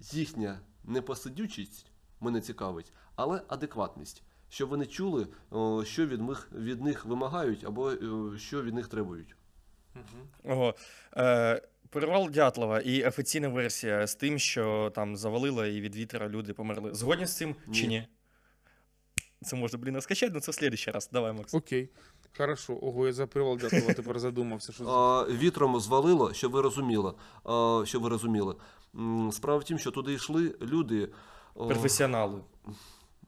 [0.00, 1.86] їхня непосидючість
[2.20, 4.22] мене цікавить, але адекватність.
[4.54, 5.26] Щоб вони чули,
[5.84, 7.98] що від них, від них вимагають, або е,
[8.38, 9.36] що від них требують.
[10.44, 10.74] Ого.
[11.16, 16.52] Е, Перевал Дятлова і офіційна версія з тим, що там завалило і від вітра люди
[16.52, 16.94] померли.
[16.94, 17.88] Згодні з цим чи Ні.
[17.88, 18.08] ні?
[19.42, 21.10] Це можна, блін, розкачати, але це в следующий раз.
[21.12, 21.54] Давай, Макс.
[21.54, 21.88] Окей.
[22.36, 22.78] Хорошо.
[22.82, 24.72] Ого, я за привал Дятлова тепер задумався.
[24.72, 24.84] Що...
[24.84, 27.12] А, вітром звалило, щоб ви розуміли.
[27.44, 28.54] А, щоб ви розуміли.
[29.32, 31.08] Справа в тім, що туди йшли люди
[31.54, 32.40] о, Професіонали.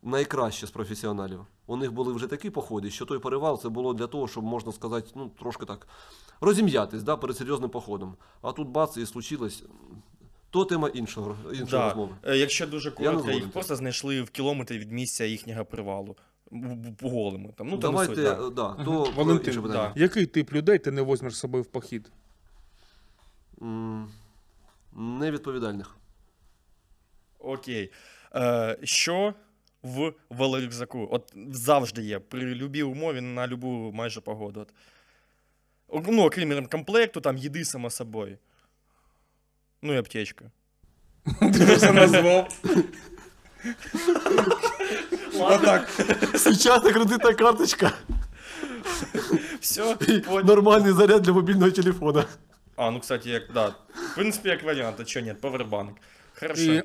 [0.07, 1.47] Найкращі з професіоналів.
[1.67, 4.73] У них були вже такі походи, що той перевал це було для того, щоб можна
[4.73, 5.89] сказати, ну трошки так
[6.41, 8.17] розім'ятись да, перед серйозним походом.
[8.43, 9.65] А тут бац і случилось.
[10.51, 11.89] То тема іншого, іншої Да.
[11.89, 12.15] розмови.
[12.23, 16.17] Е, Якщо дуже коротко, їх просто знайшли в кілометрі від місця їхнього привалу.
[16.99, 17.53] По голому.
[17.57, 18.47] Там, ну, там суть, да.
[18.47, 19.93] е, да, то Валентин, інше питання.
[19.97, 22.11] Який тип людей ти не возьмеш з собою в похід?
[24.93, 25.97] Невідповідальних.
[27.39, 27.93] Окей.
[28.35, 29.35] Е, що
[29.87, 31.09] в велорюкзаку?
[31.13, 32.19] От завжди є.
[32.19, 34.67] При любій умові на любу майже погоду.
[35.89, 36.07] От.
[36.09, 38.39] Ну, окрім комплекту, там їди само собою.
[39.83, 40.51] Ну і аптечка.
[41.41, 42.63] Ти вже назвав.
[46.35, 47.93] Сучасна кредитна карточка
[49.61, 49.97] Все,
[50.45, 52.25] нормальний заряд для мобільного телефона.
[52.77, 53.69] А, ну, кстати, як, да.
[54.13, 55.97] В принципі, як варіант, а чого ні, повербанк.
[56.41, 56.63] Хорошо.
[56.63, 56.83] І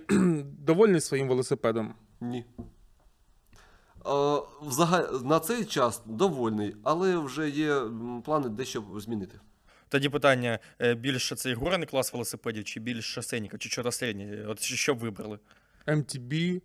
[0.65, 1.93] довольний своїм велосипедом.
[2.21, 2.45] Ні.
[5.23, 7.81] На цей час довольний, але вже є
[8.23, 9.39] плани дещо змінити.
[9.89, 14.45] Тоді питання: е, більше цей горний клас велосипедів, чи більш шосейників, чи чого середнє?
[14.47, 15.39] От що б вибрали?
[15.87, 16.61] MTB,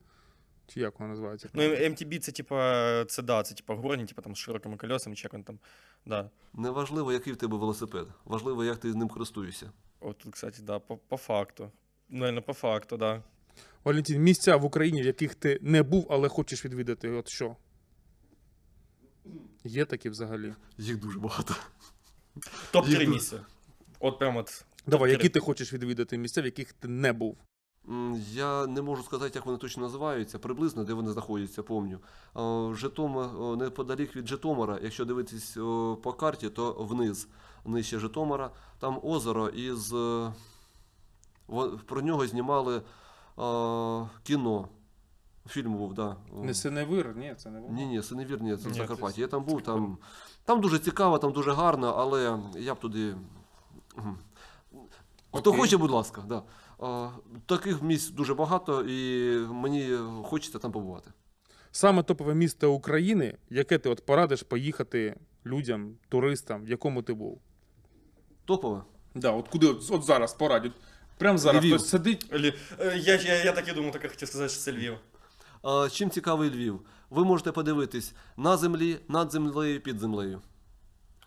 [0.67, 1.49] чи як воно називається?
[1.53, 5.23] Ну, MTB це типа, це да, це типа горні, типа там з широкими колесами, чи
[5.25, 5.59] як він там.
[6.07, 6.31] Да.
[6.55, 8.07] Неважливо, який в тебе велосипед.
[8.25, 9.71] Важливо, як ти з ним користуєшся.
[10.01, 11.71] От тут, кстати, да, по, по факту.
[12.09, 13.23] Наверно, по факту, да.
[13.85, 17.11] Валентин, місця в Україні, в яких ти не був, але хочеш відвідати.
[17.11, 17.57] От що?
[19.65, 20.55] Є такі взагалі.
[20.79, 21.55] Їх дуже багато.
[22.73, 23.41] Топ-3 Їх- місця.
[24.01, 24.65] От прям от.
[24.87, 27.37] Давай, які ти хочеш відвідати місця, в яких ти не був?
[28.33, 31.99] Я не можу сказати, як вони точно називаються, приблизно де вони знаходяться, помню.
[32.37, 35.61] Е, Житомир, е, неподалік від Житомира, якщо дивитись е,
[36.03, 37.29] по карті, то вниз,
[37.65, 39.95] нижче Житомира, там озеро із.
[41.87, 42.83] Про нього знімали
[44.23, 44.69] кіно.
[45.49, 46.17] Фільм був, да.
[46.43, 47.75] Не Синевир, ні, це не воно.
[47.75, 49.21] Ні, ні, Синевір, ні, це в Закарпатті.
[49.21, 49.99] Я там був, там,
[50.45, 53.17] там дуже цікаво, там дуже гарно, але я б туди.
[55.33, 55.61] Хто Окей.
[55.61, 56.43] хоче, будь ласка, да.
[56.79, 57.09] А,
[57.47, 61.11] таких місць дуже багато, і мені хочеться там побувати.
[61.73, 67.41] Саме топове місто України, яке ти от порадиш поїхати людям, туристам, в якому ти був?
[68.45, 68.83] Топове.
[69.15, 70.73] Да, от куди от, от зараз порадять?
[71.19, 71.75] Прямо зараз Львів.
[71.75, 72.33] хтось сидить.
[72.33, 74.95] Лі- е, Я, я, я так і думав, так я хотів сказати, що це Львів.
[75.63, 76.81] А, чим цікавий Львів?
[77.11, 80.41] Ви можете подивитись на землі, над землею, під землею.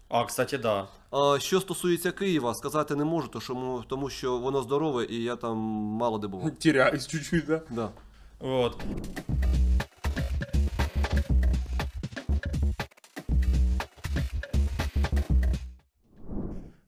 [0.09, 0.87] А, кстати, да.
[1.11, 5.35] А, що стосується Києва, сказати не можу, то що, тому що воно здорове і я
[5.35, 6.51] там мало де був.
[6.57, 7.61] Тіряюсь чуть-чуть, да?
[7.69, 7.89] Да.
[8.39, 8.83] Вот.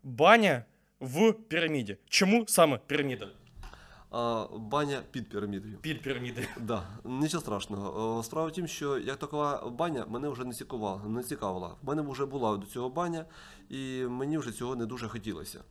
[0.04, 0.64] Баня
[1.02, 1.98] в піраміді.
[2.10, 3.28] Чому саме піраміда?
[4.12, 5.78] А, баня під пірамідою.
[5.82, 6.48] Під пірамідою.
[6.60, 8.18] Да, нічого страшного.
[8.18, 11.02] О, Справа в тім, що як така баня мене вже не цікавила.
[11.08, 11.76] Не цікавила.
[11.82, 13.26] В мене вже була до цього баня,
[13.70, 15.64] і мені вже цього не дуже хотілося.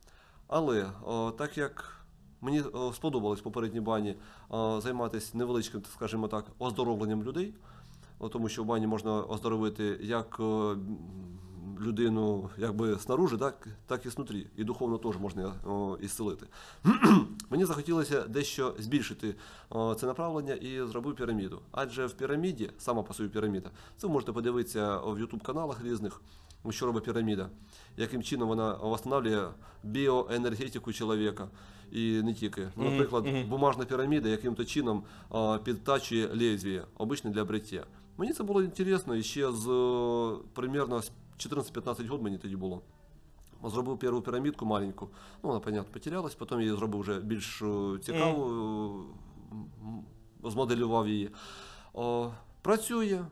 [0.47, 2.05] Але о, так як
[2.41, 4.15] мені о, сподобалось в попередній бані
[4.49, 7.53] о, займатися невеличким, скажімо так, оздоровленням людей,
[8.19, 10.77] о, тому що в бані можна оздоровити як о,
[11.81, 14.47] людину якби снаружи, так, так і снутрі.
[14.57, 16.45] І духовно теж можна о, ісцелити.
[17.49, 19.35] Мені захотілося дещо збільшити
[19.69, 21.61] о, це направлення і зробив піраміду.
[21.71, 26.21] Адже в піраміді, сама по собі піраміда, це ви можете подивитися в YouTube каналах різних,
[26.69, 27.49] що робить піраміда,
[27.97, 29.47] яким чином вона встановлює
[29.83, 31.47] біоенергетику чоловіка.
[31.91, 32.61] І не тільки.
[32.75, 37.85] Ну, Мгм, Наприклад, бумажна піраміда яким-то чином а, підтачує лезвіє, обичне для бриття.
[38.17, 39.65] Мені це було інтересно, і ще з
[40.53, 41.11] примерно з
[41.49, 42.81] 14-15 років мені тоді було.
[43.63, 45.09] Зробив першу пірамідку маленьку.
[45.43, 49.03] Ну, вона, понятно, потерялась, потім її зробив вже більш е, цікаву,
[50.43, 51.29] е, змоделював її.
[51.93, 52.31] О,
[52.61, 53.25] працює,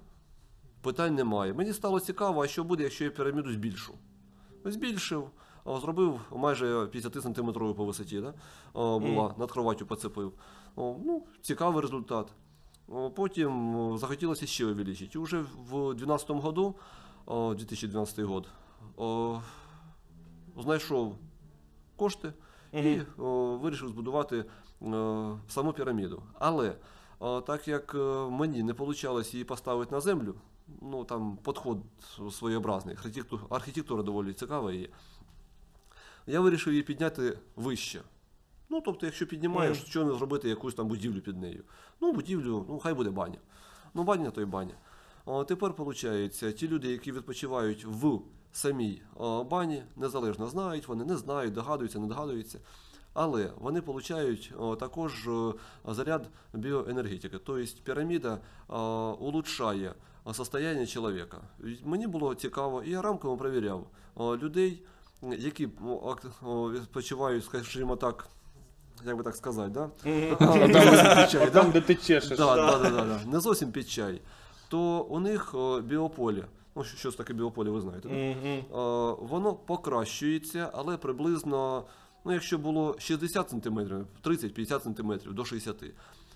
[0.81, 1.53] питань немає.
[1.53, 3.93] Мені стало цікаво, а що буде, якщо я піраміду збільшу.
[4.65, 5.29] Збільшив,
[5.65, 8.33] зробив майже 50 сантиметрову по висоті, да?
[8.73, 10.33] о, була, над кроваттю поцепив.
[10.75, 12.33] О, ну, цікавий результат.
[13.15, 15.19] Потім захотілося ще увеличити.
[15.19, 16.75] І вже в 2012 году,
[17.29, 18.47] о, 2012 год,
[18.97, 19.41] о,
[20.57, 21.17] знайшов
[21.95, 22.33] кошти
[22.73, 24.45] і о, вирішив збудувати е,
[25.47, 26.23] саму піраміду.
[26.39, 26.75] Але
[27.19, 30.35] о, так як е, мені не вийшло її поставити на землю,
[30.81, 31.77] ну там підход
[32.31, 34.87] своєобразний, архітектура, архітектура доволі цікава є.
[36.27, 38.01] Я вирішив її підняти вище.
[38.71, 39.87] Ну, тобто, якщо піднімаєш, Мгм.
[39.87, 41.63] що не зробити якусь там будівлю під нею.
[42.01, 43.37] Ну, будівлю, ну хай буде баня.
[43.93, 44.73] Ну, баня то й баня.
[45.47, 48.19] Тепер, виходить, ті люди, які відпочивають в
[48.51, 49.01] самій
[49.49, 52.59] бані, незалежно знають, вони не знають, догадуються, не догадуються.
[53.13, 55.29] Але вони отримують також
[55.87, 57.37] заряд біоенергетики.
[57.45, 58.37] Тобто піраміда
[59.19, 59.93] улучшає
[60.23, 61.37] о, состояние чоловіка.
[61.83, 63.87] Мені було цікаво, і я рамками перевіряв
[64.19, 64.83] людей,
[65.21, 65.69] які
[66.43, 68.27] відпочивають, скажімо так,
[69.05, 69.89] як би так сказати, да?
[71.51, 72.37] Там, де ти чешеш.
[73.25, 74.21] Не зовсім під чай.
[74.69, 76.45] То у них о, біополе.
[76.75, 78.09] Ну, що, таке біополе, ви знаєте.
[78.71, 81.83] О, воно покращується, але приблизно,
[82.25, 83.79] ну, якщо було 60 см,
[84.23, 85.83] 30-50 см до 60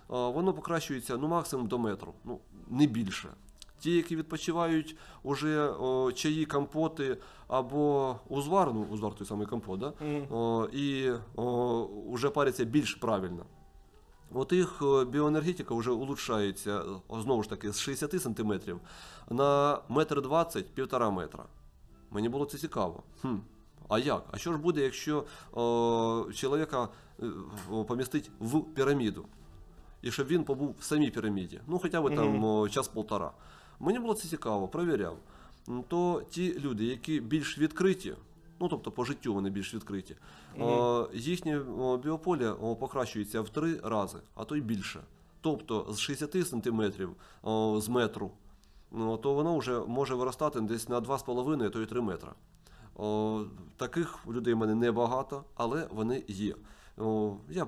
[0.07, 2.39] о, воно покращується ну, максимум до метру, ну,
[2.69, 3.29] не більше.
[3.79, 9.93] Ті, які відпочивають уже о, чаї, компоти або узвар, ну, узвар той самий компот, да?
[10.01, 10.33] Мгм.
[10.33, 13.45] о, і о, вже паряться більш правильно.
[14.33, 18.53] От їх е, біоенергетика вже улучшається знову ж таки з 60 см
[19.29, 21.45] на метр 20 півтора метра.
[22.11, 23.03] Мені було це цікаво.
[23.21, 23.35] Хм.
[23.89, 24.25] А як?
[24.31, 26.89] А що ж буде, якщо о, чоловіка
[27.19, 27.25] е,
[27.87, 29.25] помістить в піраміду?
[30.01, 33.31] І щоб він побув в самій піраміді, ну хоча б там час-полтора.
[33.79, 35.17] Мені було це цікаво, провіряв.
[35.87, 38.15] То ті люди, які більш відкриті,
[38.63, 40.15] ну тобто по життю вони більш відкриті,
[40.59, 41.59] о, їхнє
[42.03, 44.99] біополе покращується в три рази, а то й більше.
[45.41, 47.09] Тобто з 60 сантиметрів
[47.77, 48.31] з метру,
[48.91, 52.33] ну, то воно вже може виростати десь на 2,5, то й 3 метра.
[53.77, 56.55] Таких людей в мене небагато, але вони є.
[56.97, 57.67] О, я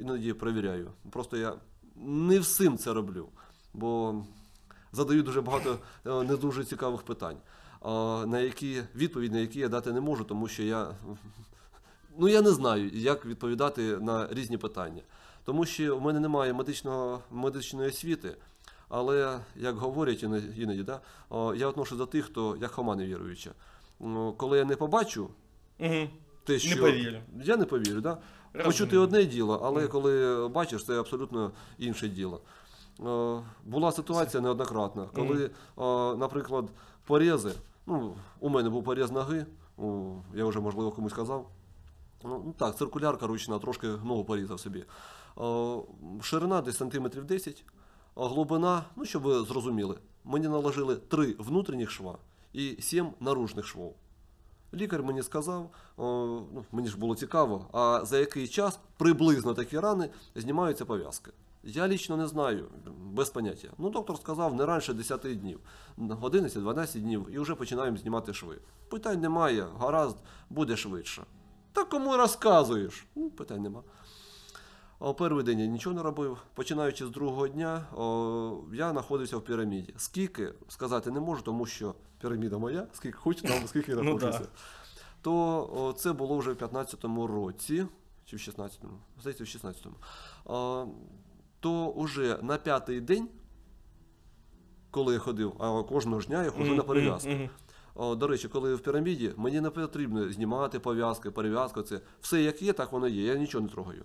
[0.00, 0.90] іноді перевіряю.
[1.10, 1.54] Просто я
[1.96, 3.28] не всім це роблю,
[3.74, 4.22] бо
[4.92, 7.40] задаю дуже багато е, не дуже цікавих питань, е,
[8.26, 10.94] на які відповідь на які я дати не можу, тому що я,
[12.18, 15.02] ну, я не знаю, як відповідати на різні питання.
[15.44, 18.36] Тому що в мене немає медичного, медичної освіти,
[18.88, 21.00] але, як говорять іноді, іноді да,
[21.56, 23.50] я отношу до тих, хто як хома невіруюча.
[24.36, 25.30] Коли я не побачу
[25.78, 26.08] Угу.
[26.44, 27.18] те, що повірю.
[27.44, 28.18] я не повірю, да?
[28.64, 32.40] Почути одне діло, але коли бачиш, це абсолютно інше діло.
[33.64, 35.50] Була ситуація неоднократна, коли, е,
[36.16, 36.64] наприклад,
[37.06, 37.52] порези,
[37.86, 39.46] ну, у мене був поріз ноги,
[40.34, 41.50] я вже, можливо, комусь казав.
[42.24, 44.84] Ну, ну, так, циркулярка ручна, трошки ногу порізав собі.
[45.40, 45.78] Е,
[46.22, 47.64] Ширина десь сантиметрів 10,
[48.14, 52.18] а глибина, ну, щоб ви зрозуміли, мені наложили три внутрішніх шва
[52.52, 53.96] і сім наружних швов.
[54.74, 56.04] Лікар мені сказав, о,
[56.54, 61.30] ну, мені ж було цікаво, а за який час приблизно такі рани знімаються пов'язки.
[61.66, 62.68] Я лічно не знаю,
[63.00, 63.68] без поняття.
[63.78, 65.60] Ну, доктор сказав не раніше 10 днів,
[65.98, 68.58] 11-12 днів, і вже починаємо знімати шви.
[68.88, 70.16] Питань немає, гаразд,
[70.50, 71.22] буде швидше.
[71.72, 73.06] Та кому розказуєш?
[73.14, 73.82] Ну, питань нема.
[74.98, 76.38] О, перший день я нічого не робив.
[76.54, 79.94] Починаючи з другого дня, о, я знаходився в піраміді.
[79.96, 84.48] Скільки сказати не можу, тому що піраміда моя, скільки хочу, там скільки я Ну, знаходжуся.
[85.22, 85.34] То
[85.76, 87.86] о, це було вже в 15-му році,
[88.24, 89.94] чи в 16-му, здається, в 16-му.
[91.66, 93.28] То вже на п'ятий день,
[94.90, 97.30] коли я ходив, а кожного ж дня я ходжу на перев'язку.
[98.16, 101.82] До речі, коли в піраміді, мені не потрібно знімати пов'язки, перев'язку.
[101.82, 103.22] Це все як є, так воно є.
[103.22, 104.04] Я нічого не трогаю.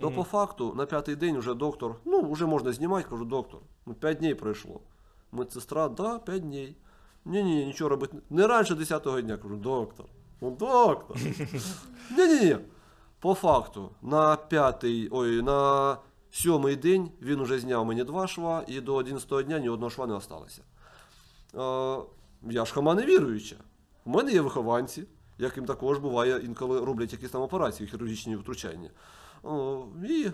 [0.00, 3.94] То по факту на п'ятий день вже доктор, ну вже можна знімати, кажу, доктор, ну
[3.94, 4.80] 5 днів пройшло.
[5.32, 6.74] Медсестра, да, 5 днів.
[7.24, 8.16] Ні, ні, нічого робити.
[8.30, 10.06] Не раніше 10-го дня, кажу, доктор.
[10.40, 11.16] Ну, доктор.
[12.16, 12.56] Ні, ні, ні.
[13.20, 15.96] По факту, на п'ятий, ой, на
[16.32, 20.06] сьомий день він уже зняв мені два шва, і до 11-го дня ні одного шва
[20.06, 20.62] не осталося.
[21.54, 21.96] Е,
[22.50, 23.56] я ж хама не віруюча.
[24.04, 25.04] У мене є вихованці,
[25.38, 28.90] яким також буває інколи роблять якісь там операції, хірургічні втручання.
[29.42, 30.30] О, і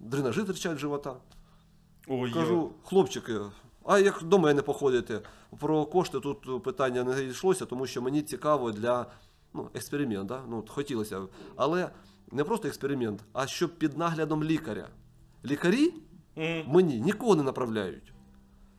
[0.00, 1.16] дренажі терчать з живота.
[2.08, 3.40] Ой, Кажу, хлопчики,
[3.84, 5.20] а як до мене походите?
[5.58, 9.06] Про кошти тут питання не йшлося, тому що мені цікаво для
[9.54, 10.42] ну, експеримент, да?
[10.48, 11.22] ну, от хотілося.
[11.56, 11.90] Але
[12.32, 14.88] не просто експеримент, а щоб під наглядом лікаря.
[15.44, 15.94] Лікарі
[16.66, 18.12] мені нікого не направляють.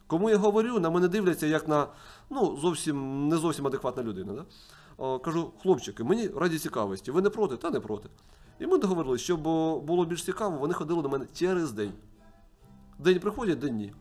[0.07, 1.87] Кому я говорю, на мене дивляться як на
[2.29, 4.33] ну, зовсім не зовсім адекватна людина.
[4.33, 4.45] Да?
[4.97, 8.09] О, кажу, хлопчики, мені раді цікавості, ви не проти, та не проти.
[8.59, 9.41] І ми договорилися, щоб
[9.83, 11.91] було більш цікаво, вони ходили до мене через день.
[12.99, 13.93] День приходять, день ні.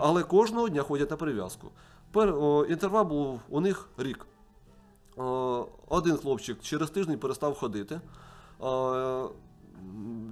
[0.00, 1.70] Але кожного дня ходять на перев'язку.
[2.12, 4.26] Пер, о, інтервал був у них рік.
[5.16, 8.00] О, один хлопчик через тиждень перестав ходити.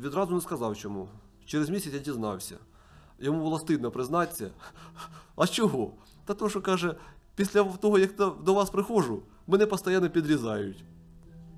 [0.03, 1.09] Відразу не сказав чому.
[1.45, 2.57] Через місяць я дізнався.
[3.19, 4.51] Йому було стидно признатися.
[5.37, 5.93] А чого?
[6.25, 6.95] Та то, що каже,
[7.35, 10.85] після того, як до, вас приходжу, мене постійно підрізають.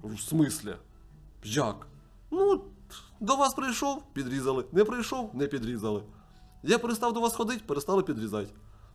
[0.02, 0.74] В смислі?
[1.44, 1.86] Як?
[2.30, 2.64] Ну,
[3.20, 4.64] до вас прийшов, підрізали.
[4.72, 6.02] Не прийшов, не підрізали.
[6.62, 8.50] Я перестав до вас ходити, перестали підрізати.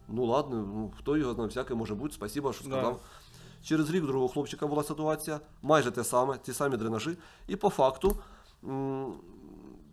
[0.07, 2.95] Ну ладно, ну хто його знає, всяке може бути, спасибо, що Да.
[3.65, 7.17] Через рік другого хлопчика була ситуація, майже те саме, ті самі дренажі.
[7.47, 8.17] І по факту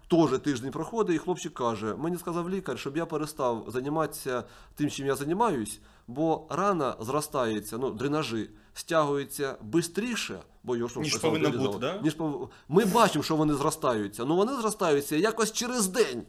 [0.09, 4.45] теж тиждень проходить, і хлопчик каже: мені сказав лікар, щоб я перестав займатися
[4.75, 11.51] тим, чим я займаюсь, бо рана зростається, ну, дренажі стягуються швидше, бо його Ніж повинно
[11.51, 12.01] бути, да?
[12.03, 16.23] Ніж пов- Ми бачимо, що вони зростаються, але вони зростаються якось через день.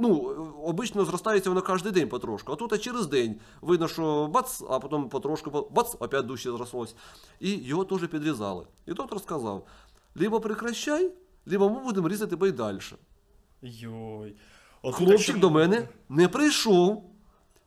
[0.00, 0.12] Ну,
[0.64, 4.78] обично зростається воно кожен день потрошку, а тут а через день видно, що бац, а
[4.78, 6.94] потім потрошку, бац, опять дужче зрослось.
[7.40, 8.66] І його теж підрізали.
[8.86, 9.66] І доктор сказав:
[10.14, 11.10] либо прекращай,
[11.46, 12.78] либо ми будемо різати тебе і далі.
[13.62, 14.36] Йой.
[14.82, 17.04] От Хлопчик до мене не прийшов.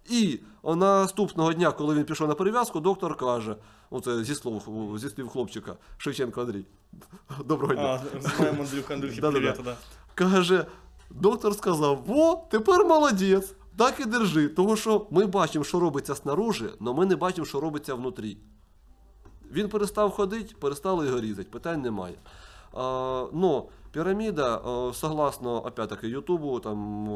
[0.09, 3.55] І наступного дня, коли він пішов на перев'язку, доктор каже:
[3.89, 6.65] оце зі слов зі слів хлопчика Шевченко Андрій.
[7.45, 8.01] Доброго дня.
[8.15, 9.77] А, знаємо Андрюха, Андрюхи, привіт, да.
[10.15, 10.65] Каже,
[11.13, 14.47] доктор сказав: Во, тепер молодець, так і держи.
[14.47, 18.37] Тому що ми бачимо, що робиться снаружи, але ми не бачимо, що робиться внутрі.
[19.51, 22.15] Він перестав ходити, перестали його різати, питань немає.
[22.73, 24.61] А, но піраміда,
[24.93, 27.07] согласно опять-таки Ютубу, там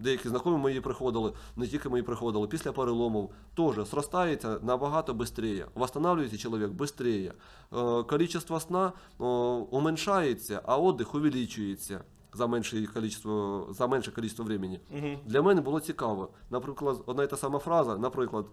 [0.00, 6.38] деякі знайомі мої приходили, не тільки мої приходили, після переломів теж зростається набагато швидше, восстанавливається
[6.38, 7.32] чоловік швидше.
[8.06, 9.26] Количество сна о,
[9.70, 14.80] уменьшається, а отдих увеличується за менше количество, за менше количество времени.
[14.90, 15.18] Угу.
[15.24, 16.30] Для мене було цікаво.
[16.50, 18.46] Наприклад, одна і та сама фраза, наприклад,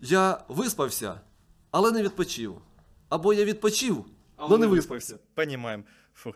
[0.00, 1.20] я виспався,
[1.70, 2.58] але не відпочив.
[3.08, 4.04] Або я відпочив,
[4.36, 5.18] але не виспався.
[5.34, 5.82] Понімаємо.
[6.14, 6.34] Фух.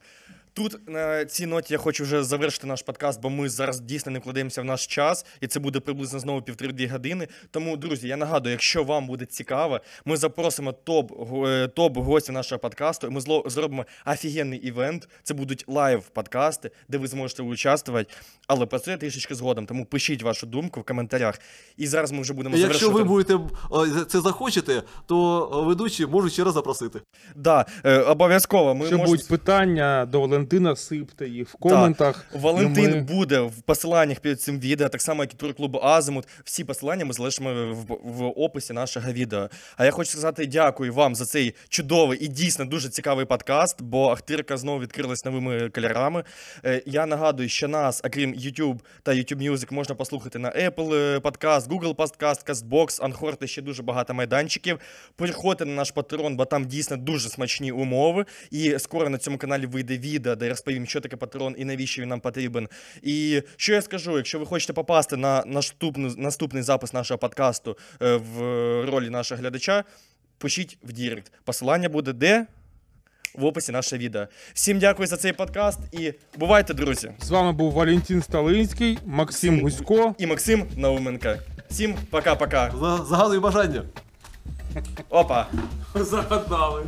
[0.58, 4.18] Тут на цій ноті я хочу вже завершити наш подкаст, бо ми зараз дійсно не
[4.18, 7.28] вкладаємося в наш час, і це буде приблизно знову півтори-дві години.
[7.50, 11.12] Тому, друзі, я нагадую, якщо вам буде цікаво, ми запросимо топ,
[11.46, 13.06] е, топ гостів нашого подкасту.
[13.06, 15.08] і Ми зло- зробимо офігенний івент.
[15.22, 18.14] Це будуть live подкасти, де ви зможете участвувати.
[18.46, 19.66] Але про це трішечки згодом.
[19.66, 21.40] Тому пишіть вашу думку в коментарях.
[21.76, 26.06] І зараз ми вже будемо І Якщо ви будете е, це захочете, то е, ведучі
[26.06, 27.00] можуть ще раз запросити.
[27.36, 28.74] Да, е, обов'язково.
[28.74, 32.26] Ми можемо- будуть питання до Валентина, сипте їх в коментах.
[32.32, 36.28] Валентин ми- буде в посиланнях під цим відео, так само як і турклубу Азимут.
[36.44, 39.48] Всі посилання ми залишимо в, в описі нашого відео.
[39.76, 44.08] А я хочу сказати дякую вам за цей чудовий і дійсно дуже цікавий подкаст, бо
[44.10, 46.24] Ахтирка знову відкрилась новими кольорами.
[46.64, 51.18] Е, Я нагадую, що нас, окрім YouTube та YouTube Music, можна послухати на Apple е,
[51.18, 54.78] Podcast, Google Podcast, CastBox, Anchor та ще дуже багато майданчиків.
[55.16, 58.24] Переходьте на наш Patreon, бо там дійсно дуже смачні умови.
[58.50, 62.08] І скоро на цьому каналі вийде відео, де розповім, що таке Patreon і навіщо він
[62.08, 62.68] нам потрібен.
[63.02, 68.16] І що я скажу, якщо ви хочете попасти на наступну, наступний запис нашого подкасту е,
[68.16, 68.40] в
[68.90, 69.84] ролі нашого глядача,
[70.38, 71.32] пишіть в Direct.
[71.44, 72.46] Посилання буде де?
[73.34, 74.26] В описі нашого відео.
[74.54, 77.12] Всім дякую за цей подкаст і бувайте, друзі!
[77.20, 80.14] З вами був Валентин Сталинський, Максим Гусько.
[80.18, 81.34] І Максим Науменко.
[81.70, 82.78] Всім пока-пока.
[82.80, 83.82] За- Загадую бажання.
[85.08, 85.46] Опа!
[85.94, 86.84] Загадали.